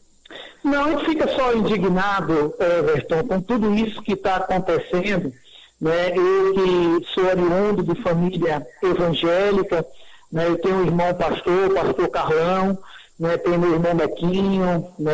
Não, 0.63 1.01
fica 1.01 1.27
só 1.35 1.53
indignado, 1.53 2.55
Everton, 2.61 3.25
com 3.25 3.41
tudo 3.41 3.75
isso 3.75 4.01
que 4.03 4.13
está 4.13 4.37
acontecendo. 4.37 5.33
Né? 5.81 6.13
Eu 6.17 6.55
que 6.55 7.07
sou 7.13 7.25
oriundo 7.25 7.83
de 7.83 8.01
família 8.03 8.65
evangélica, 8.81 9.85
né? 10.31 10.47
eu 10.47 10.59
tenho 10.59 10.77
um 10.77 10.85
irmão 10.85 11.13
pastor, 11.15 11.75
pastor 11.75 12.09
Carlão, 12.09 12.79
né, 13.19 13.37
tem 13.37 13.59
meu 13.59 13.75
irmão 13.75 13.95
Bequinho, 13.95 14.95
né, 14.99 15.13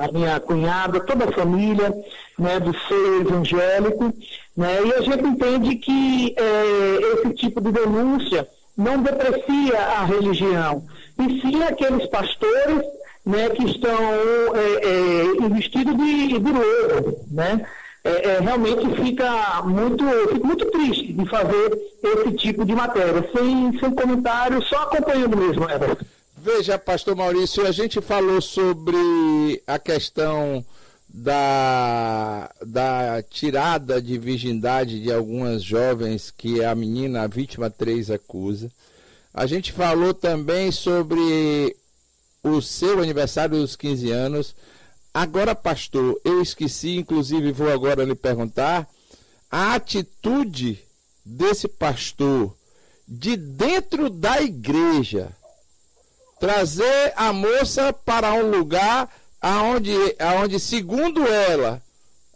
a 0.00 0.10
minha 0.10 0.40
cunhada, 0.40 0.98
toda 0.98 1.26
a 1.26 1.32
família 1.32 1.94
né, 2.36 2.58
do 2.58 2.72
ser 2.72 3.20
evangélico, 3.20 4.12
né, 4.56 4.78
e 4.84 4.94
a 4.94 5.00
gente 5.00 5.24
entende 5.24 5.76
que 5.76 6.34
é, 6.36 7.14
esse 7.14 7.34
tipo 7.34 7.60
de 7.60 7.70
denúncia 7.72 8.48
não 8.76 9.02
deprecia 9.02 9.78
a 9.78 10.04
religião, 10.04 10.84
e 11.18 11.40
sim 11.40 11.62
aqueles 11.62 12.06
pastores 12.06 12.82
né, 13.24 13.50
que 13.50 13.64
estão 13.64 13.98
é, 14.54 14.86
é, 14.86 15.24
investidos 15.44 15.96
de, 15.96 16.38
de 16.38 16.52
louro, 16.52 17.18
né? 17.30 17.66
É, 18.04 18.28
é, 18.28 18.40
realmente 18.40 19.02
fica 19.02 19.62
muito, 19.64 20.04
muito 20.44 20.64
triste 20.66 21.12
de 21.12 21.28
fazer 21.28 21.76
esse 22.04 22.36
tipo 22.36 22.64
de 22.64 22.72
matéria, 22.72 23.28
sem, 23.36 23.76
sem 23.80 23.90
comentário, 23.90 24.62
só 24.62 24.82
acompanhando 24.82 25.36
mesmo, 25.36 25.68
Everton. 25.68 26.04
Veja, 26.36 26.78
pastor 26.78 27.16
Maurício, 27.16 27.66
a 27.66 27.72
gente 27.72 28.00
falou 28.00 28.40
sobre 28.40 29.60
a 29.66 29.80
questão 29.80 30.64
da, 31.18 32.50
da 32.66 33.22
tirada 33.22 34.02
de 34.02 34.18
virgindade 34.18 35.00
de 35.00 35.10
algumas 35.10 35.62
jovens 35.62 36.30
que 36.30 36.62
a 36.62 36.74
menina, 36.74 37.22
a 37.22 37.26
vítima 37.26 37.70
3, 37.70 38.10
acusa. 38.10 38.70
A 39.32 39.46
gente 39.46 39.72
falou 39.72 40.12
também 40.12 40.70
sobre 40.70 41.74
o 42.42 42.60
seu 42.60 43.00
aniversário 43.00 43.56
dos 43.56 43.74
15 43.74 44.10
anos. 44.10 44.54
Agora, 45.14 45.54
pastor, 45.54 46.20
eu 46.22 46.42
esqueci, 46.42 46.98
inclusive 46.98 47.50
vou 47.50 47.72
agora 47.72 48.04
lhe 48.04 48.14
perguntar 48.14 48.86
a 49.50 49.74
atitude 49.74 50.78
desse 51.24 51.66
pastor 51.66 52.54
de 53.08 53.38
dentro 53.38 54.10
da 54.10 54.42
igreja 54.42 55.30
trazer 56.38 57.14
a 57.16 57.32
moça 57.32 57.90
para 57.90 58.34
um 58.34 58.50
lugar 58.50 59.10
aonde, 59.46 59.94
aonde 60.18 60.58
segundo 60.58 61.24
ela, 61.24 61.80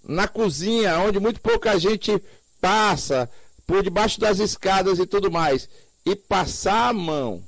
na 0.05 0.29
cozinha, 0.29 1.01
onde 1.01 1.19
muito 1.19 1.41
pouca 1.41 1.77
gente 1.77 2.23
passa, 2.61 3.29
por 3.67 3.83
debaixo 3.83 4.21
das 4.21 4.39
escadas 4.39 5.01
e 5.01 5.07
tudo 5.07 5.29
mais, 5.29 5.69
e 6.07 6.15
passar 6.15 6.89
a 6.89 6.93
mão, 6.93 7.43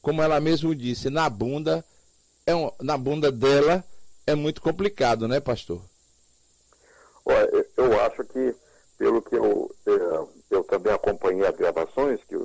como 0.00 0.22
ela 0.22 0.40
mesmo 0.40 0.74
disse, 0.76 1.10
na 1.10 1.28
bunda, 1.28 1.84
é 2.46 2.54
um, 2.54 2.70
na 2.80 2.96
bunda 2.96 3.32
dela 3.32 3.84
é 4.26 4.36
muito 4.36 4.62
complicado, 4.62 5.26
né, 5.26 5.40
pastor? 5.40 5.82
Olha, 7.24 7.66
eu 7.76 8.00
acho 8.00 8.22
que, 8.24 8.54
pelo 8.96 9.22
que 9.22 9.34
eu, 9.34 9.74
é, 9.86 10.28
eu 10.50 10.62
também 10.62 10.92
acompanhei 10.92 11.44
as 11.44 11.56
gravações, 11.56 12.20
que 12.28 12.36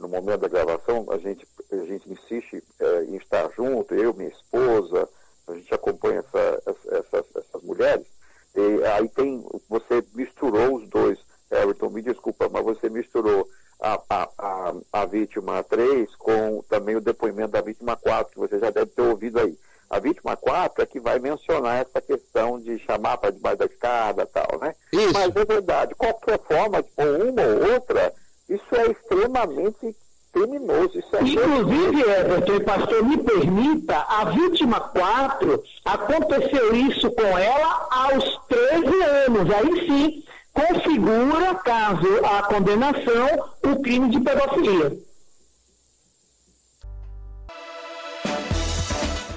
no 0.00 0.08
momento 0.08 0.40
da 0.40 0.48
gravação 0.48 1.06
a 1.10 1.18
gente, 1.18 1.46
a 1.70 1.84
gente 1.84 2.10
insiste 2.10 2.62
é, 2.80 3.04
em 3.04 3.16
estar 3.16 3.50
junto, 3.54 3.94
eu, 3.94 4.14
minha 4.14 4.30
esposa, 4.30 5.08
a 5.46 5.54
gente 5.54 5.72
acompanha 5.74 6.20
essa, 6.20 6.62
essas, 6.66 7.24
essas 7.36 7.62
mulheres, 7.62 8.06
e 8.54 8.84
aí 8.84 9.08
tem, 9.10 9.44
você 9.68 10.02
misturou 10.14 10.76
os 10.76 10.88
dois, 10.88 11.18
Everton, 11.50 11.90
me 11.90 12.02
desculpa, 12.02 12.48
mas 12.48 12.64
você 12.64 12.88
misturou 12.88 13.46
a, 13.80 14.00
a, 14.08 14.28
a, 14.38 14.74
a 14.92 15.04
vítima 15.06 15.62
3 15.64 16.14
com 16.16 16.62
também 16.68 16.96
o 16.96 17.00
depoimento 17.00 17.52
da 17.52 17.60
vítima 17.60 17.96
4, 17.96 18.32
que 18.32 18.38
você 18.38 18.58
já 18.58 18.70
deve 18.70 18.86
ter 18.86 19.02
ouvido 19.02 19.40
aí. 19.40 19.58
A 19.88 19.98
vítima 19.98 20.36
4 20.36 20.82
é 20.82 20.86
que 20.86 21.00
vai 21.00 21.18
mencionar 21.18 21.80
essa 21.80 22.00
questão 22.00 22.60
de 22.60 22.78
chamar 22.80 23.18
para 23.18 23.32
debaixo 23.32 23.58
da 23.58 23.66
escada 23.66 24.22
e 24.22 24.26
tal, 24.26 24.60
né? 24.60 24.74
Isso. 24.92 25.12
Mas 25.12 25.34
é 25.34 25.44
verdade, 25.44 25.94
qualquer 25.96 26.38
forma, 26.40 26.84
ou 26.96 27.28
uma 27.28 27.42
ou 27.42 27.72
outra, 27.74 28.14
isso 28.50 28.74
é 28.74 28.90
extremamente 28.90 29.96
criminoso. 30.32 30.98
Isso 30.98 31.16
é 31.16 31.22
Inclusive, 31.22 32.02
é, 32.02 32.60
pastor, 32.60 33.04
me 33.04 33.16
permita, 33.18 33.96
a 33.96 34.24
vítima 34.24 34.80
4, 34.80 35.62
aconteceu 35.84 36.74
isso 36.74 37.10
com 37.12 37.38
ela 37.38 37.88
aos 37.90 38.40
13 38.48 39.02
anos. 39.02 39.54
Aí 39.54 39.86
sim, 39.86 40.24
configura, 40.52 41.54
caso 41.56 42.08
a 42.24 42.42
condenação, 42.42 43.50
o 43.64 43.80
crime 43.80 44.10
de 44.10 44.20
pedofilia. 44.20 44.98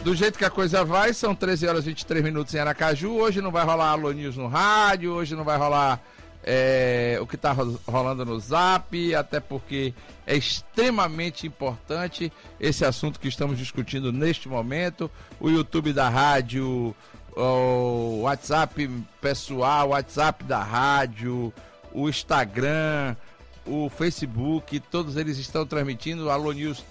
Do 0.03 0.13
jeito 0.13 0.37
que 0.37 0.43
a 0.43 0.49
coisa 0.49 0.83
vai, 0.83 1.13
são 1.13 1.33
13 1.33 1.65
horas 1.65 1.83
e 1.85 1.89
23 1.89 2.23
minutos 2.23 2.53
em 2.53 2.59
Aracaju. 2.59 3.11
Hoje 3.11 3.41
não 3.41 3.51
vai 3.51 3.63
rolar 3.63 3.91
Alô 3.91 4.11
News 4.11 4.35
no 4.35 4.47
rádio, 4.47 5.13
hoje 5.13 5.33
não 5.33 5.45
vai 5.45 5.57
rolar 5.57 6.01
é, 6.43 7.17
o 7.21 7.25
que 7.25 7.35
está 7.35 7.55
rolando 7.87 8.25
no 8.25 8.39
Zap, 8.39 9.15
até 9.15 9.39
porque 9.39 9.93
é 10.27 10.35
extremamente 10.35 11.47
importante 11.47 12.31
esse 12.59 12.83
assunto 12.83 13.19
que 13.19 13.27
estamos 13.27 13.57
discutindo 13.57 14.11
neste 14.11 14.49
momento. 14.49 15.09
O 15.39 15.49
YouTube 15.49 15.93
da 15.93 16.09
rádio, 16.09 16.93
o 17.35 18.21
WhatsApp 18.23 18.89
pessoal, 19.21 19.87
o 19.87 19.91
WhatsApp 19.91 20.43
da 20.43 20.61
rádio, 20.61 21.53
o 21.93 22.09
Instagram, 22.09 23.15
o 23.65 23.89
Facebook, 23.89 24.79
todos 24.79 25.15
eles 25.15 25.37
estão 25.37 25.65
transmitindo. 25.65 26.29
Alô 26.29 26.51
News 26.51 26.83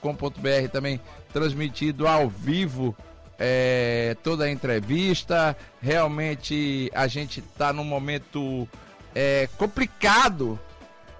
com.br 0.00 0.68
também 0.72 1.00
transmitido 1.32 2.08
ao 2.08 2.28
vivo 2.28 2.96
é, 3.38 4.16
toda 4.22 4.44
a 4.44 4.50
entrevista. 4.50 5.56
Realmente 5.80 6.90
a 6.94 7.06
gente 7.06 7.40
está 7.40 7.72
num 7.72 7.84
momento 7.84 8.68
é, 9.14 9.48
complicado 9.56 10.58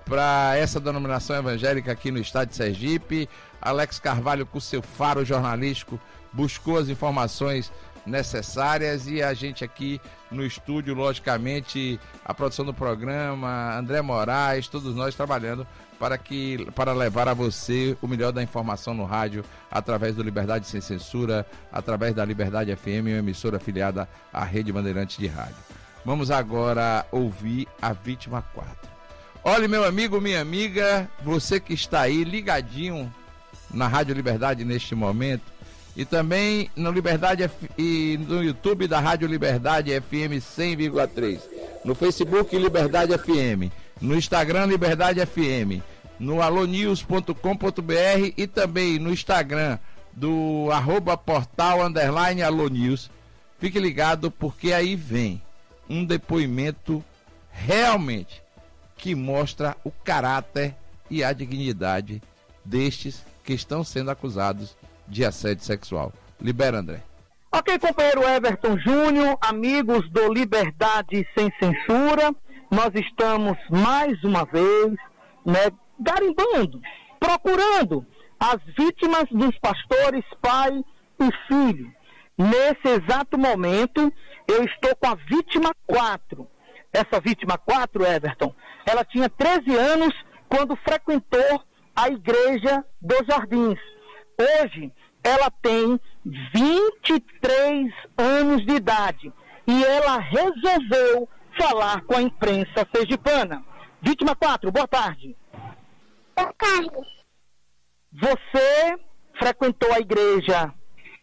para 0.04 0.56
essa 0.56 0.80
denominação 0.80 1.36
evangélica 1.36 1.92
aqui 1.92 2.10
no 2.10 2.18
estado 2.18 2.48
de 2.48 2.56
Sergipe. 2.56 3.28
Alex 3.60 3.98
Carvalho, 3.98 4.46
com 4.46 4.58
seu 4.58 4.80
faro 4.80 5.24
jornalístico, 5.24 6.00
buscou 6.32 6.78
as 6.78 6.88
informações 6.88 7.70
necessárias 8.06 9.06
e 9.06 9.22
a 9.22 9.34
gente 9.34 9.64
aqui 9.64 10.00
no 10.30 10.44
estúdio, 10.44 10.94
logicamente, 10.94 12.00
a 12.24 12.32
produção 12.32 12.64
do 12.64 12.72
programa, 12.72 13.76
André 13.76 14.00
Moraes, 14.00 14.66
todos 14.68 14.94
nós 14.94 15.14
trabalhando 15.14 15.66
para 15.98 16.16
que 16.16 16.64
para 16.74 16.92
levar 16.92 17.28
a 17.28 17.34
você 17.34 17.96
o 18.00 18.06
melhor 18.06 18.32
da 18.32 18.42
informação 18.42 18.94
no 18.94 19.04
rádio 19.04 19.44
através 19.70 20.14
do 20.14 20.22
Liberdade 20.22 20.66
sem 20.66 20.80
Censura, 20.80 21.44
através 21.72 22.14
da 22.14 22.24
Liberdade 22.24 22.74
FM, 22.74 23.08
uma 23.08 23.18
emissora 23.18 23.56
afiliada 23.56 24.08
à 24.32 24.44
Rede 24.44 24.72
Bandeirantes 24.72 25.18
de 25.18 25.26
Rádio. 25.26 25.77
Vamos 26.04 26.30
agora 26.30 27.06
ouvir 27.10 27.68
a 27.80 27.92
vítima 27.92 28.42
4. 28.54 28.76
Olha, 29.44 29.68
meu 29.68 29.84
amigo, 29.84 30.20
minha 30.20 30.40
amiga, 30.40 31.08
você 31.22 31.60
que 31.60 31.74
está 31.74 32.02
aí 32.02 32.24
ligadinho 32.24 33.12
na 33.70 33.86
Rádio 33.86 34.14
Liberdade 34.14 34.64
neste 34.64 34.94
momento 34.94 35.44
e 35.96 36.04
também 36.04 36.70
no 36.76 36.90
Liberdade 36.90 37.50
e 37.76 38.18
no 38.26 38.42
YouTube 38.42 38.86
da 38.86 39.00
Rádio 39.00 39.28
Liberdade 39.28 39.90
FM 40.00 40.40
100,3, 40.40 41.40
no 41.84 41.94
Facebook 41.94 42.56
Liberdade 42.56 43.16
FM 43.16 43.72
no 44.00 44.16
Instagram 44.16 44.66
Liberdade 44.66 45.24
FM, 45.24 45.82
no 46.18 46.40
alonews.com.br 46.40 48.32
e 48.36 48.46
também 48.46 48.98
no 48.98 49.12
Instagram 49.12 49.78
do 50.12 50.68
arroba 50.72 51.16
portal 51.16 51.84
underline 51.84 52.42
alonews. 52.42 53.10
Fique 53.58 53.78
ligado 53.78 54.30
porque 54.30 54.72
aí 54.72 54.94
vem 54.94 55.42
um 55.88 56.04
depoimento 56.04 57.04
realmente 57.50 58.42
que 58.96 59.14
mostra 59.14 59.76
o 59.84 59.90
caráter 59.90 60.74
e 61.10 61.24
a 61.24 61.32
dignidade 61.32 62.20
destes 62.64 63.24
que 63.44 63.52
estão 63.52 63.82
sendo 63.82 64.10
acusados 64.10 64.76
de 65.06 65.24
assédio 65.24 65.64
sexual. 65.64 66.12
Libera, 66.40 66.78
André. 66.78 67.02
Ok, 67.50 67.78
companheiro 67.78 68.22
Everton 68.22 68.78
Júnior, 68.78 69.38
amigos 69.40 70.08
do 70.10 70.32
Liberdade 70.32 71.26
Sem 71.34 71.50
Censura 71.58 72.34
nós 72.70 72.94
estamos 72.94 73.56
mais 73.70 74.22
uma 74.22 74.44
vez 74.44 74.92
né, 75.44 75.70
garimbando, 75.98 76.80
procurando 77.18 78.06
as 78.38 78.58
vítimas 78.76 79.24
dos 79.30 79.58
pastores, 79.58 80.24
pai 80.40 80.84
e 81.18 81.30
filho. 81.46 81.92
Nesse 82.38 82.86
exato 82.86 83.36
momento, 83.36 84.12
eu 84.46 84.64
estou 84.64 84.94
com 84.94 85.08
a 85.08 85.16
vítima 85.16 85.74
4. 85.86 86.48
Essa 86.92 87.20
vítima 87.20 87.58
4, 87.58 88.06
Everton, 88.06 88.54
ela 88.86 89.04
tinha 89.04 89.28
13 89.28 89.74
anos 89.76 90.14
quando 90.48 90.76
frequentou 90.76 91.62
a 91.96 92.08
igreja 92.08 92.84
dos 93.02 93.26
Jardins. 93.26 93.78
Hoje, 94.40 94.92
ela 95.24 95.50
tem 95.50 96.00
23 96.24 97.92
anos 98.16 98.64
de 98.64 98.72
idade 98.72 99.32
e 99.66 99.84
ela 99.84 100.18
resolveu 100.18 101.28
falar 101.60 102.02
com 102.02 102.14
a 102.14 102.22
imprensa 102.22 102.86
sergipana. 102.94 103.64
Vítima 104.00 104.36
4, 104.36 104.70
boa 104.70 104.86
tarde. 104.86 105.36
Boa 106.36 106.52
tarde. 106.52 106.90
Você 108.12 108.98
frequentou 109.38 109.92
a 109.92 109.98
igreja 109.98 110.72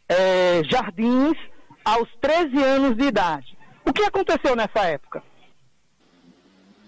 é, 0.10 0.64
Jardins 0.64 1.38
aos 1.84 2.10
13 2.22 2.64
anos 2.64 2.98
de 2.98 3.06
idade. 3.06 3.58
O 3.86 3.94
que 3.94 4.04
aconteceu 4.04 4.56
nessa 4.56 4.80
época? 4.80 5.24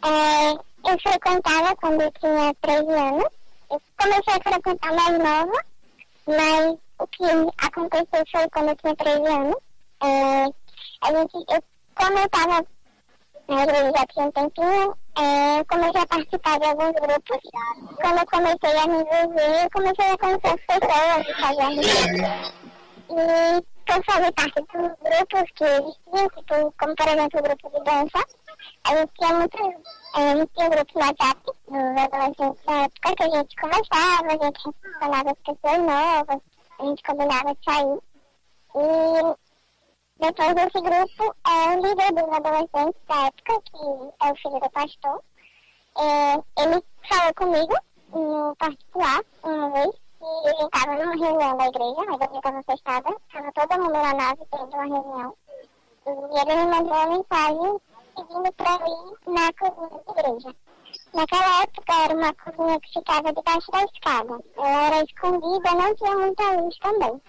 É, 0.03 0.51
eu 0.51 0.99
frequentava 1.01 1.75
quando 1.75 2.01
eu 2.01 2.11
tinha 2.19 2.53
13 2.61 2.91
anos. 2.91 3.25
Eu 3.69 3.81
comecei 3.99 4.33
a 4.33 4.51
frequentar 4.51 4.93
mais 4.93 5.19
nova, 5.19 5.65
mas 6.25 6.77
o 6.99 7.07
que 7.07 7.23
aconteceu 7.57 8.23
foi 8.31 8.49
quando 8.49 8.69
eu 8.69 8.75
tinha 8.77 8.95
13 8.95 9.27
anos. 9.27 9.55
É, 10.03 10.45
a 11.01 11.07
gente, 11.13 11.33
eu, 11.35 11.63
como 11.95 12.17
eu 12.17 12.25
estava 12.25 12.65
na 13.47 13.63
igreja 13.63 13.91
já 13.95 14.05
tinha 14.07 14.25
um 14.25 14.31
tempinho, 14.31 14.97
é, 15.17 15.63
comecei 15.63 16.01
a 16.01 16.07
participar 16.07 16.59
de 16.59 16.65
alguns 16.65 16.91
grupos. 16.93 17.37
Quando 18.01 18.17
eu 18.19 18.25
comecei 18.25 18.77
a 18.77 18.87
me 18.87 18.95
envolver, 18.95 19.63
eu 19.63 19.69
comecei 19.71 20.11
a 20.11 20.17
conhecer 20.17 20.47
as 20.47 20.79
pessoas, 20.79 21.39
fazer 21.39 21.61
amigos. 21.61 22.67
E 23.09 23.93
eu 23.93 24.03
fazia 24.03 24.31
parte 24.33 24.61
dos 24.61 24.91
grupos 24.99 25.51
que 25.55 25.63
existiam, 25.63 26.29
tipo, 26.29 26.73
como 26.77 26.95
por 26.95 27.07
exemplo 27.07 27.39
o 27.39 27.43
grupo 27.43 27.69
de 27.69 27.83
dança. 27.85 28.27
A 28.83 28.95
gente 28.95 29.11
tinha 29.17 29.33
muito, 29.33 29.57
é, 29.57 30.31
a 30.31 30.35
gente 30.35 30.51
tinha 30.53 30.65
um 30.65 30.69
grupo 30.69 30.99
no 30.99 31.05
WhatsApp 31.05 31.41
dos 31.45 32.03
adolescentes 32.03 32.65
na 32.65 32.83
época 32.83 33.15
que 33.15 33.23
a 33.23 33.29
gente 33.29 33.55
conversava, 33.55 34.27
a 34.27 34.45
gente 34.45 34.59
relacionava 34.63 35.31
as 35.31 35.39
pessoas 35.39 35.77
novas, 35.79 36.41
a 36.79 36.85
gente 36.85 37.03
combinava 37.03 37.55
de 37.55 37.63
sair. 37.63 37.99
E 38.75 39.47
depois 40.19 40.55
desse 40.55 40.81
grupo, 40.81 41.35
é, 41.47 41.75
o 41.75 41.81
líder 41.81 42.11
dos 42.11 42.33
adolescentes 42.33 43.01
da 43.07 43.27
época, 43.27 43.61
que 43.61 44.25
é 44.25 44.31
o 44.31 44.35
filho 44.35 44.59
do 44.59 44.69
pastor, 44.71 45.23
é, 45.97 46.63
ele 46.63 46.83
falou 47.07 47.33
comigo 47.35 47.75
no 48.09 48.55
particular, 48.57 49.21
uma 49.43 49.69
vez, 49.71 49.95
e 50.21 50.49
ele 50.49 50.65
estava 50.65 50.93
numa 50.93 51.25
reunião 51.25 51.57
da 51.57 51.67
igreja, 51.67 52.01
a 52.01 52.15
igreja 52.15 52.37
estava 52.37 52.63
fechada, 52.63 53.15
estava 53.27 53.51
todo 53.53 53.81
mundo 53.81 53.93
na 53.93 54.13
nave 54.13 54.41
tendo 54.51 54.73
uma 54.73 54.83
reunião, 54.83 55.33
e 56.05 56.39
ele 56.39 56.55
me 56.55 56.65
mandou 56.67 56.93
uma 56.93 57.05
mensagem 57.05 57.81
pedindo 58.15 58.53
para 58.53 58.73
ir 58.87 59.31
na 59.31 59.53
cozinha 59.53 60.01
da 60.05 60.21
igreja. 60.21 60.55
Naquela 61.13 61.63
época 61.63 61.93
era 62.03 62.15
uma 62.15 62.33
cozinha 62.33 62.79
que 62.79 62.93
ficava 62.93 63.33
debaixo 63.33 63.71
da 63.71 63.83
escada. 63.83 64.39
Ela 64.57 64.83
era 64.87 65.03
escondida, 65.03 65.71
não 65.71 65.95
tinha 65.95 66.15
muita 66.15 66.51
luz 66.51 66.77
também. 66.79 67.21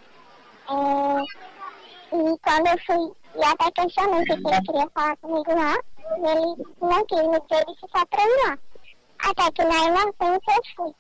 É, 0.71 2.17
e 2.17 2.39
quando 2.39 2.67
eu 2.67 2.79
fui, 2.87 3.17
e 3.35 3.45
até 3.45 3.71
questionei 3.73 4.25
se 4.25 4.33
ele 4.33 4.63
queria 4.63 4.91
falar 4.95 5.17
comigo 5.19 5.55
lá, 5.55 5.77
ele 6.17 6.65
não 6.81 7.05
quis 7.07 7.23
me 7.23 7.41
dizer 7.41 7.65
isso 7.69 7.87
só 7.95 8.07
para 8.07 8.23
ir 8.23 8.47
lá. 8.47 8.59
Até 9.19 9.51
que 9.53 9.65
na 9.65 9.85
inocência 9.85 10.55
eu 10.57 10.63
fui. 10.77 10.95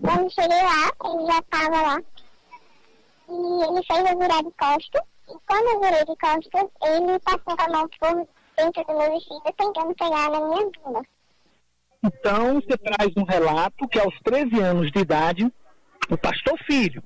Quando 0.00 0.32
cheguei 0.32 0.62
lá, 0.62 0.92
ele 1.04 1.26
já 1.26 1.38
estava 1.38 1.82
lá. 1.82 2.02
E 3.28 3.32
ele 3.32 3.82
fez 3.84 4.10
eu 4.10 4.18
virar 4.18 4.42
de 4.42 4.50
costas. 4.52 5.02
E 5.28 5.34
quando 5.46 5.66
eu 5.68 5.80
virei 5.80 6.04
de 6.04 6.16
costas, 6.16 6.70
ele 6.82 7.18
passou 7.20 7.56
a 7.58 7.68
mão 7.70 7.88
por 7.98 8.28
dentro 8.56 8.84
do 8.84 8.98
meu 8.98 9.12
vestido, 9.12 9.42
tentando 9.56 9.94
pegar 9.94 10.30
na 10.30 10.40
minha 10.40 10.70
bunda. 10.84 11.02
Então, 12.04 12.54
você 12.54 12.76
traz 12.78 13.12
um 13.16 13.24
relato 13.24 13.88
que 13.88 13.98
aos 13.98 14.14
13 14.20 14.60
anos 14.60 14.92
de 14.92 15.00
idade, 15.00 15.52
o 16.08 16.16
pastor 16.16 16.56
filho 16.64 17.02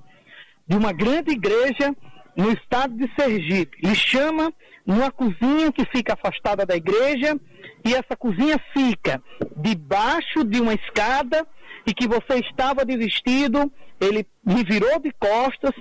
de 0.66 0.76
uma 0.76 0.92
grande 0.92 1.32
igreja 1.32 1.94
no 2.36 2.52
estado 2.52 2.94
de 2.94 3.10
Sergipe 3.14 3.78
lhe 3.82 3.94
chama 3.94 4.52
numa 4.86 5.10
cozinha 5.10 5.72
que 5.72 5.84
fica 5.86 6.14
afastada 6.14 6.66
da 6.66 6.76
igreja 6.76 7.38
e 7.84 7.94
essa 7.94 8.16
cozinha 8.16 8.58
fica 8.72 9.22
debaixo 9.56 10.44
de 10.44 10.60
uma 10.60 10.74
escada 10.74 11.46
e 11.86 11.94
que 11.94 12.06
você 12.06 12.38
estava 12.38 12.84
de 12.84 12.96
vestido, 12.96 13.72
ele 14.00 14.26
lhe 14.46 14.64
virou 14.64 14.98
de 15.00 15.12
costas, 15.12 15.72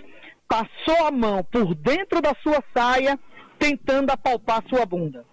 passou 0.47 1.06
a 1.06 1.12
mão 1.12 1.43
por 1.43 1.76
dentro 1.76 2.22
da 2.22 2.34
sua 2.41 2.64
saia, 2.74 3.20
tentando 3.58 4.12
apalpar 4.12 4.64
sua 4.70 4.86
bunda. 4.86 5.26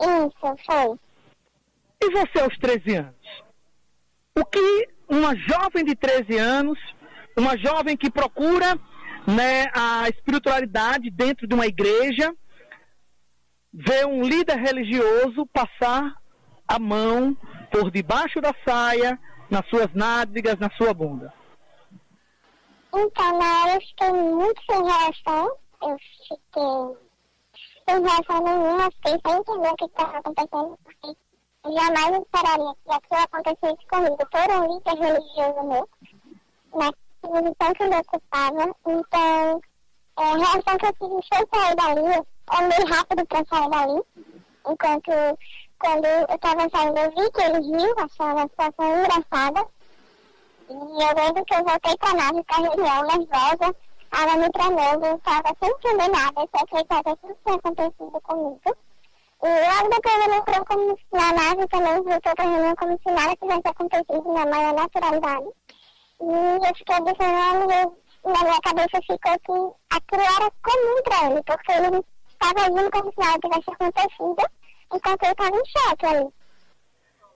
Isso, 0.00 0.56
foi. 0.66 0.98
E 2.02 2.10
você 2.10 2.40
aos 2.40 2.56
13 2.58 2.96
anos? 2.96 3.42
O 4.36 4.44
que 4.44 4.88
uma 5.08 5.36
jovem 5.36 5.84
de 5.84 5.94
13 5.94 6.38
anos, 6.38 6.78
uma 7.36 7.56
jovem 7.56 7.96
que 7.96 8.10
procura 8.10 8.78
né, 9.26 9.66
a 9.74 10.08
espiritualidade 10.08 11.10
dentro 11.10 11.46
de 11.46 11.54
uma 11.54 11.66
igreja, 11.66 12.34
vê 13.72 14.04
um 14.04 14.22
líder 14.22 14.56
religioso 14.56 15.46
passar 15.46 16.14
a 16.66 16.78
mão 16.78 17.36
por 17.72 17.90
debaixo 17.90 18.40
da 18.40 18.54
saia, 18.66 19.18
nas 19.50 19.66
suas 19.68 19.92
nádegas, 19.94 20.58
na 20.58 20.70
sua 20.72 20.92
bunda? 20.92 21.32
Então, 22.94 23.38
na 23.38 23.62
hora 23.62 23.74
eu 23.74 23.80
fiquei 23.80 24.12
muito 24.12 24.62
sem 24.70 24.84
reação. 24.84 25.56
Eu 25.82 25.96
fiquei 25.98 27.02
sem 27.88 28.02
reação 28.02 28.44
nenhuma, 28.44 28.90
fiquei 28.92 29.18
sem 29.26 29.38
entender 29.38 29.68
o 29.68 29.76
que 29.76 29.84
estava 29.86 30.18
acontecendo, 30.18 30.78
porque 30.84 31.16
jamais 31.64 32.22
esperaria 32.22 32.74
que 32.84 32.92
aquilo 32.92 33.20
acontecesse 33.22 33.86
comigo 33.88 34.16
por 34.16 34.56
um 34.56 34.74
líder 34.74 35.02
religioso 35.02 35.62
meu, 35.66 35.88
na 36.74 36.92
posição 37.22 37.72
que 37.74 37.82
eu 37.82 37.88
me 37.88 37.96
ocupava. 37.96 38.76
Então, 38.86 39.60
é, 40.18 40.22
a 40.22 40.36
reação 40.36 40.78
que 40.78 40.86
eu 40.86 40.92
tive 40.92 41.28
foi 41.32 41.46
sair 41.52 41.74
dali, 41.74 42.16
eu 42.16 42.26
andei 42.52 42.84
rápido 42.84 43.26
para 43.26 43.44
sair 43.46 43.70
dali, 43.70 44.02
enquanto 44.68 45.10
quando 45.82 46.04
eu 46.04 46.26
estava 46.32 46.68
saindo 46.70 46.96
eu 46.96 47.10
vi 47.10 47.30
que 47.32 47.42
ele 47.42 47.58
riu, 47.58 47.94
achando 47.98 48.38
a 48.38 48.42
situação 48.42 49.00
engraçada. 49.00 49.68
E 50.70 50.72
eu 50.72 51.24
lembro 51.24 51.44
que 51.44 51.54
eu 51.54 51.64
voltei 51.64 51.96
para 51.98 52.10
a 52.10 52.14
nave 52.14 52.44
para 52.44 52.56
a 52.56 52.60
reunião, 52.60 53.02
nervosa, 53.02 53.76
estava 54.04 54.36
me 54.36 54.50
tremendo, 54.50 55.16
estava 55.16 55.56
sem 55.58 55.70
entender 55.70 56.08
nada, 56.08 56.48
só 56.54 56.62
acreditava 56.62 57.16
que 57.16 57.22
tudo 57.22 57.36
tinha 57.44 57.56
acontecido 57.56 58.20
comigo. 58.22 58.76
E 59.42 59.48
logo 59.48 59.88
depois 59.90 60.24
ele 60.24 60.34
entrou 60.36 60.64
como 60.66 60.98
na 61.12 61.32
nave 61.32 61.66
também, 61.66 62.02
voltou 62.02 62.34
para 62.36 62.44
a 62.44 62.48
reunião 62.48 62.74
como 62.76 62.98
se 63.02 63.10
nada 63.12 63.36
tivesse 63.36 63.68
acontecido 63.68 64.32
na 64.32 64.46
maior 64.46 64.74
naturalidade. 64.74 65.48
E 66.20 66.68
eu 66.68 66.74
fiquei 66.76 66.96
observando 66.96 67.96
e 68.24 68.28
na 68.28 68.44
minha 68.44 68.60
cabeça 68.62 69.00
ficou 69.02 69.18
que 69.18 69.96
aquilo 69.96 70.22
era 70.22 70.52
comum 70.62 71.02
para 71.02 71.26
ele, 71.26 71.42
porque 71.42 71.72
ele 71.72 72.04
estava 72.30 72.60
agindo 72.60 72.90
como 72.92 73.10
se 73.10 73.18
nada 73.18 73.38
tivesse 73.40 73.70
acontecido, 73.70 74.42
enquanto 74.92 75.22
eu 75.24 75.32
estava 75.32 75.56
em 75.56 75.62
choque 75.66 76.06
ali. 76.06 76.28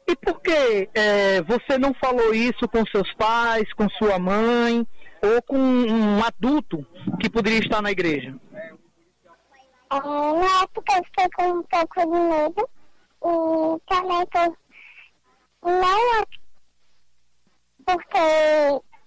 E 0.08 0.16
por 0.16 0.40
que 0.40 0.88
é, 0.94 1.42
você 1.42 1.78
não 1.78 1.92
falou 1.94 2.32
isso 2.32 2.68
com 2.68 2.86
seus 2.86 3.12
pais, 3.14 3.72
com 3.72 3.88
sua 3.90 4.18
mãe, 4.18 4.86
ou 5.22 5.42
com 5.42 5.58
um 5.58 6.24
adulto 6.24 6.86
que 7.20 7.28
poderia 7.28 7.58
estar 7.58 7.82
na 7.82 7.90
igreja? 7.90 8.34
É, 9.90 10.00
na 10.00 10.62
época 10.62 10.96
eu 10.96 11.04
fiquei 11.04 11.28
com 11.36 11.58
um 11.58 11.62
pouco 11.62 12.00
de 12.00 12.20
medo 12.20 12.68
e 13.24 13.80
também 13.88 14.26
por 14.26 15.70
não 15.72 16.24
porque 17.86 18.18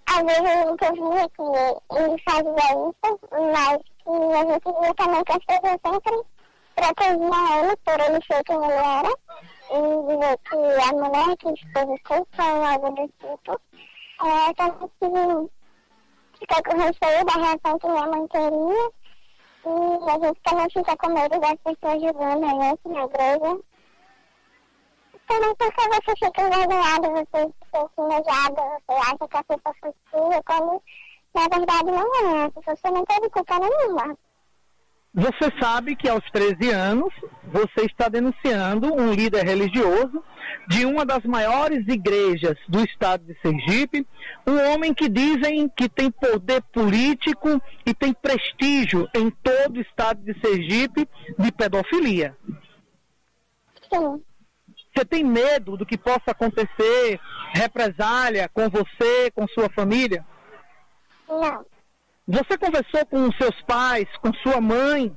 às 0.06 0.22
vezes 0.24 0.40
a 0.40 0.64
gente 0.64 1.00
via 1.00 1.28
que 1.28 1.42
ele 1.96 2.22
fazia 2.24 2.68
isso, 2.88 3.18
mas 3.52 3.78
que 4.02 4.10
a 4.10 4.44
gente 4.44 4.80
via 4.80 4.94
também 4.94 5.24
que 5.24 5.32
as 5.32 5.44
pessoas 5.44 5.80
sempre 5.84 6.39
protegiam 6.80 7.58
ele 7.58 7.76
por 7.76 8.00
ele 8.00 8.24
ser 8.24 8.42
quem 8.44 8.56
ele 8.56 8.72
era 8.72 9.12
e 9.70 9.80
dizer 10.08 10.38
que 10.48 10.56
a 10.56 10.92
mulher 10.92 11.36
que 11.36 12.02
culpa 12.04 12.44
ou 12.44 12.64
algo 12.64 12.90
do 12.90 13.08
tipo. 13.08 13.60
É, 14.22 14.50
eu 15.00 15.50
fiquei 16.38 16.62
com 16.62 16.76
receio 16.78 17.24
da 17.24 17.32
reação 17.32 17.78
que 17.78 17.88
minha 17.88 18.06
mãe 18.06 18.26
teria 18.28 18.90
e 19.62 20.10
a 20.10 20.26
gente 20.26 20.40
também 20.42 20.70
fica 20.70 20.96
com 20.96 21.08
medo 21.10 21.38
das 21.38 21.56
pessoas 21.64 22.00
julgando 22.00 22.46
a 22.46 22.64
gente 22.64 22.88
na 22.88 23.04
igreja. 23.04 23.60
Também 25.26 25.54
porque 25.56 25.88
você 25.88 26.24
fica 26.24 26.42
envergonhado, 26.42 27.10
você 27.10 27.42
se 27.46 27.70
sente 27.70 27.92
nojado, 27.98 28.56
você 28.56 28.92
acha 28.98 29.28
que 29.28 29.36
a 29.36 29.44
culpa 29.44 29.74
foi 29.80 29.94
sua, 30.10 30.42
quando 30.42 30.82
na 31.34 31.48
verdade 31.56 31.90
não 31.90 32.44
é, 32.44 32.50
você 32.50 32.90
não 32.90 33.04
teve 33.04 33.30
culpa 33.30 33.58
nenhuma. 33.60 34.16
Você 35.12 35.50
sabe 35.60 35.96
que 35.96 36.08
aos 36.08 36.24
13 36.30 36.70
anos 36.70 37.12
você 37.44 37.82
está 37.84 38.08
denunciando 38.08 38.94
um 38.94 39.12
líder 39.12 39.44
religioso 39.44 40.22
de 40.68 40.86
uma 40.86 41.04
das 41.04 41.24
maiores 41.24 41.84
igrejas 41.88 42.56
do 42.68 42.84
estado 42.84 43.24
de 43.24 43.36
Sergipe, 43.40 44.06
um 44.46 44.56
homem 44.72 44.94
que 44.94 45.08
dizem 45.08 45.68
que 45.68 45.88
tem 45.88 46.12
poder 46.12 46.62
político 46.72 47.60
e 47.84 47.92
tem 47.92 48.12
prestígio 48.12 49.08
em 49.12 49.30
todo 49.30 49.78
o 49.78 49.80
estado 49.80 50.22
de 50.22 50.38
Sergipe 50.40 51.08
de 51.36 51.50
pedofilia. 51.50 52.36
Sim. 53.92 54.22
Você 54.94 55.04
tem 55.04 55.24
medo 55.24 55.76
do 55.76 55.86
que 55.86 55.98
possa 55.98 56.30
acontecer, 56.30 57.18
represália 57.52 58.48
com 58.48 58.68
você, 58.68 59.30
com 59.34 59.46
sua 59.48 59.68
família? 59.70 60.24
Não. 61.28 61.64
Você 62.30 62.56
conversou 62.56 63.04
com 63.06 63.32
seus 63.32 63.60
pais, 63.62 64.08
com 64.18 64.32
sua 64.34 64.60
mãe, 64.60 65.16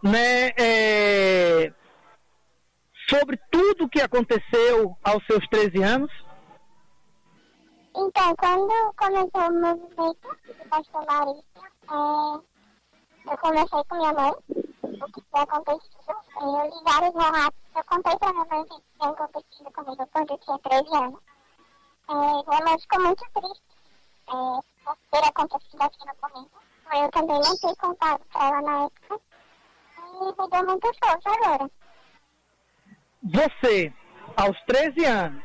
né, 0.00 0.50
é, 0.56 1.74
sobre 3.10 3.36
tudo 3.50 3.84
o 3.84 3.88
que 3.88 4.00
aconteceu 4.00 4.96
aos 5.02 5.26
seus 5.26 5.44
13 5.48 5.82
anos? 5.82 6.12
Então, 7.96 8.36
quando 8.36 8.94
começou 8.94 9.50
o 9.50 9.60
movimento 9.60 10.38
pastor 10.70 11.04
Maurício, 11.04 11.44
é, 11.90 13.32
eu 13.32 13.38
conversei 13.38 13.84
com 13.88 13.96
minha 13.96 14.12
mãe 14.12 14.30
o 14.30 15.12
que 15.12 15.20
tinha 15.20 15.42
acontecido. 15.42 16.16
Eu 16.40 16.64
li 16.64 16.84
vários 16.84 17.14
relatos, 17.14 17.60
eu 17.74 17.84
contei 17.84 18.18
pra 18.18 18.32
minha 18.32 18.44
mãe 18.44 18.60
o 18.60 18.66
que 18.66 18.82
tinha 19.00 19.10
acontecido 19.10 19.72
comigo 19.72 20.08
quando 20.12 20.30
eu 20.30 20.38
tinha 20.38 20.58
13 20.58 20.96
anos. 20.96 21.20
É, 22.08 22.14
minha 22.14 22.64
mãe 22.64 22.78
ficou 22.78 23.00
muito 23.00 23.24
triste 23.34 23.71
é, 24.28 24.92
ter 25.10 25.28
acontecido 25.28 25.80
aquilo 25.80 26.14
comigo. 26.20 26.50
Eu 26.92 27.10
também 27.10 27.40
não 27.40 27.56
tenho 27.58 27.76
contato 27.76 28.22
pra 28.32 28.46
ela 28.46 28.62
na 28.62 28.84
época. 28.84 29.20
E 29.98 30.24
me 30.24 30.50
deu 30.50 30.66
muita 30.66 30.90
força 31.02 31.30
agora. 31.30 31.70
Você, 33.22 33.92
aos 34.36 34.60
13 34.66 35.04
anos, 35.06 35.42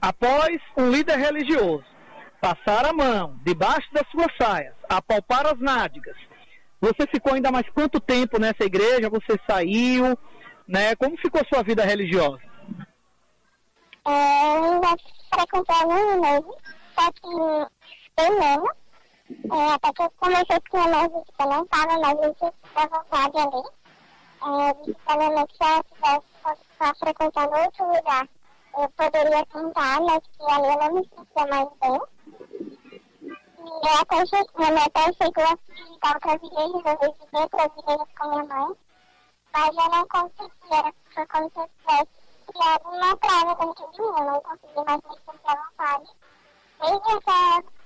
após 0.00 0.60
um 0.76 0.90
líder 0.90 1.18
religioso 1.18 1.84
passar 2.40 2.86
a 2.86 2.92
mão 2.92 3.38
debaixo 3.44 3.92
das 3.92 4.08
suas 4.10 4.28
saias, 4.40 4.74
apalpar 4.88 5.46
as 5.46 5.58
nádegas, 5.60 6.16
você 6.80 7.06
ficou 7.08 7.34
ainda 7.34 7.50
mais 7.50 7.68
quanto 7.70 8.00
tempo 8.00 8.38
nessa 8.38 8.64
igreja? 8.64 9.10
Você 9.10 9.38
saiu, 9.48 10.16
né? 10.66 10.94
Como 10.96 11.16
ficou 11.18 11.42
sua 11.52 11.62
vida 11.62 11.84
religiosa? 11.84 12.40
É, 14.06 14.56
eu 14.56 14.64
ainda 14.64 14.96
frequentei 15.32 15.76
alguns 15.76 16.20
meses, 16.20 16.54
só 16.94 17.12
que 17.12 17.97
bem 18.18 18.38
menos. 18.38 18.70
É, 19.52 19.72
até 19.74 19.92
que 19.92 20.02
eu 20.02 20.10
comecei 20.18 20.60
com 20.70 20.78
a 20.78 21.08
que 21.08 21.42
eu 21.42 21.46
não 21.46 21.62
estava 21.62 21.98
mais 22.00 22.14
muito 22.14 22.54
à 22.74 22.86
vontade 22.86 23.38
ali. 23.38 23.62
É, 24.40 24.70
eu 24.70 24.74
que 24.74 24.92
se 24.92 25.00
ela 25.06 25.46
tivesse 25.46 26.24
só 26.78 26.94
frequentando 26.98 27.56
outro 27.56 27.86
lugar, 27.86 28.28
eu 28.76 28.88
poderia 28.90 29.46
tentar, 29.46 30.00
mas 30.00 30.22
que 30.36 30.50
ali 30.50 30.66
eu 30.66 30.78
não 30.78 30.94
me 30.94 31.08
sentia 31.08 31.46
mais 31.46 31.68
bem. 31.80 32.00
E 33.58 33.86
eu 33.86 34.00
até 34.00 34.16
minha 34.56 34.72
mãe 34.72 34.84
até 34.84 35.12
chegou 35.12 35.44
a 35.44 35.56
visitar 35.68 36.14
outras 36.14 36.42
igrejas, 36.42 36.82
eu 36.84 37.12
visitei 37.12 37.40
outras 37.40 37.70
igrejas 37.76 38.08
com 38.18 38.28
minha 38.28 38.44
mãe, 38.44 38.76
mas 39.52 39.76
eu 39.76 39.90
não 39.90 40.08
conseguia, 40.08 40.94
foi 41.14 41.26
como 41.26 41.50
se 41.50 41.58
eu 41.58 41.70
tivesse 41.78 42.08
criado 42.46 42.88
uma 42.88 43.16
trava 43.18 43.54
dentro 43.54 43.92
de 43.92 44.00
mim, 44.00 44.08
eu 44.18 44.24
não 44.24 44.40
conseguia 44.40 44.84
mais 44.84 45.00
me 45.02 45.14
sentir 45.14 45.40
à 45.44 45.54
vontade. 45.56 46.10
Desde 46.80 47.10
essa, 47.10 47.77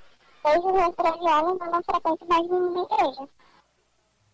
desde 0.44 0.66
os 0.66 0.72
meus 0.72 0.94
13 0.96 1.28
anos, 1.28 1.58
eu 1.60 1.70
não 1.70 1.82
frequento 1.82 2.26
mais 2.28 2.42
nenhuma 2.48 2.88
igreja. 2.90 3.28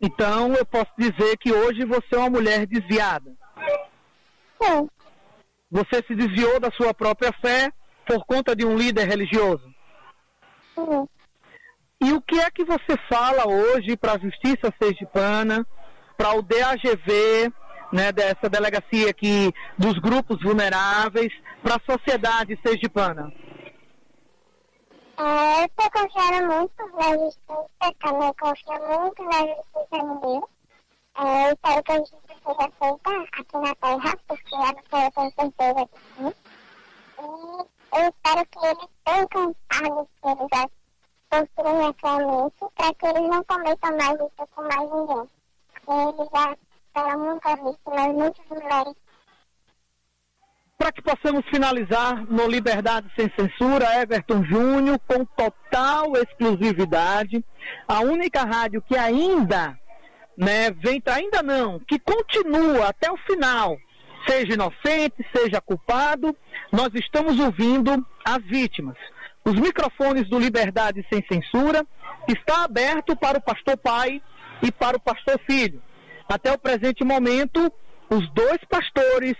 Então 0.00 0.54
eu 0.54 0.64
posso 0.66 0.92
dizer 0.96 1.36
que 1.38 1.52
hoje 1.52 1.84
você 1.84 2.14
é 2.14 2.18
uma 2.18 2.30
mulher 2.30 2.66
desviada. 2.66 3.32
Sim, 4.62 4.88
Você 5.70 6.02
se 6.06 6.14
desviou 6.14 6.58
da 6.60 6.70
sua 6.72 6.94
própria 6.94 7.32
fé 7.40 7.70
por 8.06 8.24
conta 8.24 8.54
de 8.56 8.64
um 8.64 8.76
líder 8.76 9.06
religioso. 9.06 9.64
sim. 10.74 11.08
E 12.00 12.12
o 12.12 12.22
que 12.22 12.38
é 12.38 12.48
que 12.48 12.64
você 12.64 12.96
fala 13.08 13.48
hoje 13.48 13.96
para 13.96 14.12
a 14.12 14.18
Justiça 14.18 14.72
Sergipana, 14.80 15.66
para 16.16 16.32
o 16.32 16.42
DAGV, 16.42 17.52
né, 17.92 18.12
dessa 18.12 18.48
delegacia 18.48 19.10
aqui 19.10 19.52
dos 19.76 19.98
grupos 19.98 20.40
vulneráveis, 20.40 21.32
para 21.60 21.74
a 21.74 21.92
sociedade 21.92 22.56
sergipana? 22.64 23.32
É, 25.20 25.64
confiando 25.90 26.46
muito 26.46 26.96
na 26.96 27.18
justiça, 27.18 27.68
também 27.98 28.32
confio 28.34 29.00
muito 29.00 29.22
na 29.24 29.40
justiça 29.48 30.04
no 30.04 30.20
Deus. 30.20 30.44
É, 31.16 31.52
espero 31.52 31.82
que 31.82 31.92
a 31.92 31.98
justiça 31.98 32.34
seja 32.46 32.70
feita 32.78 33.10
aqui 33.40 33.56
na 33.56 33.74
Terra, 33.74 34.16
porque 34.28 34.54
a 34.54 34.72
eu 35.04 35.10
tenho 35.10 35.32
certeza 35.32 35.88
que 35.88 35.98
sim. 36.14 36.34
E 37.18 37.98
eu 37.98 38.08
espero 38.08 38.46
que 38.46 38.58
eles 38.64 38.88
que 40.20 40.28
eles 40.28 40.48
já 40.52 40.70
construem 41.30 41.88
essa 41.88 42.18
mente, 42.18 42.64
para 42.76 42.94
que 42.94 43.06
eles 43.06 43.28
não 43.28 43.42
cometam 43.42 43.96
mais 43.96 44.20
isso 44.20 44.48
com 44.54 44.62
mais 44.62 44.90
ninguém. 44.92 45.30
Porque 45.84 46.20
eles 46.20 46.28
já 46.32 46.56
foram 46.94 47.18
muitas 47.18 47.54
vítimas, 47.54 48.14
muitas 48.14 48.46
mulheres. 48.46 49.07
Para 50.78 50.92
que 50.92 51.02
possamos 51.02 51.44
finalizar 51.50 52.24
no 52.30 52.46
Liberdade 52.46 53.10
Sem 53.18 53.28
Censura, 53.36 54.00
Everton 54.00 54.44
Júnior, 54.44 55.00
com 55.08 55.24
total 55.24 56.12
exclusividade, 56.16 57.44
a 57.88 57.98
única 57.98 58.44
rádio 58.44 58.80
que 58.82 58.96
ainda, 58.96 59.76
né, 60.36 60.70
vem, 60.70 61.02
ainda 61.06 61.42
não, 61.42 61.80
que 61.80 61.98
continua 61.98 62.90
até 62.90 63.10
o 63.10 63.16
final, 63.16 63.76
seja 64.24 64.54
inocente, 64.54 65.26
seja 65.34 65.60
culpado, 65.60 66.34
nós 66.70 66.90
estamos 66.94 67.40
ouvindo 67.40 68.06
as 68.24 68.38
vítimas. 68.44 68.96
Os 69.44 69.54
microfones 69.54 70.28
do 70.28 70.38
Liberdade 70.38 71.04
Sem 71.12 71.24
Censura 71.26 71.84
está 72.28 72.62
aberto 72.62 73.16
para 73.16 73.38
o 73.38 73.42
pastor 73.42 73.76
pai 73.78 74.22
e 74.62 74.70
para 74.70 74.96
o 74.96 75.00
pastor 75.00 75.40
filho. 75.44 75.82
Até 76.28 76.52
o 76.52 76.58
presente 76.58 77.02
momento, 77.02 77.72
os 78.08 78.30
dois 78.32 78.58
pastores 78.68 79.34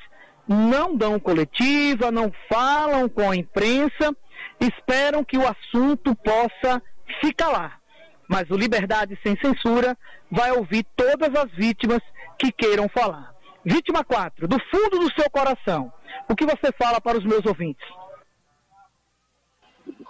não 0.49 0.96
dão 0.96 1.20
coletiva, 1.20 2.11
não 2.11 2.32
falam 2.49 3.09
com 3.09 3.30
a 3.30 3.36
imprensa, 3.36 4.16
esperam 4.59 5.22
que 5.22 5.36
o 5.36 5.46
assunto 5.46 6.14
possa 6.16 6.82
se 7.20 7.32
calar. 7.32 7.80
Mas 8.26 8.51
o 8.51 8.57
Liberdade 8.57 9.18
Sem 9.22 9.36
Censura 9.38 9.96
vai 10.30 10.51
ouvir 10.53 10.84
todas 10.96 11.34
as 11.34 11.51
vítimas 11.53 12.01
que 12.38 12.51
queiram 12.53 12.88
falar. 12.88 13.34
Vítima 13.64 14.05
4, 14.05 14.49
do 14.49 14.59
fundo 14.70 14.99
do 14.99 15.12
seu 15.14 15.28
coração, 15.30 15.92
o 16.28 16.34
que 16.34 16.46
você 16.46 16.72
fala 16.80 17.01
para 17.01 17.18
os 17.18 17.24
meus 17.24 17.44
ouvintes? 17.44 17.86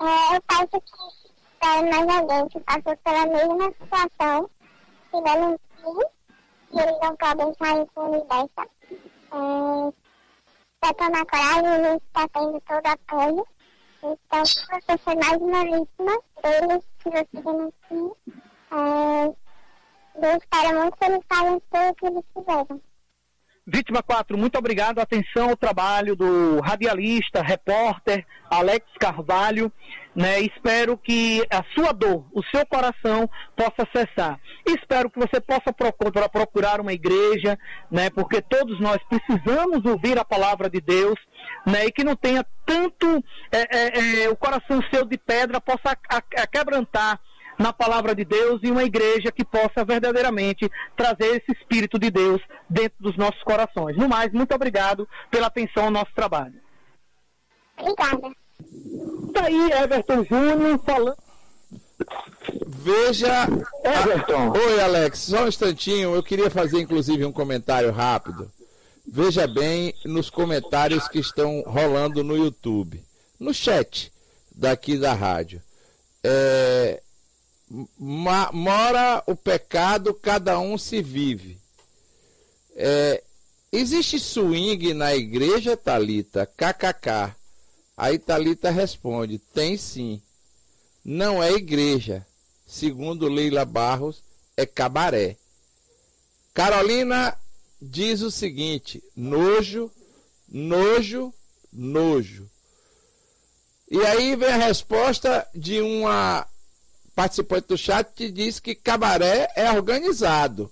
É, 0.00 0.36
eu 0.36 0.42
peço 0.42 0.80
que 0.80 1.28
espere 1.52 1.90
mais 1.90 2.18
alguém 2.18 2.48
que 2.48 2.60
passou 2.60 2.96
pela 2.98 3.26
mesma 3.26 3.72
situação, 3.80 4.50
que 5.10 5.22
denuncie, 5.22 6.06
que 6.70 6.78
eles 6.78 7.00
não 7.02 7.16
podem 7.16 7.54
sair 7.54 7.82
impunes 7.82 8.22
dessa. 8.28 8.68
É, 9.30 9.92
pra 10.80 10.94
tomar 10.94 11.24
coragem, 11.26 11.66
a 11.66 11.92
gente 11.92 12.04
está 12.04 12.28
tendo 12.28 12.60
todo 12.60 12.86
apoio. 12.86 13.46
Então, 14.02 14.44
se 14.44 14.60
você 14.66 14.98
for 14.98 15.16
mais 15.16 15.36
uma 15.40 15.64
vítima 15.64 16.22
deles, 16.42 16.84
que 16.98 17.10
você 17.10 17.26
denuncie, 17.32 18.16
é, 18.70 19.26
eu 20.14 20.36
espero 20.36 20.80
muito 20.80 20.96
que 20.96 21.04
eles 21.04 21.24
façam 21.28 21.60
tudo 21.70 21.88
o 21.88 21.94
que 21.94 22.06
eles 22.06 22.24
fizeram. 22.32 22.87
Vítima 23.70 24.02
4, 24.02 24.38
muito 24.38 24.56
obrigado. 24.56 24.98
Atenção 24.98 25.50
ao 25.50 25.56
trabalho 25.56 26.16
do 26.16 26.58
radialista, 26.60 27.42
repórter 27.42 28.24
Alex 28.48 28.86
Carvalho. 28.98 29.70
Né? 30.16 30.40
Espero 30.40 30.96
que 30.96 31.46
a 31.50 31.62
sua 31.74 31.92
dor, 31.92 32.24
o 32.32 32.42
seu 32.44 32.64
coração 32.64 33.28
possa 33.54 33.86
cessar. 33.94 34.40
Espero 34.66 35.10
que 35.10 35.18
você 35.18 35.38
possa 35.38 35.70
procurar, 35.70 36.80
uma 36.80 36.94
igreja, 36.94 37.58
né? 37.90 38.08
porque 38.08 38.40
todos 38.40 38.80
nós 38.80 38.96
precisamos 39.06 39.84
ouvir 39.84 40.18
a 40.18 40.24
palavra 40.24 40.70
de 40.70 40.80
Deus 40.80 41.16
né? 41.66 41.84
e 41.84 41.92
que 41.92 42.02
não 42.02 42.16
tenha 42.16 42.46
tanto 42.64 43.22
é, 43.52 43.60
é, 43.70 44.22
é, 44.22 44.30
o 44.30 44.36
coração 44.36 44.80
seu 44.90 45.04
de 45.04 45.18
pedra, 45.18 45.60
possa 45.60 45.94
a, 46.10 46.16
a, 46.16 46.46
quebrantar 46.46 47.20
na 47.58 47.72
palavra 47.72 48.14
de 48.14 48.24
Deus 48.24 48.60
e 48.62 48.70
uma 48.70 48.84
igreja 48.84 49.32
que 49.32 49.44
possa 49.44 49.84
verdadeiramente 49.84 50.70
trazer 50.96 51.36
esse 51.36 51.58
Espírito 51.58 51.98
de 51.98 52.10
Deus 52.10 52.40
dentro 52.68 52.96
dos 53.00 53.16
nossos 53.16 53.42
corações. 53.42 53.96
No 53.96 54.08
mais, 54.08 54.32
muito 54.32 54.54
obrigado 54.54 55.08
pela 55.30 55.48
atenção 55.48 55.84
ao 55.84 55.90
nosso 55.90 56.12
trabalho. 56.14 56.54
Obrigada. 57.78 58.34
Tá 59.32 59.44
aí, 59.44 59.72
Everton 59.72 60.24
Júnior 60.24 60.80
falando. 60.84 61.16
Veja. 62.66 63.48
Everton. 63.84 64.52
A... 64.54 64.58
Oi, 64.58 64.80
Alex, 64.80 65.18
só 65.18 65.44
um 65.44 65.48
instantinho. 65.48 66.14
Eu 66.14 66.22
queria 66.22 66.50
fazer, 66.50 66.80
inclusive, 66.80 67.24
um 67.24 67.32
comentário 67.32 67.90
rápido. 67.90 68.50
Veja 69.10 69.46
bem 69.46 69.94
nos 70.04 70.28
comentários 70.28 71.08
que 71.08 71.18
estão 71.18 71.62
rolando 71.62 72.22
no 72.22 72.36
YouTube, 72.36 73.02
no 73.40 73.54
chat 73.54 74.12
daqui 74.54 74.98
da 74.98 75.14
rádio. 75.14 75.62
É, 76.22 77.00
mora 77.98 79.22
o 79.26 79.36
pecado, 79.36 80.14
cada 80.14 80.58
um 80.58 80.78
se 80.78 81.02
vive. 81.02 81.58
É, 82.74 83.22
existe 83.72 84.18
swing 84.18 84.94
na 84.94 85.14
igreja, 85.14 85.76
Talita? 85.76 86.46
KKK. 86.46 87.34
Aí 87.96 88.18
Talita 88.18 88.70
responde: 88.70 89.38
tem 89.38 89.76
sim. 89.76 90.22
Não 91.04 91.42
é 91.42 91.52
igreja. 91.52 92.26
Segundo 92.66 93.28
Leila 93.28 93.64
Barros, 93.64 94.22
é 94.56 94.66
cabaré. 94.66 95.36
Carolina 96.54 97.36
diz 97.80 98.20
o 98.22 98.30
seguinte: 98.30 99.02
nojo, 99.16 99.90
nojo, 100.48 101.32
nojo. 101.72 102.48
E 103.90 103.98
aí 104.04 104.36
vem 104.36 104.48
a 104.48 104.56
resposta 104.56 105.46
de 105.54 105.80
uma 105.80 106.46
participante 107.18 107.66
do 107.66 107.76
chat 107.76 108.08
que 108.14 108.30
diz 108.30 108.60
que 108.60 108.76
cabaré 108.76 109.50
é 109.56 109.72
organizado. 109.72 110.70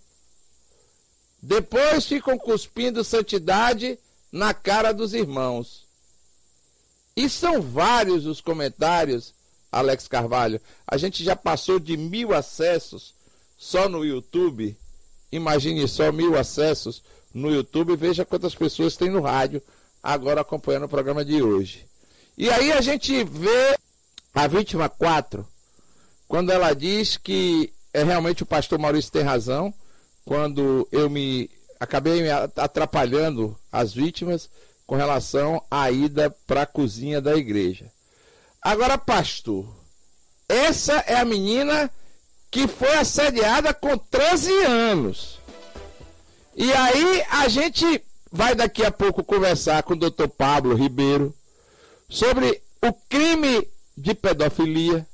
Depois 1.42 2.06
ficam 2.06 2.38
cuspindo 2.38 3.02
santidade 3.02 3.98
na 4.30 4.54
cara 4.54 4.92
dos 4.92 5.12
irmãos. 5.12 5.84
E 7.16 7.28
são 7.28 7.60
vários 7.60 8.26
os 8.26 8.40
comentários, 8.40 9.34
Alex 9.72 10.06
Carvalho. 10.06 10.60
A 10.86 10.96
gente 10.96 11.24
já 11.24 11.34
passou 11.34 11.80
de 11.80 11.96
mil 11.96 12.32
acessos 12.32 13.12
só 13.58 13.88
no 13.88 14.04
YouTube. 14.04 14.76
Imagine 15.32 15.88
só 15.88 16.12
mil 16.12 16.38
acessos 16.38 17.02
no 17.34 17.50
YouTube. 17.50 17.96
Veja 17.96 18.24
quantas 18.24 18.54
pessoas 18.54 18.96
tem 18.96 19.10
no 19.10 19.20
rádio 19.20 19.60
agora 20.00 20.42
acompanhando 20.42 20.84
o 20.84 20.88
programa 20.88 21.24
de 21.24 21.42
hoje. 21.42 21.84
E 22.38 22.48
aí 22.48 22.70
a 22.70 22.80
gente 22.80 23.24
vê 23.24 23.76
a 24.32 24.46
vítima 24.46 24.88
4 24.88 25.55
quando 26.28 26.50
ela 26.50 26.74
diz 26.74 27.16
que 27.16 27.72
é 27.92 28.02
realmente 28.02 28.42
o 28.42 28.46
pastor 28.46 28.78
Maurício 28.78 29.12
tem 29.12 29.22
razão, 29.22 29.72
quando 30.24 30.86
eu 30.90 31.08
me 31.08 31.50
acabei 31.78 32.22
me 32.22 32.30
atrapalhando 32.30 33.56
as 33.70 33.92
vítimas 33.94 34.48
com 34.86 34.96
relação 34.96 35.62
à 35.70 35.90
ida 35.90 36.30
para 36.46 36.62
a 36.62 36.66
cozinha 36.66 37.20
da 37.20 37.36
igreja. 37.36 37.90
Agora, 38.62 38.98
pastor, 38.98 39.66
essa 40.48 40.94
é 41.06 41.16
a 41.16 41.24
menina 41.24 41.90
que 42.50 42.66
foi 42.66 42.94
assediada 42.94 43.72
com 43.74 43.96
13 43.96 44.52
anos. 44.64 45.38
E 46.56 46.72
aí 46.72 47.22
a 47.30 47.48
gente 47.48 48.02
vai 48.32 48.54
daqui 48.54 48.84
a 48.84 48.90
pouco 48.90 49.22
conversar 49.22 49.82
com 49.82 49.92
o 49.92 49.98
doutor 49.98 50.28
Pablo 50.28 50.74
Ribeiro 50.74 51.34
sobre 52.08 52.62
o 52.82 52.92
crime 52.92 53.66
de 53.96 54.14
pedofilia 54.14 55.06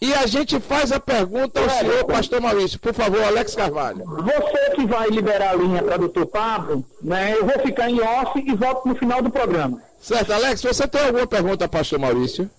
e 0.00 0.14
a 0.14 0.26
gente 0.26 0.58
faz 0.58 0.90
a 0.90 0.98
pergunta 0.98 1.60
ao 1.60 1.66
é, 1.66 1.68
senhor, 1.68 2.04
pastor 2.04 2.40
Maurício. 2.40 2.78
Por 2.78 2.94
favor, 2.94 3.22
Alex 3.22 3.54
Carvalho. 3.54 4.04
Você 4.06 4.70
que 4.74 4.86
vai 4.86 5.08
liberar 5.08 5.50
a 5.50 5.56
linha 5.56 5.82
para 5.82 5.96
o 5.96 5.98
doutor 5.98 6.26
Pablo, 6.26 6.84
né, 7.02 7.34
eu 7.36 7.44
vou 7.44 7.58
ficar 7.60 7.90
em 7.90 8.00
off 8.00 8.38
e 8.38 8.54
volto 8.54 8.88
no 8.88 8.94
final 8.94 9.22
do 9.22 9.30
programa. 9.30 9.82
Certo, 10.00 10.32
Alex, 10.32 10.62
você 10.62 10.88
tem 10.88 11.04
alguma 11.04 11.26
pergunta, 11.26 11.68
pastor 11.68 11.98
Maurício? 11.98 12.50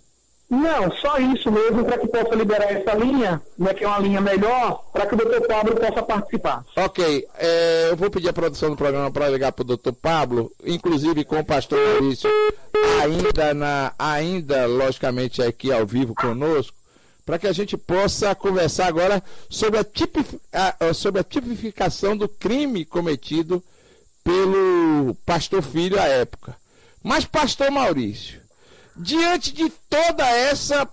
Não, 0.51 0.91
só 0.97 1.17
isso 1.17 1.49
mesmo, 1.49 1.85
para 1.85 1.97
que 1.97 2.07
possa 2.07 2.35
liberar 2.35 2.69
essa 2.69 2.93
linha, 2.93 3.41
né, 3.57 3.73
que 3.73 3.85
é 3.85 3.87
uma 3.87 3.99
linha 3.99 4.19
melhor, 4.19 4.83
para 4.91 5.05
que 5.05 5.15
o 5.15 5.17
doutor 5.17 5.47
Pablo 5.47 5.75
possa 5.77 6.03
participar. 6.03 6.65
Ok, 6.75 7.25
é, 7.39 7.87
eu 7.89 7.95
vou 7.95 8.11
pedir 8.11 8.27
a 8.27 8.33
produção 8.33 8.69
do 8.69 8.75
programa 8.75 9.09
para 9.09 9.29
ligar 9.29 9.53
para 9.53 9.63
o 9.63 9.65
doutor 9.65 9.93
Pablo, 9.93 10.51
inclusive 10.65 11.23
com 11.23 11.39
o 11.39 11.45
pastor 11.45 11.79
Maurício, 11.79 12.29
ainda, 13.01 13.53
na, 13.53 13.93
ainda 13.97 14.65
logicamente 14.65 15.41
aqui 15.41 15.71
ao 15.71 15.85
vivo 15.85 16.13
conosco, 16.13 16.75
para 17.25 17.37
que 17.37 17.47
a 17.47 17.53
gente 17.53 17.77
possa 17.77 18.33
conversar 18.35 18.87
agora 18.87 19.23
sobre 19.49 19.79
a, 19.79 19.85
a, 20.79 20.93
sobre 20.93 21.21
a 21.21 21.23
tipificação 21.23 22.17
do 22.17 22.27
crime 22.27 22.85
cometido 22.85 23.63
pelo 24.23 25.15
pastor 25.25 25.61
filho 25.61 25.99
à 25.99 26.05
época. 26.05 26.55
Mas, 27.03 27.25
pastor 27.25 27.71
Maurício, 27.71 28.39
diante 28.95 29.53
de 29.53 29.69
toda 29.89 30.27
essa, 30.27 30.87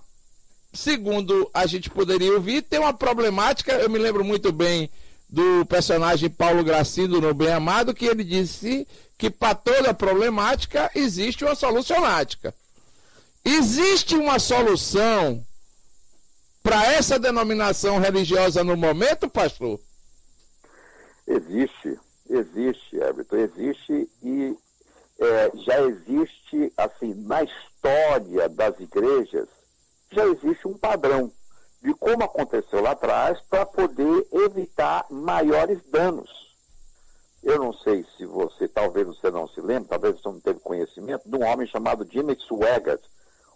segundo 0.73 1.49
a 1.53 1.65
gente 1.65 1.89
poderia 1.89 2.33
ouvir, 2.33 2.61
tem 2.61 2.79
uma 2.79 2.93
problemática, 2.93 3.73
eu 3.73 3.89
me 3.89 3.99
lembro 3.99 4.23
muito 4.23 4.51
bem 4.51 4.89
do 5.29 5.63
personagem 5.65 6.29
Paulo 6.29 6.63
Gracindo 6.63 7.21
no 7.21 7.33
Bem 7.33 7.51
Amado, 7.51 7.93
que 7.93 8.05
ele 8.05 8.23
disse 8.23 8.87
que 9.17 9.29
para 9.29 9.53
toda 9.53 9.93
problemática 9.93 10.89
existe 10.95 11.43
uma 11.43 11.53
solucionática. 11.53 12.53
Existe 13.45 14.15
uma 14.15 14.39
solução 14.39 15.45
para 16.61 16.93
essa 16.93 17.17
denominação 17.17 17.99
religiosa 17.99 18.63
no 18.63 18.75
momento, 18.75 19.29
pastor? 19.29 19.79
Existe, 21.27 21.99
existe, 22.29 22.95
Everton, 22.95 23.37
existe 23.37 24.09
e 24.23 24.57
é, 25.19 25.51
já 25.65 25.81
existe, 25.81 26.73
assim, 26.77 27.13
na 27.13 27.43
história 27.43 28.49
das 28.49 28.79
igrejas, 28.79 29.47
já 30.11 30.25
existe 30.25 30.67
um 30.67 30.77
padrão 30.77 31.31
de 31.81 31.93
como 31.93 32.23
aconteceu 32.23 32.81
lá 32.81 32.91
atrás 32.91 33.39
para 33.49 33.65
poder 33.65 34.27
evitar 34.31 35.05
maiores 35.09 35.79
danos. 35.89 36.29
Eu 37.41 37.57
não 37.57 37.73
sei 37.73 38.05
se 38.17 38.25
você, 38.25 38.67
talvez 38.67 39.07
você 39.07 39.31
não 39.31 39.47
se 39.47 39.61
lembre, 39.61 39.87
talvez 39.87 40.19
você 40.19 40.27
não 40.27 40.39
teve 40.41 40.59
conhecimento, 40.59 41.29
de 41.29 41.35
um 41.35 41.45
homem 41.45 41.67
chamado 41.67 42.07
Jimmy 42.09 42.37
Swaggart, 42.41 43.01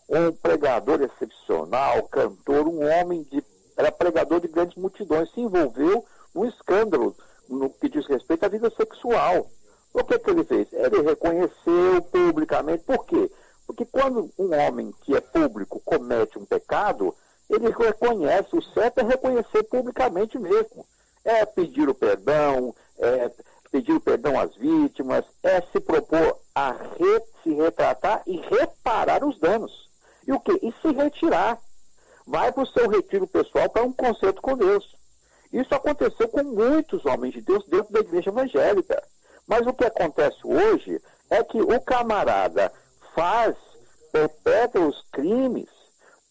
um 0.10 0.32
pregador 0.32 1.02
excepcional, 1.02 2.04
cantor, 2.04 2.68
um 2.68 2.86
homem 2.86 3.24
de. 3.24 3.44
era 3.78 3.92
pregador 3.92 4.40
de 4.40 4.48
grandes 4.48 4.78
multidões, 4.78 5.32
se 5.32 5.42
envolveu 5.42 6.06
num 6.34 6.46
escândalo 6.46 7.16
no 7.50 7.70
que 7.70 7.90
diz 7.90 8.06
respeito 8.08 8.46
à 8.46 8.50
vida 8.50 8.70
sexual. 8.72 9.50
O 9.94 10.04
que, 10.04 10.18
que 10.18 10.30
ele 10.30 10.44
fez? 10.44 10.68
Ele 10.74 11.02
reconheceu 11.02 12.02
publicamente. 12.12 12.84
Por 12.84 13.06
quê? 13.06 13.30
Porque 13.68 13.86
quando 13.86 14.30
um 14.38 14.54
homem 14.56 14.92
que 15.04 15.16
é 15.16 15.22
público 15.22 15.80
comete 15.86 16.38
um 16.40 16.46
pecado, 16.46 17.16
ele 17.50 17.70
reconhece, 17.70 18.56
o 18.56 18.62
certo 18.62 19.00
é 19.00 19.04
reconhecer 19.04 19.64
publicamente 19.64 20.38
mesmo. 20.40 20.86
É 21.24 21.46
pedir 21.46 21.88
o 21.88 21.94
perdão, 21.94 22.76
é 23.00 23.32
pedir 23.72 23.94
o 23.94 24.02
perdão 24.02 24.40
às 24.40 24.56
vítimas, 24.56 25.26
é 25.42 25.62
se 25.62 25.80
propor 25.80 26.40
a 26.54 26.72
re, 26.72 27.22
se 27.42 27.54
retratar 27.54 28.22
e 28.28 28.38
reparar 28.38 29.24
os 29.24 29.40
danos. 29.40 29.83
E 30.28 30.32
o 30.32 30.40
quê? 30.40 30.60
E 30.62 30.72
se 30.82 30.92
retirar. 30.94 31.60
Vai 32.26 32.52
para 32.52 32.64
o 32.64 32.68
seu 32.68 32.90
retiro 32.90 33.28
pessoal 33.28 33.70
para 33.70 33.84
um 33.84 33.92
concerto 33.92 34.42
com 34.42 34.58
Deus. 34.58 34.96
Isso 35.52 35.74
aconteceu 35.76 36.28
com 36.30 36.44
muitos 36.44 37.06
homens 37.06 37.34
de 37.34 37.42
Deus 37.42 37.66
dentro 37.68 37.92
da 37.92 38.00
igreja 38.00 38.30
evangélica. 38.30 39.04
Mas 39.48 39.68
o 39.68 39.74
que 39.74 39.86
acontece 39.86 40.40
hoje 40.44 41.02
é 41.30 41.44
que 41.44 41.62
o 41.62 41.82
camarada 41.82 42.72
faz, 43.14 43.56
perpetra 44.12 44.82
os 44.82 45.04
crimes, 45.12 45.70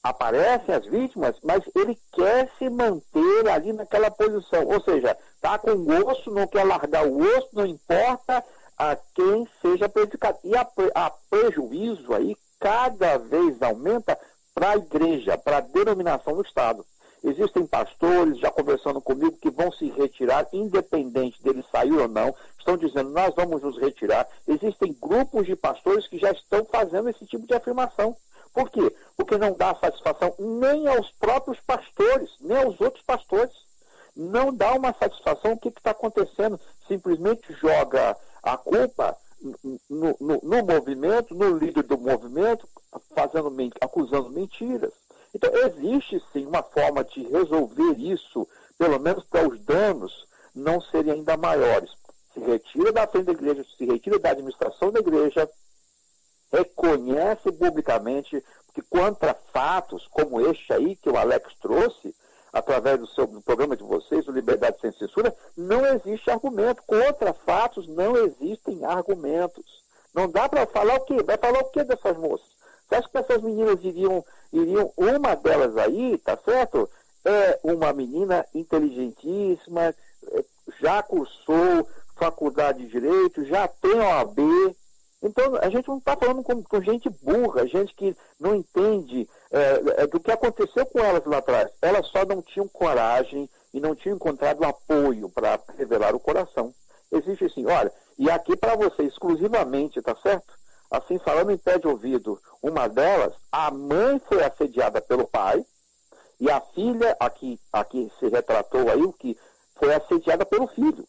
aparecem 0.02 0.74
as 0.74 0.86
vítimas, 0.86 1.36
mas 1.42 1.62
ele 1.76 1.96
quer 2.12 2.50
se 2.58 2.68
manter 2.68 3.48
ali 3.48 3.72
naquela 3.72 4.10
posição. 4.10 4.66
Ou 4.66 4.80
seja, 4.82 5.16
está 5.34 5.58
com 5.58 5.72
osso, 6.06 6.30
não 6.30 6.46
quer 6.46 6.64
largar 6.64 7.06
o 7.06 7.18
osso, 7.18 7.50
não 7.52 7.66
importa 7.66 8.44
a 8.76 8.96
quem 9.14 9.46
seja 9.60 9.88
prejudicado. 9.88 10.38
E 10.42 10.56
a, 10.56 10.66
a 10.94 11.10
prejuízo 11.30 12.12
aí 12.12 12.36
cada 12.62 13.18
vez 13.18 13.60
aumenta 13.60 14.16
para 14.54 14.70
a 14.70 14.76
igreja, 14.76 15.36
para 15.36 15.56
a 15.56 15.60
denominação 15.60 16.34
do 16.34 16.42
Estado. 16.42 16.86
Existem 17.24 17.66
pastores 17.66 18.38
já 18.38 18.50
conversando 18.52 19.00
comigo 19.00 19.36
que 19.36 19.50
vão 19.50 19.70
se 19.72 19.90
retirar, 19.90 20.46
independente 20.52 21.42
dele 21.42 21.64
sair 21.72 21.92
ou 21.92 22.08
não, 22.08 22.34
estão 22.56 22.76
dizendo 22.76 23.10
nós 23.10 23.34
vamos 23.34 23.62
nos 23.62 23.78
retirar. 23.78 24.28
Existem 24.46 24.96
grupos 25.00 25.46
de 25.46 25.56
pastores 25.56 26.06
que 26.06 26.18
já 26.18 26.30
estão 26.30 26.64
fazendo 26.64 27.08
esse 27.08 27.26
tipo 27.26 27.46
de 27.46 27.54
afirmação. 27.54 28.16
Por 28.52 28.70
quê? 28.70 28.94
Porque 29.16 29.36
não 29.36 29.52
dá 29.54 29.74
satisfação 29.74 30.34
nem 30.38 30.86
aos 30.86 31.10
próprios 31.12 31.58
pastores, 31.60 32.30
nem 32.40 32.58
aos 32.58 32.80
outros 32.80 33.02
pastores. 33.04 33.54
Não 34.14 34.54
dá 34.54 34.72
uma 34.74 34.92
satisfação 34.92 35.52
o 35.52 35.58
que 35.58 35.68
está 35.68 35.90
acontecendo. 35.92 36.60
Simplesmente 36.86 37.52
joga 37.54 38.16
a 38.42 38.56
culpa 38.56 39.16
no, 39.92 40.16
no, 40.18 40.40
no, 40.42 40.64
movimento, 40.64 41.34
no 41.34 41.56
líder 41.56 41.82
do 41.82 41.98
movimento, 41.98 42.66
fazendo, 43.14 43.52
acusando 43.80 44.30
mentiras. 44.30 44.92
Então, 45.34 45.50
existe 45.54 46.22
sim 46.32 46.46
uma 46.46 46.62
forma 46.62 47.04
de 47.04 47.22
resolver 47.24 47.92
isso, 47.98 48.48
pelo 48.78 48.98
menos 48.98 49.24
para 49.24 49.46
os 49.46 49.60
danos 49.60 50.26
não 50.54 50.80
serem 50.80 51.12
ainda 51.12 51.36
maiores. 51.36 51.90
Se 52.32 52.40
retira 52.40 52.92
da 52.92 53.06
frente 53.06 53.26
da 53.26 53.32
igreja, 53.32 53.64
se 53.76 53.84
retira 53.84 54.18
da 54.18 54.30
administração 54.30 54.90
da 54.90 55.00
igreja, 55.00 55.48
reconhece 56.50 57.52
publicamente 57.52 58.42
que 58.74 58.82
contra 58.82 59.34
fatos 59.52 60.06
como 60.08 60.40
este 60.40 60.72
aí 60.72 60.96
que 60.96 61.10
o 61.10 61.16
Alex 61.16 61.54
trouxe, 61.60 62.14
através 62.52 63.00
do, 63.00 63.06
seu, 63.06 63.26
do 63.26 63.40
programa 63.40 63.76
de 63.76 63.82
vocês, 63.82 64.28
o 64.28 64.32
Liberdade 64.32 64.80
Sem 64.80 64.92
Censura, 64.92 65.34
não 65.56 65.84
existe 65.86 66.30
argumento. 66.30 66.82
Contra 66.86 67.32
fatos 67.32 67.88
não 67.88 68.16
existem 68.16 68.84
argumentos. 68.84 69.71
Não 70.14 70.28
dá 70.28 70.48
para 70.48 70.66
falar 70.66 70.96
o 70.96 71.04
quê? 71.04 71.22
Vai 71.22 71.38
falar 71.38 71.60
o 71.60 71.70
quê 71.70 71.84
dessas 71.84 72.16
moças? 72.16 72.46
Você 72.88 72.96
acha 72.96 73.08
que 73.08 73.18
essas 73.18 73.42
meninas 73.42 73.82
iriam, 73.82 74.24
iriam, 74.52 74.92
uma 74.96 75.34
delas 75.34 75.76
aí, 75.76 76.18
tá 76.18 76.36
certo? 76.44 76.88
É 77.24 77.58
uma 77.62 77.92
menina 77.92 78.44
inteligentíssima, 78.54 79.94
é, 80.32 80.44
já 80.80 81.02
cursou 81.02 81.88
faculdade 82.16 82.80
de 82.80 82.88
Direito, 82.88 83.44
já 83.46 83.66
tem 83.66 83.98
OAB. 83.98 84.38
Então, 85.22 85.56
a 85.60 85.68
gente 85.70 85.88
não 85.88 85.98
está 85.98 86.16
falando 86.16 86.42
com, 86.42 86.62
com, 86.62 86.82
gente 86.82 87.08
burra, 87.22 87.66
gente 87.66 87.94
que 87.94 88.14
não 88.40 88.56
entende 88.56 89.28
é, 89.50 90.02
é, 90.02 90.06
do 90.06 90.18
que 90.20 90.32
aconteceu 90.32 90.84
com 90.86 90.98
elas 90.98 91.24
lá 91.24 91.38
atrás. 91.38 91.70
Elas 91.80 92.06
só 92.08 92.24
não 92.24 92.42
tinham 92.42 92.68
coragem 92.68 93.48
e 93.72 93.80
não 93.80 93.94
tinham 93.94 94.16
encontrado 94.16 94.64
apoio 94.64 95.28
para 95.30 95.58
revelar 95.78 96.14
o 96.14 96.20
coração. 96.20 96.74
Existe 97.10 97.44
assim, 97.44 97.66
olha, 97.66 97.92
e 98.18 98.30
aqui 98.30 98.56
para 98.56 98.76
você 98.76 99.04
exclusivamente, 99.04 100.00
tá 100.02 100.14
certo? 100.16 100.54
Assim, 100.90 101.18
falando 101.18 101.50
em 101.50 101.56
pé 101.56 101.78
de 101.78 101.86
ouvido, 101.86 102.40
uma 102.62 102.86
delas, 102.88 103.34
a 103.50 103.70
mãe 103.70 104.20
foi 104.28 104.44
assediada 104.44 105.00
pelo 105.00 105.26
pai, 105.26 105.64
e 106.38 106.50
a 106.50 106.60
filha, 106.60 107.16
aqui, 107.20 107.58
aqui 107.72 108.10
se 108.18 108.28
retratou 108.28 108.90
aí, 108.90 109.02
o 109.02 109.12
que 109.12 109.38
foi 109.76 109.94
assediada 109.94 110.44
pelo 110.44 110.66
filho. 110.66 111.06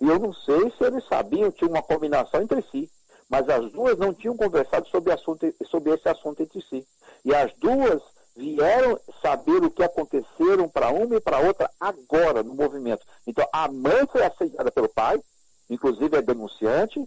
E 0.00 0.08
eu 0.08 0.18
não 0.18 0.32
sei 0.32 0.70
se 0.70 0.84
eles 0.84 1.04
sabiam, 1.08 1.50
tinha 1.50 1.68
uma 1.68 1.82
combinação 1.82 2.40
entre 2.40 2.62
si, 2.62 2.90
mas 3.28 3.48
as 3.48 3.70
duas 3.72 3.98
não 3.98 4.14
tinham 4.14 4.36
conversado 4.36 4.88
sobre, 4.88 5.12
assunto, 5.12 5.52
sobre 5.66 5.92
esse 5.92 6.08
assunto 6.08 6.42
entre 6.42 6.62
si. 6.62 6.86
E 7.24 7.34
as 7.34 7.52
duas 7.54 8.00
vieram 8.36 8.98
saber 9.20 9.64
o 9.64 9.70
que 9.70 9.82
aconteceram 9.82 10.68
para 10.68 10.90
uma 10.90 11.16
e 11.16 11.20
para 11.20 11.40
outra 11.40 11.68
agora 11.80 12.42
no 12.42 12.54
movimento. 12.54 13.04
Então, 13.26 13.46
a 13.52 13.68
mãe 13.68 14.06
foi 14.10 14.24
assediada 14.24 14.70
pelo 14.70 14.88
pai, 14.88 15.20
inclusive 15.68 16.16
é 16.16 16.22
denunciante, 16.22 17.00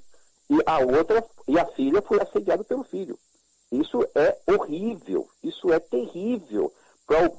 e 0.50 0.58
a 0.66 0.80
outra, 0.80 1.24
e 1.48 1.58
a 1.58 1.66
filha 1.68 2.02
foi 2.02 2.22
assediada 2.22 2.64
pelo 2.64 2.84
filho. 2.84 3.18
Isso 3.72 4.06
é 4.16 4.38
horrível, 4.48 5.28
isso 5.44 5.72
é 5.72 5.80
terrível 5.80 6.72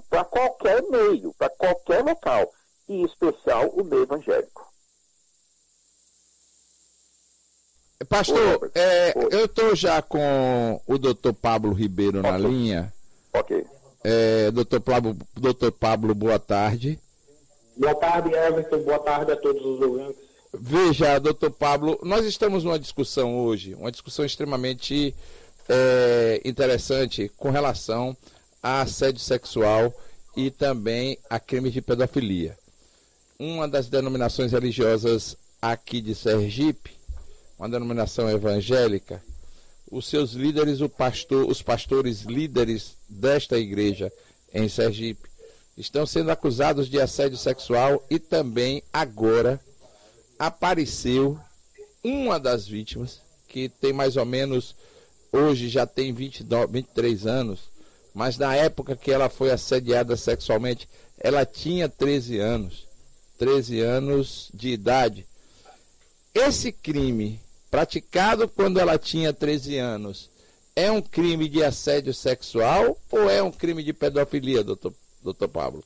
para 0.09 0.25
qualquer 0.25 0.83
meio, 0.91 1.35
para 1.35 1.51
qualquer 1.51 2.05
local, 2.05 2.53
e 2.89 3.03
em 3.03 3.05
especial 3.05 3.69
o 3.69 3.85
meio 3.85 4.03
evangélico. 4.03 4.73
Pastor, 8.09 8.71
é, 8.75 9.13
eu 9.31 9.45
estou 9.45 9.77
já 9.77 10.03
com 10.03 10.81
o 10.87 10.99
doutor 10.99 11.33
Pablo 11.33 11.73
Ribeiro 11.73 12.19
okay. 12.19 12.31
na 12.31 12.39
linha. 12.39 12.93
Ok. 13.33 13.65
É, 14.05 14.51
doutor, 14.51 14.81
Pablo, 14.81 15.17
doutor 15.35 15.71
Pablo, 15.73 16.15
boa 16.15 16.39
tarde. 16.39 16.99
Boa 17.77 17.95
tarde, 17.95 18.35
Everton. 18.35 18.83
Boa 18.83 18.99
tarde 18.99 19.33
a 19.33 19.37
todos 19.37 19.65
os 19.65 19.81
ouvintes. 19.81 20.22
Veja, 20.55 21.19
doutor 21.19 21.51
Pablo, 21.51 21.99
nós 22.03 22.27
estamos 22.27 22.63
numa 22.63 22.79
discussão 22.79 23.39
hoje, 23.39 23.75
uma 23.75 23.91
discussão 23.91 24.23
extremamente 24.23 25.15
é, 25.67 26.43
interessante 26.45 27.31
com 27.39 27.51
relação 27.51 28.15
a 28.63 28.83
assédio 28.83 29.21
sexual 29.21 29.95
e 30.37 30.51
também 30.51 31.19
a 31.31 31.41
crimes 31.41 31.73
de 31.73 31.81
pedofilia. 31.81 32.55
Uma 33.39 33.67
das 33.67 33.89
denominações 33.89 34.53
religiosas 34.53 35.39
aqui 35.61 36.03
de 36.03 36.15
Sergipe, 36.15 36.91
uma 37.59 37.69
denominação 37.69 38.29
evangélica, 38.29 39.23
os 39.91 40.07
seus 40.07 40.33
líderes, 40.33 40.81
pastor, 40.99 41.49
os 41.49 41.63
pastores 41.63 42.23
líderes 42.23 42.95
desta 43.09 43.59
igreja 43.59 44.13
em 44.53 44.69
Sergipe, 44.69 45.31
estão 45.79 46.05
sendo 46.05 46.31
acusados 46.31 46.91
de 46.91 47.01
assédio 47.01 47.39
sexual 47.39 48.05
e 48.11 48.19
também 48.19 48.83
agora 48.93 49.59
apareceu 50.43 51.39
uma 52.03 52.41
das 52.41 52.67
vítimas, 52.67 53.21
que 53.47 53.69
tem 53.69 53.93
mais 53.93 54.17
ou 54.17 54.27
menos, 54.27 54.75
hoje 55.31 55.69
já 55.69 55.87
tem 55.87 56.13
29, 56.13 56.73
23 56.73 57.27
anos, 57.29 57.61
mas 58.13 58.37
na 58.37 58.53
época 58.57 58.97
que 58.97 59.13
ela 59.13 59.29
foi 59.29 59.53
assediada 59.53 60.17
sexualmente, 60.17 60.89
ela 61.17 61.47
tinha 61.47 61.89
13 61.89 62.41
anos. 62.41 62.89
13 63.39 63.81
anos 63.83 64.51
de 64.53 64.71
idade. 64.71 65.25
Esse 66.35 66.73
crime, 66.73 67.41
praticado 67.71 68.49
quando 68.49 68.81
ela 68.81 68.99
tinha 68.99 69.33
13 69.33 69.77
anos, 69.79 70.29
é 70.75 70.91
um 70.91 71.01
crime 71.01 71.49
de 71.49 71.63
assédio 71.63 72.13
sexual 72.13 72.99
ou 73.13 73.31
é 73.31 73.41
um 73.41 73.53
crime 73.53 73.85
de 73.85 73.93
pedofilia, 73.93 74.65
doutor, 74.65 74.93
doutor 75.23 75.49
Pablo? 75.49 75.85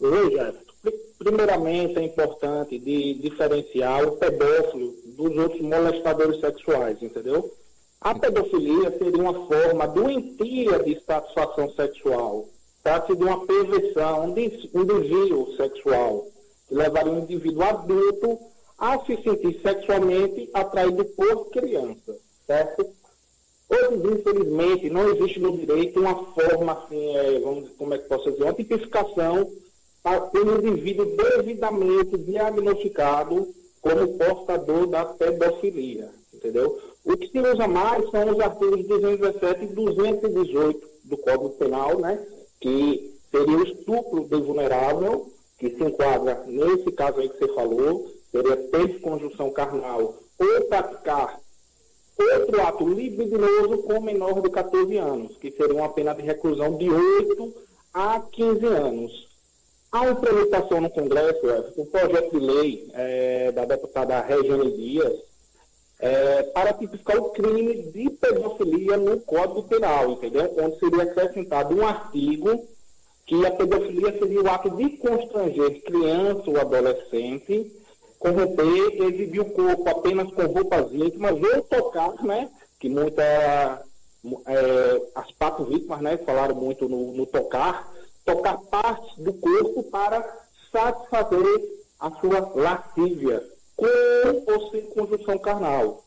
Veja, 0.00 0.63
primeiramente 1.24 1.98
é 1.98 2.02
importante 2.02 2.78
de 2.78 3.14
diferenciar 3.14 4.06
o 4.06 4.12
pedófilo 4.12 4.94
dos 5.06 5.36
outros 5.36 5.62
molestadores 5.62 6.38
sexuais, 6.38 7.02
entendeu? 7.02 7.50
A 8.00 8.14
pedofilia 8.14 8.90
seria 8.98 9.22
uma 9.22 9.46
forma 9.46 9.88
doentia 9.88 10.78
de 10.80 11.00
satisfação 11.00 11.70
sexual. 11.70 12.46
Trata-se 12.82 13.16
de 13.16 13.24
uma 13.24 13.46
perversão, 13.46 14.24
um 14.26 14.84
desvio 14.84 15.56
sexual, 15.56 16.26
que 16.68 16.74
levaria 16.74 17.12
um 17.12 17.20
indivíduo 17.20 17.62
adulto 17.62 18.38
a 18.78 18.98
se 19.06 19.16
sentir 19.22 19.58
sexualmente 19.62 20.50
atraído 20.52 21.06
por 21.06 21.48
criança, 21.48 22.14
certo? 22.46 22.86
Hoje, 23.70 24.20
infelizmente, 24.20 24.90
não 24.90 25.08
existe 25.08 25.40
no 25.40 25.56
direito 25.56 25.98
uma 25.98 26.26
forma, 26.32 26.72
assim, 26.72 27.16
é, 27.16 27.40
vamos, 27.40 27.70
como 27.78 27.94
é 27.94 27.98
que 27.98 28.06
posso 28.06 28.30
dizer, 28.30 28.44
uma 28.44 28.52
tipificação 28.52 29.50
pelo 30.30 30.66
indivíduo 30.66 31.16
devidamente 31.16 32.18
diagnosticado 32.18 33.48
como 33.80 34.18
portador 34.18 34.86
da 34.86 35.04
pedofilia, 35.06 36.10
entendeu? 36.32 36.78
O 37.04 37.16
que 37.16 37.28
se 37.28 37.38
usa 37.38 37.66
mais 37.66 38.10
são 38.10 38.30
os 38.30 38.40
artigos 38.40 38.86
217 38.86 39.64
e 39.64 39.66
218 39.68 40.86
do 41.04 41.16
Código 41.16 41.50
Penal, 41.50 41.98
né? 41.98 42.22
Que 42.60 43.14
seria 43.30 43.56
o 43.56 43.62
estupro 43.64 44.24
de 44.24 44.36
vulnerável, 44.42 45.30
que 45.58 45.70
se 45.70 45.82
enquadra 45.82 46.44
nesse 46.46 46.92
caso 46.92 47.20
aí 47.20 47.28
que 47.28 47.38
você 47.38 47.54
falou, 47.54 48.10
seria 48.30 48.56
ter 48.56 49.00
conjunção 49.00 49.50
carnal 49.50 50.18
ou 50.38 50.64
praticar 50.68 51.40
outro 52.18 52.60
ato 52.60 52.88
libidinoso 52.88 53.78
com 53.78 54.00
menor 54.00 54.40
de 54.40 54.50
14 54.50 54.96
anos, 54.98 55.36
que 55.38 55.50
seria 55.50 55.74
uma 55.74 55.88
pena 55.88 56.14
de 56.14 56.22
reclusão 56.22 56.76
de 56.76 56.90
8 56.90 57.54
a 57.92 58.20
15 58.20 58.66
anos. 58.66 59.33
Há 59.94 60.00
uma 60.00 60.16
tramitação 60.16 60.80
no 60.80 60.90
Congresso, 60.90 61.38
o 61.76 61.86
projeto 61.86 62.32
de 62.32 62.44
lei 62.44 62.90
é, 62.94 63.52
da 63.52 63.64
deputada 63.64 64.20
Regiane 64.22 64.76
Dias, 64.76 65.12
é, 66.00 66.42
para 66.42 66.72
tipificar 66.72 67.16
o 67.16 67.30
crime 67.30 67.80
de 67.92 68.10
pedofilia 68.10 68.96
no 68.96 69.20
Código 69.20 69.62
Penal, 69.62 70.10
entendeu? 70.10 70.52
Onde 70.58 70.80
seria 70.80 71.04
acrescentado 71.04 71.76
um 71.76 71.86
artigo 71.86 72.66
que 73.24 73.46
a 73.46 73.52
pedofilia 73.52 74.18
seria 74.18 74.42
o 74.42 74.50
ato 74.50 74.70
de 74.70 74.96
constranger 74.96 75.80
criança 75.82 76.42
ou 76.50 76.60
adolescente, 76.60 77.72
corromper, 78.18 79.00
exibir 79.00 79.42
o 79.42 79.50
corpo 79.52 79.88
apenas 79.88 80.28
com 80.32 80.44
roupas 80.44 80.92
íntimas 80.92 81.40
ou 81.40 81.62
tocar, 81.62 82.20
né? 82.24 82.50
Que 82.80 82.88
muita, 82.88 83.22
é, 83.22 85.02
as 85.14 85.30
quatro 85.38 85.64
vítimas, 85.66 86.00
né? 86.00 86.16
Falaram 86.16 86.56
muito 86.56 86.88
no, 86.88 87.12
no 87.12 87.24
tocar, 87.26 87.93
tocar 88.24 88.56
partes 88.56 89.16
do 89.18 89.32
corpo 89.34 89.82
para 89.84 90.22
satisfazer 90.72 91.84
a 92.00 92.10
sua 92.10 92.52
lascívia, 92.54 93.42
com 93.76 93.86
ou 94.46 94.70
sem 94.70 94.82
conjunção 94.82 95.38
carnal. 95.38 96.04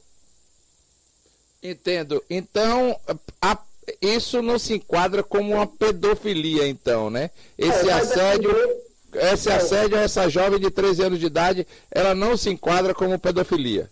Entendo. 1.62 2.24
Então, 2.30 2.96
a, 3.42 3.58
isso 4.02 4.42
não 4.42 4.60
se 4.60 4.76
enquadra 4.76 5.24
como 5.24 5.54
uma 5.54 5.68
pedofilia, 5.68 6.68
então, 6.68 7.10
né? 7.10 7.32
Esse 7.58 7.90
é, 7.90 7.94
assédio, 7.94 8.54
depender... 8.54 9.34
esse 9.34 9.50
é. 9.50 9.56
assédio 9.56 9.98
a 9.98 10.02
essa 10.02 10.30
jovem 10.30 10.60
de 10.60 10.70
13 10.70 11.04
anos 11.04 11.20
de 11.20 11.26
idade, 11.26 11.68
ela 11.92 12.14
não 12.14 12.38
se 12.38 12.50
enquadra 12.50 12.94
como 12.94 13.18
pedofilia. 13.18 13.90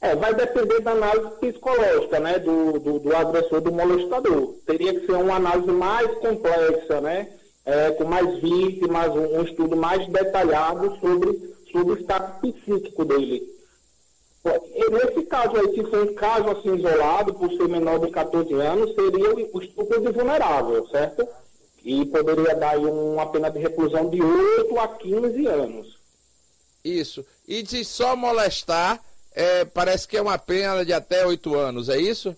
É, 0.00 0.14
vai 0.14 0.34
depender 0.34 0.80
da 0.80 0.90
análise 0.90 1.30
psicológica, 1.40 2.20
né, 2.20 2.38
do, 2.38 2.78
do, 2.78 2.98
do 2.98 3.16
agressor, 3.16 3.60
do 3.62 3.72
molestador. 3.72 4.54
Teria 4.66 4.98
que 4.98 5.06
ser 5.06 5.12
uma 5.12 5.36
análise 5.36 5.72
mais 5.72 6.12
complexa, 6.18 7.00
né? 7.00 7.28
É, 7.64 7.90
com 7.92 8.04
mais 8.04 8.40
vítimas, 8.40 9.08
um, 9.14 9.38
um, 9.38 9.42
estudo 9.42 9.76
mais 9.76 10.06
detalhado 10.08 10.98
sobre, 11.00 11.54
sobre 11.72 11.92
o 11.94 11.98
estado 11.98 12.40
psíquico 12.40 13.04
dele. 13.04 13.54
Nesse 14.44 15.22
caso 15.24 15.56
aí, 15.56 15.74
se 15.74 15.82
for 15.84 16.02
um 16.02 16.14
caso 16.14 16.50
assim 16.50 16.76
isolado, 16.76 17.32
por 17.32 17.50
ser 17.52 17.66
menor 17.66 17.98
de 17.98 18.10
14 18.10 18.52
anos, 18.52 18.94
seria 18.94 19.34
o 19.34 19.62
estupro 19.62 20.00
de 20.02 20.12
vulnerável, 20.12 20.86
certo? 20.88 21.26
E 21.82 22.04
poderia 22.06 22.54
dar 22.54 22.78
uma 22.78 23.26
pena 23.26 23.50
de 23.50 23.58
reclusão 23.58 24.10
de 24.10 24.22
8 24.22 24.78
a 24.78 24.88
15 24.88 25.46
anos. 25.46 25.98
Isso. 26.84 27.24
E 27.48 27.62
de 27.62 27.82
só 27.84 28.14
molestar, 28.14 29.02
é, 29.32 29.64
parece 29.64 30.06
que 30.06 30.18
é 30.18 30.22
uma 30.22 30.38
pena 30.38 30.84
de 30.84 30.92
até 30.92 31.26
8 31.26 31.54
anos, 31.54 31.88
é 31.88 31.96
isso? 31.96 32.36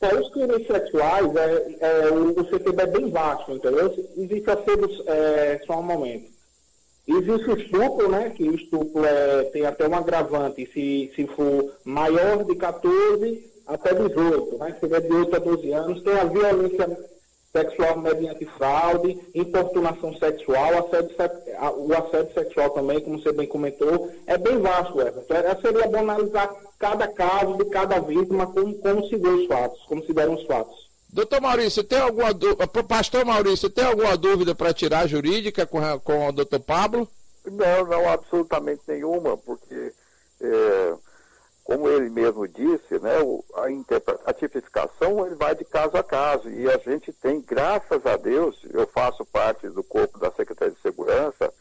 Para 0.00 0.18
os 0.18 0.30
crimes 0.30 0.66
sexuais, 0.66 1.36
é, 1.36 1.76
é, 1.80 2.10
o 2.10 2.42
CTB 2.46 2.82
é 2.82 2.86
bem 2.86 3.10
vasto, 3.10 3.52
entendeu? 3.52 3.94
Existe 4.16 4.50
assédio 4.50 4.88
é, 5.06 5.60
só 5.66 5.78
um 5.78 5.82
momento. 5.82 6.30
Existe 7.06 7.50
o 7.50 7.58
estupro, 7.58 8.08
né? 8.08 8.30
Que 8.30 8.44
o 8.48 8.54
estupro 8.54 9.04
é, 9.04 9.44
tem 9.52 9.66
até 9.66 9.86
um 9.86 9.94
agravante 9.94 10.66
se, 10.72 11.12
se 11.14 11.26
for 11.26 11.74
maior 11.84 12.44
de 12.44 12.54
14 12.56 13.44
até 13.66 13.92
18, 13.92 14.56
né? 14.56 14.72
Se 14.72 14.80
tiver 14.80 15.02
de 15.02 15.12
8 15.12 15.36
a 15.36 15.38
12 15.38 15.72
anos, 15.72 16.02
tem 16.02 16.14
a 16.14 16.24
violência 16.24 16.98
sexual 17.52 17.98
mediante 17.98 18.44
fraude, 18.46 19.18
importunação 19.34 20.14
sexual, 20.14 20.78
assédio, 20.78 21.16
o 21.76 21.92
assédio 21.94 22.32
sexual 22.32 22.70
também, 22.70 23.00
como 23.00 23.20
você 23.20 23.32
bem 23.32 23.46
comentou, 23.46 24.10
é 24.26 24.38
bem 24.38 24.58
vasto, 24.58 25.00
Everton. 25.00 25.34
É, 25.34 25.54
seria 25.60 25.88
bom 25.88 25.98
analisar 25.98 26.48
cada 26.78 27.08
caso 27.08 27.56
de 27.56 27.64
cada 27.66 27.98
vítima, 27.98 28.46
como, 28.46 28.74
como 28.78 29.08
se 29.08 29.16
deu 29.16 29.34
os 29.34 29.46
fatos, 29.46 29.82
como 29.86 30.04
se 30.04 30.12
deram 30.12 30.34
os 30.34 30.46
fatos. 30.46 30.88
Doutor 31.12 31.40
Maurício, 31.40 31.82
tem 31.82 31.98
alguma 31.98 32.32
dúvida, 32.32 32.66
pastor 32.68 33.24
Maurício, 33.24 33.68
tem 33.68 33.84
alguma 33.84 34.16
dúvida 34.16 34.54
para 34.54 34.72
tirar 34.72 35.08
jurídica 35.08 35.66
com, 35.66 35.80
com 36.04 36.28
o 36.28 36.32
doutor 36.32 36.60
Pablo? 36.60 37.08
Não, 37.44 37.84
não, 37.84 38.08
absolutamente 38.08 38.82
nenhuma, 38.86 39.36
porque 39.36 39.92
é, 40.40 40.94
como 41.70 41.88
ele 41.88 42.10
mesmo 42.10 42.48
disse, 42.48 42.98
né, 42.98 43.14
a, 44.26 44.32
tipificação 44.32 45.24
ele 45.24 45.36
vai 45.36 45.54
de 45.54 45.64
caso 45.64 45.96
a 45.96 46.02
caso. 46.02 46.50
E 46.50 46.68
a 46.68 46.76
gente 46.78 47.12
tem, 47.12 47.40
graças 47.40 48.04
a 48.04 48.16
Deus, 48.16 48.60
eu 48.70 48.88
faço 48.88 49.24
parte 49.24 49.68
do 49.68 49.84
corpo 49.84 50.18
da 50.18 50.32
Secretaria 50.32 50.74
de 50.74 50.80
Segurança, 50.80 51.54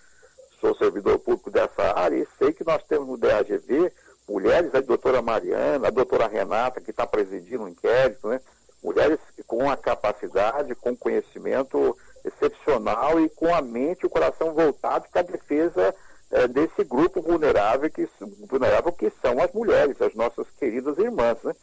sou 0.59 0.75
servidor 0.77 1.19
público 1.19 1.51
dessa 1.51 1.95
área 1.95 2.15
e 2.15 2.27
sei 2.39 2.51
que 2.51 2.65
nós 2.65 2.81
temos 2.85 3.07
no 3.07 3.17
DAGV 3.19 3.93
mulheres, 4.27 4.73
a 4.73 4.81
doutora 4.81 5.21
Mariana, 5.21 5.89
a 5.89 5.91
doutora 5.91 6.27
Renata, 6.27 6.81
que 6.81 6.89
está 6.89 7.05
presidindo 7.05 7.65
o 7.65 7.69
inquérito, 7.69 8.29
né? 8.29 8.41
mulheres 8.81 9.19
com 9.45 9.69
a 9.69 9.77
capacidade, 9.77 10.73
com 10.73 10.97
conhecimento 10.97 11.95
excepcional 12.25 13.19
e 13.19 13.29
com 13.29 13.53
a 13.53 13.61
mente 13.61 14.01
e 14.01 14.05
o 14.07 14.09
coração 14.09 14.55
voltado 14.55 15.05
para 15.11 15.21
a 15.21 15.23
defesa 15.23 15.93
é, 16.31 16.47
desse 16.47 16.83
grupo 16.83 17.21
vulnerável 17.21 17.89
que, 17.89 18.07
vulnerável 18.47 18.91
que 18.91 19.11
são 19.21 19.41
as 19.41 19.51
mulheres, 19.51 20.01
as 20.01 20.13
nossas 20.13 20.47
queridas 20.59 20.97
irmãs. 20.97 21.37
Né? 21.43 21.53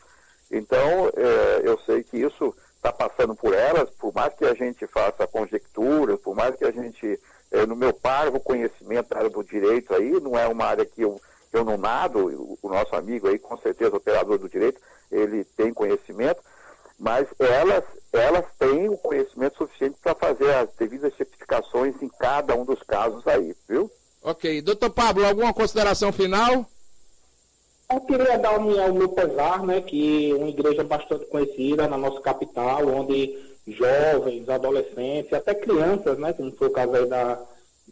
Então, 0.50 1.10
é, 1.16 1.60
eu 1.62 1.78
sei 1.80 2.02
que 2.02 2.18
isso 2.18 2.54
está 2.76 2.92
passando 2.92 3.34
por 3.34 3.54
elas, 3.54 3.90
por 3.90 4.14
mais 4.14 4.34
que 4.34 4.44
a 4.44 4.54
gente 4.54 4.86
faça 4.86 5.26
conjecturas, 5.26 6.20
por 6.20 6.34
mais 6.34 6.54
que 6.56 6.64
a 6.64 6.70
gente, 6.70 7.20
é, 7.50 7.66
no 7.66 7.74
meu 7.74 7.92
parvo 7.92 8.38
conhecimento 8.38 9.08
da 9.08 9.18
área 9.18 9.30
do 9.30 9.42
direito 9.42 9.94
aí, 9.94 10.20
não 10.20 10.38
é 10.38 10.46
uma 10.46 10.66
área 10.66 10.84
que 10.84 11.02
eu, 11.02 11.20
eu 11.52 11.64
não 11.64 11.76
nado, 11.76 12.58
o, 12.62 12.68
nosso 12.68 12.94
amigo 12.94 13.28
aí, 13.28 13.38
com 13.38 13.56
certeza, 13.58 13.96
operador 13.96 14.38
do 14.38 14.48
direito, 14.48 14.80
ele 15.10 15.44
tem 15.56 15.72
conhecimento, 15.72 16.40
mas 16.98 17.26
elas, 17.38 17.84
elas 18.12 18.44
têm 18.58 18.88
o 18.88 18.98
conhecimento 18.98 19.58
suficiente 19.58 19.98
para 20.02 20.14
fazer 20.14 20.50
as 20.54 20.72
devidas 20.74 21.14
certificações 21.16 22.00
em 22.00 22.08
cada 22.08 22.54
um 22.54 22.64
dos 22.64 22.82
casos 22.82 23.26
aí, 23.26 23.54
viu? 23.68 23.90
Ok. 24.26 24.60
Doutor 24.60 24.90
Pablo, 24.90 25.24
alguma 25.24 25.54
consideração 25.54 26.10
final? 26.10 26.66
Eu 27.88 28.00
queria 28.00 28.36
dar 28.36 28.58
o 28.58 28.92
meu, 28.92 29.08
pesar, 29.10 29.64
né, 29.64 29.80
que 29.80 30.34
uma 30.34 30.48
igreja 30.48 30.82
bastante 30.82 31.26
conhecida 31.26 31.86
na 31.86 31.96
nossa 31.96 32.20
capital, 32.20 32.88
onde 32.88 33.38
jovens, 33.68 34.48
adolescentes, 34.48 35.32
até 35.32 35.54
crianças, 35.54 36.18
né, 36.18 36.32
como 36.32 36.50
foi 36.56 36.66
o 36.66 36.72
caso 36.72 36.92
aí 36.96 37.06
da, 37.06 37.40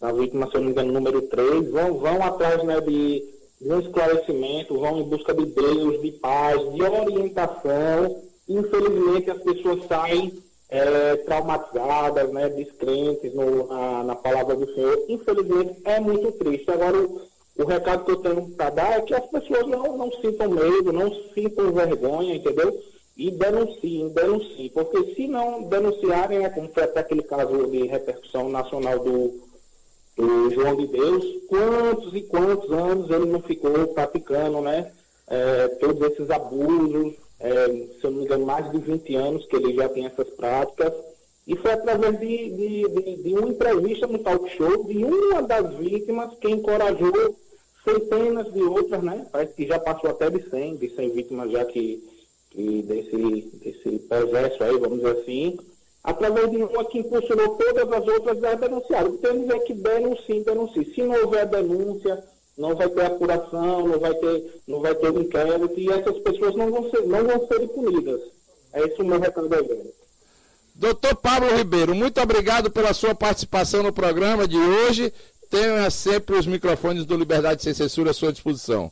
da 0.01 0.11
vítima, 0.11 0.51
se 0.51 0.57
eu 0.57 0.61
não 0.61 0.67
me 0.67 0.73
engano, 0.73 0.93
número 0.93 1.23
3, 1.23 1.71
vão, 1.71 1.99
vão 1.99 2.21
atrás 2.21 2.65
né, 2.65 2.81
de, 2.81 3.25
de 3.61 3.73
um 3.73 3.79
esclarecimento, 3.79 4.77
vão 4.77 5.03
em 5.03 5.05
busca 5.05 5.33
de 5.33 5.47
Deus, 5.47 6.03
de 6.03 6.11
paz, 6.11 6.61
de 6.75 6.83
orientação. 6.83 8.25
Infelizmente, 8.49 9.31
as 9.31 9.41
pessoas 9.41 9.87
saem 9.87 10.43
é, 10.69 11.17
traumatizadas, 11.19 12.33
né, 12.33 12.49
descrentes 12.49 13.35
no, 13.35 13.67
na, 13.67 14.05
na, 14.05 14.17
palavra 14.17 14.57
do 14.57 14.73
Senhor. 14.75 15.05
Infelizmente, 15.09 15.81
é 15.85 16.01
muito 16.01 16.33
triste. 16.33 16.71
Agora, 16.71 16.99
o, 16.99 17.21
o 17.59 17.65
recado 17.65 18.05
que 18.05 18.11
eu 18.11 18.17
tenho 18.17 18.49
para 18.51 18.71
dar 18.71 18.99
é 18.99 19.01
que 19.03 19.15
as 19.15 19.27
pessoas 19.27 19.67
não, 19.67 19.97
não 19.97 20.11
sintam 20.21 20.51
medo, 20.51 20.93
não 20.93 21.13
sintam 21.33 21.73
vergonha, 21.73 22.35
entendeu? 22.35 22.77
E 23.17 23.31
denunciem, 23.31 24.09
denunciem. 24.09 24.71
Porque 24.71 25.15
se 25.15 25.29
não 25.29 25.63
denunciarem, 25.63 26.45
é 26.45 26.51
como 26.51 26.69
foi 26.73 26.83
até 26.83 27.01
aquele 27.01 27.23
caso 27.23 27.69
de 27.69 27.87
repercussão 27.87 28.49
nacional 28.49 28.99
do, 28.99 29.41
do 30.17 30.51
João 30.51 30.77
de 30.77 30.87
Deus, 30.89 31.25
quantos 31.49 32.15
e 32.15 32.23
quantos 32.23 32.71
anos 32.73 33.11
ele 33.11 33.27
não 33.27 33.41
ficou 33.41 33.89
praticando, 33.89 34.61
né? 34.61 34.91
É, 35.27 35.69
todos 35.81 36.11
esses 36.11 36.29
abusos, 36.31 37.15
é, 37.45 37.67
se 38.01 38.03
eu 38.03 38.11
não 38.11 38.19
me 38.19 38.25
engano, 38.25 38.47
mais 38.47 38.71
de 38.71 38.79
20 38.79 39.15
anos 39.17 39.47
que 39.47 39.57
ele 39.57 39.75
já 39.75 39.87
tem 39.89 40.07
essas 40.07 40.29
práticas. 40.31 40.95
E 41.47 41.55
foi 41.57 41.73
através 41.73 42.19
de, 42.19 42.51
de, 42.51 42.89
de, 42.89 43.23
de 43.23 43.35
uma 43.35 43.49
entrevista 43.49 44.07
no 44.07 44.19
talk 44.19 44.49
show 44.57 44.85
de 44.85 45.05
uma 45.05 45.43
das 45.43 45.75
vítimas 45.75 46.35
que 46.39 46.49
encorajou 46.49 47.37
centenas 47.85 48.51
de 48.51 48.63
outras, 48.63 49.03
né? 49.03 49.27
Parece 49.31 49.53
que 49.53 49.67
já 49.67 49.79
passou 49.79 50.09
até 50.09 50.31
de 50.31 50.49
100, 50.49 50.77
de 50.77 50.89
100 50.89 51.11
vítimas 51.11 51.51
já 51.51 51.67
que, 51.67 52.03
que 52.51 52.83
desse, 52.83 53.51
desse 53.63 53.99
processo 54.09 54.65
aí, 54.65 54.79
vamos 54.79 55.01
dizer 55.01 55.19
assim, 55.19 55.59
através 56.03 56.51
de 56.51 56.57
uma 56.57 56.85
que 56.87 57.01
impulsionou 57.01 57.57
todas 57.57 57.93
as 57.93 58.09
outras 58.09 58.43
a 58.43 58.55
denunciar. 58.55 59.07
Temos 59.21 59.51
é 59.51 59.59
que 59.59 59.75
denunciem, 59.75 60.43
denunciem. 60.43 60.95
Se 60.95 61.03
não 61.03 61.25
houver 61.25 61.47
denúncia, 61.47 62.25
não 62.57 62.75
vai 62.75 62.89
ter 62.89 63.05
apuração, 63.05 63.89
não 63.89 63.99
vai 63.99 64.15
ter, 64.15 64.63
não 64.67 64.81
vai 64.81 64.95
ter 64.95 65.15
inquérito 65.15 65.79
e 65.79 65.91
essas 65.91 66.19
pessoas 66.19 66.55
não 66.55 66.71
vão 66.71 66.91
ser, 66.91 67.03
não 67.03 67.25
vão 67.25 67.47
ser 67.47 67.69
punidas. 67.69 68.21
É 68.73 68.87
isso 68.87 69.03
o 69.03 69.05
meu 69.05 69.21
recado 69.21 69.53
aí. 69.53 69.93
Doutor 70.75 71.15
Pablo 71.17 71.55
Ribeiro, 71.57 71.95
muito 71.95 72.21
obrigado 72.21 72.71
pela 72.71 72.93
sua 72.95 73.15
participação 73.15 73.83
no 73.83 73.93
programa 73.93 74.47
de 74.47 74.57
hoje. 74.57 75.13
Tenha 75.51 75.89
sempre 75.91 76.37
os 76.37 76.47
microfones 76.47 77.05
do 77.05 77.17
Liberdade 77.17 77.63
Sem 77.63 77.75
Censura 77.75 78.11
à 78.11 78.15
sua 78.15 78.33
disposição. 78.33 78.91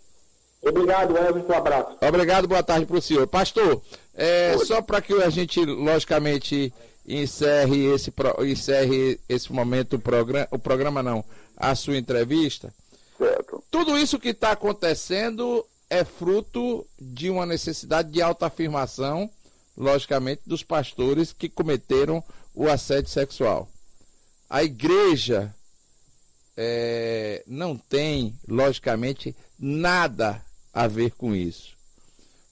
Obrigado, 0.65 1.17
Everton. 1.17 1.53
Um 1.53 1.57
abraço. 1.57 1.97
Obrigado, 2.01 2.47
boa 2.47 2.63
tarde 2.63 2.87
para 2.87 2.97
o 2.97 3.03
senhor. 3.03 3.27
Pastor, 3.27 3.83
é, 4.15 4.57
só 4.59 4.81
para 4.81 5.01
que 5.01 5.13
a 5.15 5.29
gente, 5.29 5.65
logicamente, 5.65 6.73
encerre 7.07 7.93
esse, 7.93 8.13
encerre 8.47 9.19
esse 9.29 9.53
momento, 9.53 9.97
o 9.97 9.99
programa, 9.99 10.47
o 10.53 10.59
programa 10.61 11.03
não, 11.03 11.25
a 11.57 11.75
sua 11.75 11.97
entrevista, 11.97 12.73
Certo. 13.23 13.52
Tudo 13.73 13.99
isso 13.99 14.21
que 14.21 14.29
está 14.29 14.53
acontecendo 14.53 15.67
é 15.91 16.05
fruto 16.05 16.87
de 17.01 17.29
uma 17.29 17.45
necessidade 17.45 18.13
de 18.13 18.23
autoafirmação, 18.23 19.29
logicamente, 19.77 20.43
dos 20.47 20.63
pastores 20.63 21.33
que 21.33 21.49
cometeram 21.49 22.23
o 22.55 22.69
assédio 22.69 23.11
sexual. 23.11 23.69
A 24.49 24.63
igreja 24.63 25.53
é, 26.57 27.43
não 27.47 27.77
tem, 27.77 28.39
logicamente, 28.47 29.35
nada 29.59 30.41
a 30.73 30.87
ver 30.87 31.13
com 31.13 31.35
isso. 31.35 31.77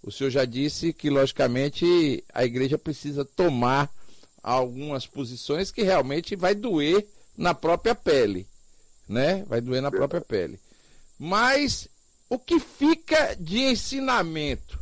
O 0.02 0.10
senhor 0.10 0.30
já 0.30 0.44
disse 0.44 0.92
que, 0.92 1.08
logicamente, 1.08 2.24
a 2.32 2.44
igreja 2.44 2.76
precisa 2.76 3.24
tomar 3.24 3.88
algumas 4.42 5.06
posições 5.06 5.70
que 5.70 5.82
realmente 5.82 6.34
vai 6.34 6.54
doer 6.54 7.06
na 7.36 7.54
própria 7.54 7.94
pele 7.94 8.48
né? 9.10 9.44
Vai 9.48 9.60
doer 9.60 9.82
na 9.82 9.90
própria 9.90 10.20
pele. 10.20 10.58
Mas 11.22 11.86
o 12.30 12.38
que 12.38 12.58
fica 12.58 13.36
de 13.38 13.58
ensinamento 13.58 14.80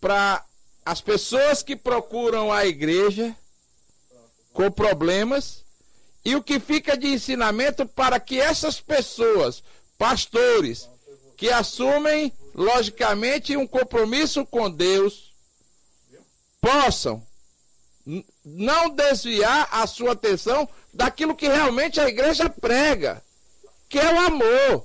para 0.00 0.44
as 0.86 1.00
pessoas 1.00 1.60
que 1.60 1.74
procuram 1.74 2.52
a 2.52 2.64
igreja 2.64 3.34
com 4.52 4.70
problemas 4.70 5.64
e 6.24 6.36
o 6.36 6.42
que 6.42 6.60
fica 6.60 6.96
de 6.96 7.08
ensinamento 7.08 7.84
para 7.84 8.20
que 8.20 8.40
essas 8.40 8.80
pessoas, 8.80 9.60
pastores, 9.98 10.88
que 11.36 11.50
assumem 11.50 12.32
logicamente 12.54 13.56
um 13.56 13.66
compromisso 13.66 14.46
com 14.46 14.70
Deus, 14.70 15.34
possam 16.60 17.26
não 18.44 18.88
desviar 18.90 19.68
a 19.72 19.84
sua 19.88 20.12
atenção 20.12 20.68
daquilo 20.94 21.34
que 21.34 21.48
realmente 21.48 21.98
a 21.98 22.08
igreja 22.08 22.48
prega, 22.48 23.20
que 23.88 23.98
é 23.98 24.12
o 24.12 24.18
amor, 24.18 24.84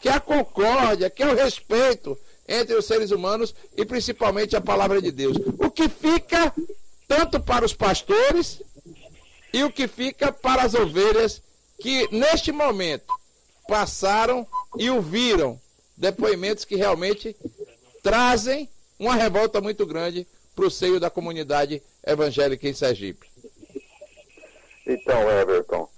que 0.00 0.08
é 0.08 0.12
a 0.12 0.20
concórdia, 0.20 1.10
que 1.10 1.22
é 1.22 1.26
o 1.26 1.34
respeito 1.34 2.18
entre 2.46 2.74
os 2.74 2.84
seres 2.84 3.10
humanos 3.10 3.54
e 3.76 3.84
principalmente 3.84 4.56
a 4.56 4.60
palavra 4.60 5.00
de 5.00 5.10
Deus. 5.10 5.36
O 5.58 5.70
que 5.70 5.88
fica 5.88 6.52
tanto 7.08 7.40
para 7.40 7.64
os 7.64 7.72
pastores 7.72 8.62
e 9.52 9.62
o 9.62 9.70
que 9.70 9.86
fica 9.86 10.32
para 10.32 10.62
as 10.62 10.74
ovelhas 10.74 11.42
que 11.78 12.08
neste 12.12 12.52
momento 12.52 13.12
passaram 13.68 14.46
e 14.78 14.90
ouviram 14.90 15.60
depoimentos 15.96 16.64
que 16.64 16.76
realmente 16.76 17.36
trazem 18.02 18.68
uma 18.98 19.14
revolta 19.14 19.60
muito 19.60 19.86
grande 19.86 20.26
para 20.54 20.66
o 20.66 20.70
seio 20.70 21.00
da 21.00 21.10
comunidade 21.10 21.82
evangélica 22.06 22.68
em 22.68 22.74
Sergipe. 22.74 23.28
Então, 24.86 25.30
Everton, 25.30 25.88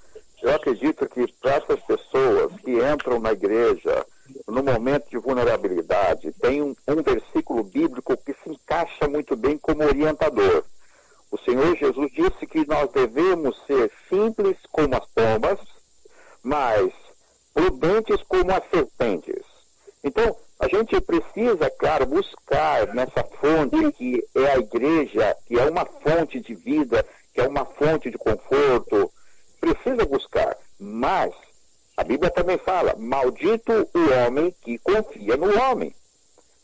eu 0.47 0.55
acredito 0.55 1.09
que 1.09 1.27
para 1.40 1.56
essas 1.56 1.81
pessoas 1.82 2.52
que 2.60 2.70
entram 2.70 3.18
na 3.18 3.32
igreja 3.32 4.06
no 4.47 4.62
momento 4.62 5.10
de 5.10 5.18
vulnerabilidade, 5.18 6.32
tem 6.40 6.62
um, 6.62 6.74
um 6.86 7.02
versículo 7.02 7.64
bíblico 7.64 8.16
que 8.16 8.32
se 8.32 8.51
encaixa 8.51 9.09
muito 9.09 9.35
bem 9.35 9.59
como 9.59 9.82
orientador. 9.82 10.64
O 11.32 11.39
Senhor 11.39 11.77
Jesus 11.77 12.12
disse 12.12 12.47
que 12.47 12.64
nós 12.64 12.89
devemos 12.93 13.60
ser 13.66 13.90
simples 14.09 14.56
como 14.70 14.94
as 14.94 15.06
pombas, 15.09 15.59
mas 16.44 16.93
prudentes 17.52 18.23
como 18.28 18.52
as 18.52 18.62
serpentes. 18.70 19.44
Então, 20.05 20.36
a 20.60 20.68
gente 20.68 21.01
precisa, 21.01 21.68
claro, 21.77 22.06
buscar 22.06 22.94
nessa 22.94 23.24
fonte 23.40 23.93
que 23.93 24.24
é 24.36 24.52
a 24.52 24.59
igreja, 24.59 25.36
que 25.44 25.59
é 25.59 25.68
uma 25.68 25.85
fonte 25.85 26.40
de 26.40 26.55
vida, 26.55 27.05
que 27.35 27.40
é 27.40 27.48
uma 27.48 27.64
fonte 27.64 28.10
de 28.10 28.16
conforto, 28.16 29.10
precisa 29.74 30.05
buscar. 30.05 30.56
Mas 30.78 31.34
a 31.97 32.05
Bíblia 32.05 32.30
também 32.30 32.59
fala: 32.59 32.94
maldito 32.97 33.72
o 33.72 34.26
homem 34.26 34.55
que 34.62 34.78
confia 34.78 35.36
no 35.36 35.59
homem. 35.59 35.94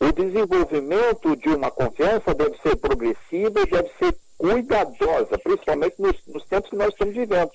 O 0.00 0.12
desenvolvimento 0.12 1.36
de 1.36 1.48
uma 1.48 1.70
confiança 1.70 2.34
deve 2.34 2.56
ser 2.58 2.76
progressiva 2.76 3.60
e 3.60 3.70
deve 3.70 3.90
ser 3.98 4.16
cuidadosa, 4.36 5.38
principalmente 5.38 5.94
nos, 6.00 6.16
nos 6.26 6.44
tempos 6.46 6.70
que 6.70 6.76
nós 6.76 6.88
estamos 6.88 7.14
vivendo. 7.14 7.50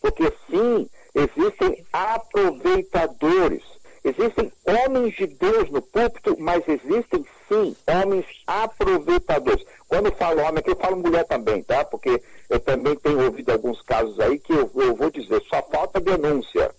Porque 0.00 0.30
sim, 0.50 0.88
existem 1.14 1.84
aproveitadores, 1.90 3.62
existem 4.04 4.52
homens 4.66 5.14
de 5.16 5.26
Deus 5.26 5.70
no 5.70 5.80
púlpito, 5.80 6.36
mas 6.38 6.62
existem 6.68 7.24
sim 7.48 7.76
homens 7.86 8.26
aproveitadores. 8.46 9.64
Quando 9.88 10.06
eu 10.06 10.12
falo 10.12 10.40
homem 10.40 10.58
aqui, 10.58 10.70
eu 10.70 10.76
falo 10.76 10.96
mulher 10.96 11.24
também, 11.24 11.62
tá? 11.62 11.84
Porque 11.84 12.22
eu 12.48 12.60
também 12.60 12.96
tenho 12.96 13.24
ouvido 13.24 13.52
alguns 13.52 13.80
casos 13.82 14.18
aí 14.20 14.38
que 14.38 14.52
eu, 14.52 14.70
eu 14.76 14.94
vou 14.94 15.10
dizer, 15.10 15.42
só 15.48 15.62
falta 15.62 16.00
denúncia. 16.00 16.70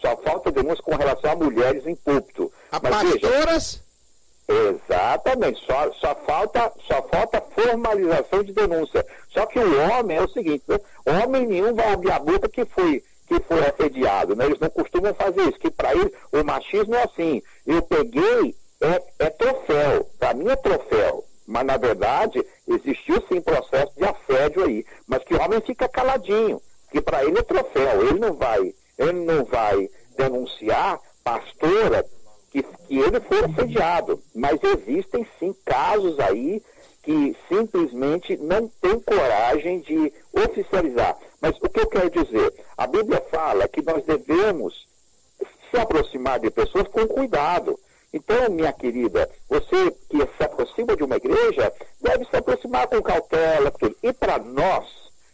Só 0.00 0.16
falta 0.16 0.50
denúncia 0.50 0.82
com 0.82 0.96
relação 0.96 1.30
a 1.30 1.36
mulheres 1.36 1.86
em 1.86 1.94
púlpito. 1.94 2.52
A 2.70 2.80
Mas, 2.82 3.12
pastoras? 3.12 3.80
Veja, 4.48 4.70
exatamente, 4.70 5.64
só, 5.64 5.92
só, 5.92 6.14
falta, 6.26 6.72
só 6.86 7.02
falta 7.02 7.40
formalização 7.54 8.42
de 8.42 8.52
denúncia. 8.52 9.06
Só 9.30 9.46
que 9.46 9.58
o 9.58 9.80
homem 9.80 10.16
é 10.16 10.22
o 10.22 10.28
seguinte, 10.28 10.64
né? 10.66 10.78
homem 11.06 11.46
nenhum 11.46 11.72
vai 11.74 11.92
abrir 11.92 12.10
a 12.10 12.18
boca 12.18 12.48
que 12.48 12.64
foi 12.64 13.02
que 13.28 13.40
foi 13.44 13.64
assediado, 13.64 14.36
né? 14.36 14.44
Eles 14.44 14.60
não 14.60 14.68
costumam 14.68 15.14
fazer 15.14 15.42
isso, 15.42 15.58
que 15.58 15.70
para 15.70 15.94
eles 15.94 16.12
o 16.32 16.44
machismo 16.44 16.94
é 16.94 17.04
assim. 17.04 17.42
Eu 17.66 17.80
peguei, 17.80 18.54
é, 18.82 19.26
é 19.26 19.30
troféu, 19.30 20.08
para 20.18 20.34
mim 20.34 20.48
é 20.48 20.56
troféu. 20.56 21.24
Mas, 21.46 21.66
na 21.66 21.76
verdade, 21.76 22.44
existiu 22.66 23.22
sim 23.28 23.40
processo 23.40 23.92
de 23.96 24.04
assédio 24.04 24.64
aí. 24.64 24.84
Mas 25.06 25.24
que 25.24 25.34
o 25.34 25.40
homem 25.40 25.60
fica 25.60 25.88
caladinho, 25.88 26.60
que 26.90 27.00
para 27.00 27.24
ele 27.24 27.38
é 27.38 27.42
troféu. 27.42 28.06
Ele 28.06 28.18
não 28.18 28.34
vai, 28.34 28.74
ele 28.98 29.24
não 29.24 29.44
vai 29.44 29.88
denunciar 30.16 31.00
pastora 31.24 32.04
que, 32.50 32.62
que 32.62 32.98
ele 32.98 33.20
foi 33.20 33.44
assediado. 33.44 34.22
Mas 34.34 34.58
existem 34.62 35.26
sim 35.38 35.54
casos 35.64 36.18
aí 36.20 36.62
que 37.02 37.36
simplesmente 37.48 38.36
não 38.36 38.68
tem 38.80 38.98
coragem 39.00 39.80
de 39.80 40.12
oficializar. 40.32 41.16
Mas 41.40 41.56
o 41.60 41.68
que 41.68 41.80
eu 41.80 41.88
quero 41.88 42.10
dizer? 42.10 42.54
A 42.76 42.86
Bíblia 42.86 43.20
fala 43.30 43.66
que 43.66 43.82
nós 43.82 44.04
devemos 44.04 44.86
se 45.70 45.76
aproximar 45.76 46.38
de 46.38 46.50
pessoas 46.50 46.86
com 46.88 47.06
cuidado. 47.08 47.78
Então, 48.12 48.50
minha 48.50 48.72
querida, 48.72 49.28
você 49.48 49.90
que 50.10 50.18
se 50.18 50.44
aproxima 50.44 50.94
de 50.94 51.02
uma 51.02 51.16
igreja, 51.16 51.72
deve 52.00 52.26
se 52.26 52.36
aproximar 52.36 52.86
com 52.86 53.02
cautela. 53.02 53.72
E 54.02 54.12
para 54.12 54.38
nós, 54.38 54.86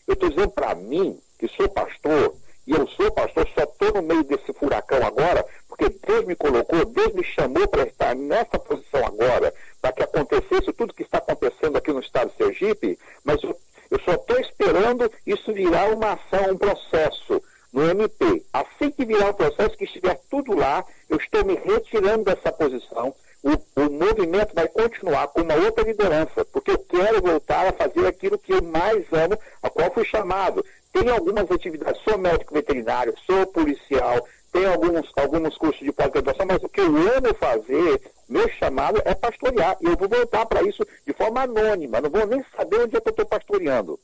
eu 0.06 0.14
estou 0.14 0.28
dizendo 0.28 0.50
para 0.50 0.74
mim, 0.74 1.18
que 1.38 1.48
sou 1.48 1.68
pastor, 1.68 2.34
e 2.66 2.72
eu 2.72 2.86
sou 2.88 3.10
pastor, 3.10 3.48
só 3.54 3.64
estou 3.64 3.94
no 3.94 4.02
meio 4.02 4.22
desse 4.24 4.52
furacão 4.52 5.04
agora, 5.04 5.44
porque 5.66 5.88
Deus 6.06 6.24
me 6.26 6.36
colocou, 6.36 6.84
Deus 6.84 7.14
me 7.14 7.24
chamou 7.24 7.66
para 7.66 7.84
estar 7.84 8.14
nessa 8.14 8.58
posição 8.58 9.04
agora, 9.06 9.52
para 9.80 9.92
que 9.92 10.02
acontecesse 10.02 10.72
tudo 10.74 10.94
que 10.94 11.02
está 11.02 11.18
acontecendo 11.18 11.78
aqui 11.78 11.92
no 11.92 12.00
estado 12.00 12.30
de 12.30 12.36
Sergipe, 12.36 12.98
mas 13.24 13.42
eu, 13.42 13.58
eu 13.90 13.98
só 14.00 14.12
estou 14.12 14.38
esperando 14.38 15.10
isso 15.26 15.52
virar 15.52 15.90
uma 15.94 16.12
ação, 16.12 16.52
um 16.52 16.58
processo 16.58 17.42
no 17.72 17.88
MP. 17.88 18.44
Assim 18.52 18.90
que 18.90 19.04
virar 19.04 19.30
o 19.30 19.34
processo, 19.34 19.76
que 19.76 19.84
estiver 19.84 20.18
tudo 20.30 20.54
lá, 20.54 20.84
eu 21.08 21.16
estou 21.16 21.44
me 21.44 21.54
retirando 21.54 22.24
dessa 22.24 22.52
posição. 22.52 23.14
O, 23.42 23.52
o, 23.80 23.90
movimento 23.90 24.54
vai 24.54 24.66
continuar 24.66 25.28
com 25.28 25.42
uma 25.42 25.54
outra 25.54 25.84
liderança, 25.84 26.44
porque 26.46 26.72
eu 26.72 26.78
quero 26.78 27.22
voltar 27.22 27.68
a 27.68 27.72
fazer 27.72 28.06
aquilo 28.06 28.38
que 28.38 28.52
eu 28.52 28.62
mais 28.62 29.04
amo, 29.12 29.38
a 29.62 29.70
qual 29.70 29.92
fui 29.92 30.04
chamado. 30.04 30.64
Tenho 30.92 31.12
algumas 31.12 31.48
atividades, 31.50 32.02
sou 32.02 32.18
médico 32.18 32.52
veterinário, 32.52 33.14
sou 33.24 33.46
policial, 33.46 34.26
tenho 34.52 34.72
alguns, 34.72 35.12
alguns 35.16 35.56
cursos 35.56 35.84
de 35.84 35.92
pós-graduação, 35.92 36.46
mas 36.46 36.62
o 36.64 36.68
que 36.68 36.80
eu 36.80 36.86
amo 36.86 37.34
fazer, 37.38 38.10
meu 38.28 38.48
chamado 38.48 39.00
é 39.04 39.14
pastorear. 39.14 39.76
E 39.80 39.86
eu 39.86 39.96
vou 39.96 40.08
voltar 40.08 40.44
para 40.46 40.62
isso 40.62 40.84
de 41.06 41.12
forma 41.12 41.42
anônima, 41.42 42.00
não 42.00 42.10
vou 42.10 42.26
nem 42.26 42.44
saber 42.56 42.80
onde 42.80 42.96
é 42.96 43.00
que 43.00 43.08
eu 43.08 43.12
estou 43.12 43.26
pastoreando. 43.26 44.00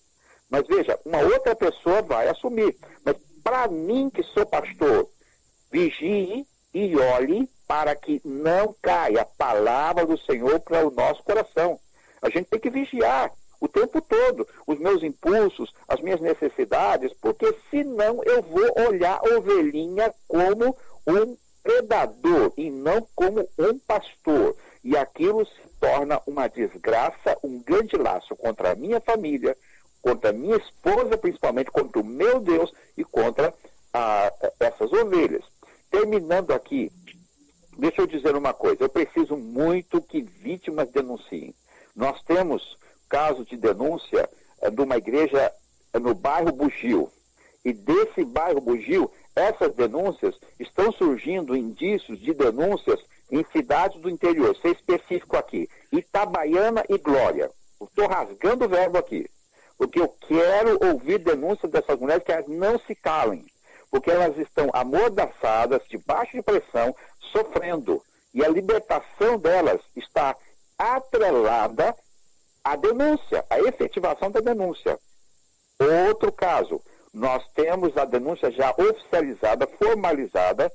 Mas 0.48 0.66
veja, 0.68 0.96
uma 1.04 1.18
outra 1.18 1.56
pessoa 1.56 2.02
vai 2.02 2.28
assumir. 2.28 2.76
Mas 3.04 3.16
para 3.44 3.68
mim, 3.68 4.10
que 4.10 4.22
sou 4.22 4.46
pastor, 4.46 5.08
vigie 5.70 6.46
e 6.72 6.96
olhe 6.96 7.48
para 7.68 7.94
que 7.94 8.20
não 8.24 8.74
caia 8.82 9.20
a 9.20 9.26
palavra 9.26 10.06
do 10.06 10.18
Senhor 10.18 10.58
para 10.60 10.86
o 10.86 10.90
nosso 10.90 11.22
coração. 11.22 11.78
A 12.22 12.30
gente 12.30 12.48
tem 12.48 12.58
que 12.58 12.70
vigiar 12.70 13.30
o 13.60 13.68
tempo 13.68 14.00
todo 14.00 14.46
os 14.66 14.78
meus 14.78 15.02
impulsos, 15.02 15.72
as 15.86 16.00
minhas 16.00 16.20
necessidades, 16.20 17.12
porque 17.20 17.54
senão 17.70 18.22
eu 18.24 18.42
vou 18.42 18.88
olhar 18.88 19.18
a 19.18 19.36
ovelhinha 19.36 20.12
como 20.26 20.76
um 21.06 21.36
predador 21.62 22.52
e 22.56 22.70
não 22.70 23.06
como 23.14 23.48
um 23.58 23.78
pastor. 23.78 24.56
E 24.82 24.96
aquilo 24.96 25.46
se 25.46 25.68
torna 25.80 26.20
uma 26.26 26.46
desgraça, 26.46 27.38
um 27.42 27.58
grande 27.60 27.96
laço 27.96 28.36
contra 28.36 28.72
a 28.72 28.74
minha 28.74 29.00
família, 29.00 29.56
contra 30.04 30.28
a 30.28 30.32
minha 30.34 30.56
esposa, 30.56 31.16
principalmente 31.16 31.70
contra 31.70 31.98
o 31.98 32.04
meu 32.04 32.38
Deus 32.38 32.70
e 32.94 33.02
contra 33.02 33.54
ah, 33.94 34.30
essas 34.60 34.92
ovelhas. 34.92 35.42
Terminando 35.90 36.52
aqui, 36.52 36.92
deixa 37.78 38.02
eu 38.02 38.06
dizer 38.06 38.36
uma 38.36 38.52
coisa: 38.52 38.84
eu 38.84 38.88
preciso 38.90 39.34
muito 39.34 40.02
que 40.02 40.20
vítimas 40.20 40.90
denunciem. 40.90 41.54
Nós 41.96 42.22
temos 42.24 42.76
caso 43.08 43.46
de 43.46 43.56
denúncia 43.56 44.28
é, 44.60 44.70
de 44.70 44.80
uma 44.82 44.98
igreja 44.98 45.50
é, 45.94 45.98
no 45.98 46.14
bairro 46.14 46.52
Bugio. 46.52 47.10
E 47.64 47.72
desse 47.72 48.24
bairro 48.26 48.60
Bugio, 48.60 49.10
essas 49.34 49.74
denúncias 49.74 50.38
estão 50.60 50.92
surgindo 50.92 51.56
indícios 51.56 52.20
de 52.20 52.34
denúncias 52.34 53.00
em 53.30 53.42
cidades 53.52 53.98
do 54.02 54.10
interior, 54.10 54.54
ser 54.56 54.72
específico 54.72 55.36
aqui, 55.36 55.66
Itabaiana 55.90 56.84
e 56.90 56.98
Glória. 56.98 57.50
Estou 57.80 58.06
rasgando 58.06 58.66
o 58.66 58.68
verbo 58.68 58.98
aqui, 58.98 59.26
porque 59.76 60.00
eu 60.00 60.08
quero 60.08 60.78
ouvir 60.86 61.18
denúncias 61.18 61.70
dessas 61.70 61.98
mulheres 61.98 62.24
que 62.24 62.32
elas 62.32 62.48
não 62.48 62.78
se 62.80 62.94
calem, 62.94 63.44
porque 63.90 64.10
elas 64.10 64.36
estão 64.38 64.70
amordaçadas, 64.72 65.82
debaixo 65.88 66.36
de 66.36 66.42
pressão, 66.42 66.94
sofrendo. 67.32 68.02
E 68.32 68.44
a 68.44 68.48
libertação 68.48 69.38
delas 69.38 69.80
está 69.96 70.36
atrelada 70.78 71.94
a 72.64 72.76
denúncia, 72.76 73.44
a 73.50 73.60
efetivação 73.60 74.30
da 74.30 74.40
denúncia. 74.40 74.98
Outro 76.08 76.32
caso, 76.32 76.80
nós 77.12 77.46
temos 77.54 77.96
a 77.96 78.04
denúncia 78.04 78.50
já 78.50 78.74
oficializada, 78.76 79.66
formalizada, 79.66 80.72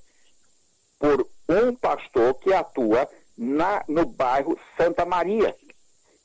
por 1.00 1.26
um 1.48 1.74
pastor 1.76 2.34
que 2.36 2.54
atua 2.54 3.10
na, 3.38 3.84
no 3.88 4.06
bairro 4.06 4.60
Santa 4.78 5.06
Maria. 5.06 5.56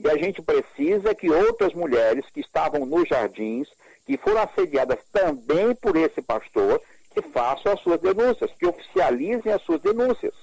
E 0.05 0.11
a 0.11 0.19
gente 0.19 0.43
precisa 0.43 1.15
que 1.15 1.31
outras 1.31 1.73
mulheres 1.73 2.27
que 2.31 2.41
estavam 2.41 2.85
nos 2.85 3.09
jardins, 3.09 3.67
que 4.05 4.19
foram 4.19 4.43
assediadas 4.43 4.99
também 5.11 5.75
por 5.77 5.97
esse 5.97 6.21
pastor, 6.21 6.79
que 7.11 7.23
façam 7.23 7.73
as 7.73 7.81
suas 7.81 7.99
denúncias, 8.01 8.53
que 8.59 8.67
oficializem 8.67 9.51
as 9.51 9.63
suas 9.63 9.81
denúncias. 9.81 10.35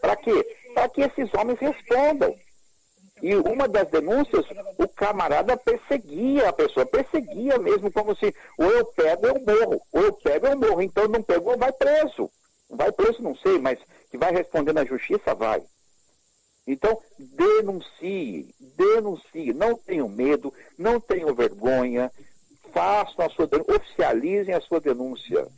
Para 0.00 0.14
quê? 0.14 0.46
Para 0.72 0.88
que 0.88 1.00
esses 1.00 1.34
homens 1.34 1.58
respondam. 1.58 2.32
E 3.20 3.34
uma 3.34 3.66
das 3.66 3.88
denúncias, 3.88 4.46
o 4.78 4.86
camarada 4.86 5.56
perseguia 5.56 6.48
a 6.48 6.52
pessoa, 6.52 6.86
perseguia 6.86 7.58
mesmo, 7.58 7.90
como 7.90 8.14
se 8.14 8.32
ou 8.56 8.70
eu 8.70 8.84
pego 8.84 9.26
eu 9.26 9.34
morro, 9.34 9.82
ou 9.92 10.02
eu 10.02 10.12
pego 10.12 10.46
eu 10.46 10.56
morro. 10.56 10.80
Então 10.80 11.08
não 11.08 11.22
pegou, 11.24 11.58
vai 11.58 11.72
preso. 11.72 12.30
Vai 12.70 12.92
preso, 12.92 13.20
não 13.20 13.34
sei, 13.34 13.58
mas 13.58 13.80
que 14.12 14.16
vai 14.16 14.30
responder 14.30 14.72
na 14.72 14.84
justiça, 14.84 15.34
vai. 15.34 15.60
Então, 16.68 17.00
denuncie, 17.18 18.54
denuncie, 18.76 19.54
não 19.54 19.74
tenham 19.74 20.06
medo, 20.06 20.52
não 20.76 21.00
tenham 21.00 21.34
vergonha, 21.34 22.12
façam 22.74 23.24
a 23.24 23.30
sua 23.30 23.46
denúncia, 23.46 23.76
oficializem 23.76 24.54
a 24.54 24.60
sua 24.60 24.78
denúncia. 24.78 25.48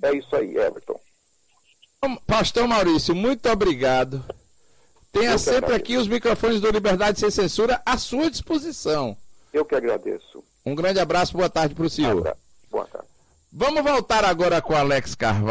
É 0.00 0.16
isso 0.16 0.36
aí, 0.36 0.56
Everton. 0.56 1.00
Pastor 2.24 2.68
Maurício, 2.68 3.12
muito 3.12 3.48
obrigado. 3.50 4.24
Tenha 5.10 5.36
sempre 5.36 5.74
aqui 5.74 5.96
os 5.96 6.06
microfones 6.06 6.60
do 6.60 6.70
Liberdade 6.70 7.18
Sem 7.18 7.30
Censura 7.30 7.82
à 7.84 7.98
sua 7.98 8.30
disposição. 8.30 9.16
Eu 9.52 9.64
que 9.64 9.74
agradeço. 9.74 10.44
Um 10.64 10.76
grande 10.76 11.00
abraço, 11.00 11.36
boa 11.36 11.50
tarde 11.50 11.74
para 11.74 11.86
o 11.86 11.90
senhor. 11.90 12.36
Boa 12.70 12.86
tarde. 12.86 13.08
Vamos 13.52 13.82
voltar 13.82 14.24
agora 14.24 14.62
com 14.62 14.76
Alex 14.76 15.16
Carvalho. 15.16 15.44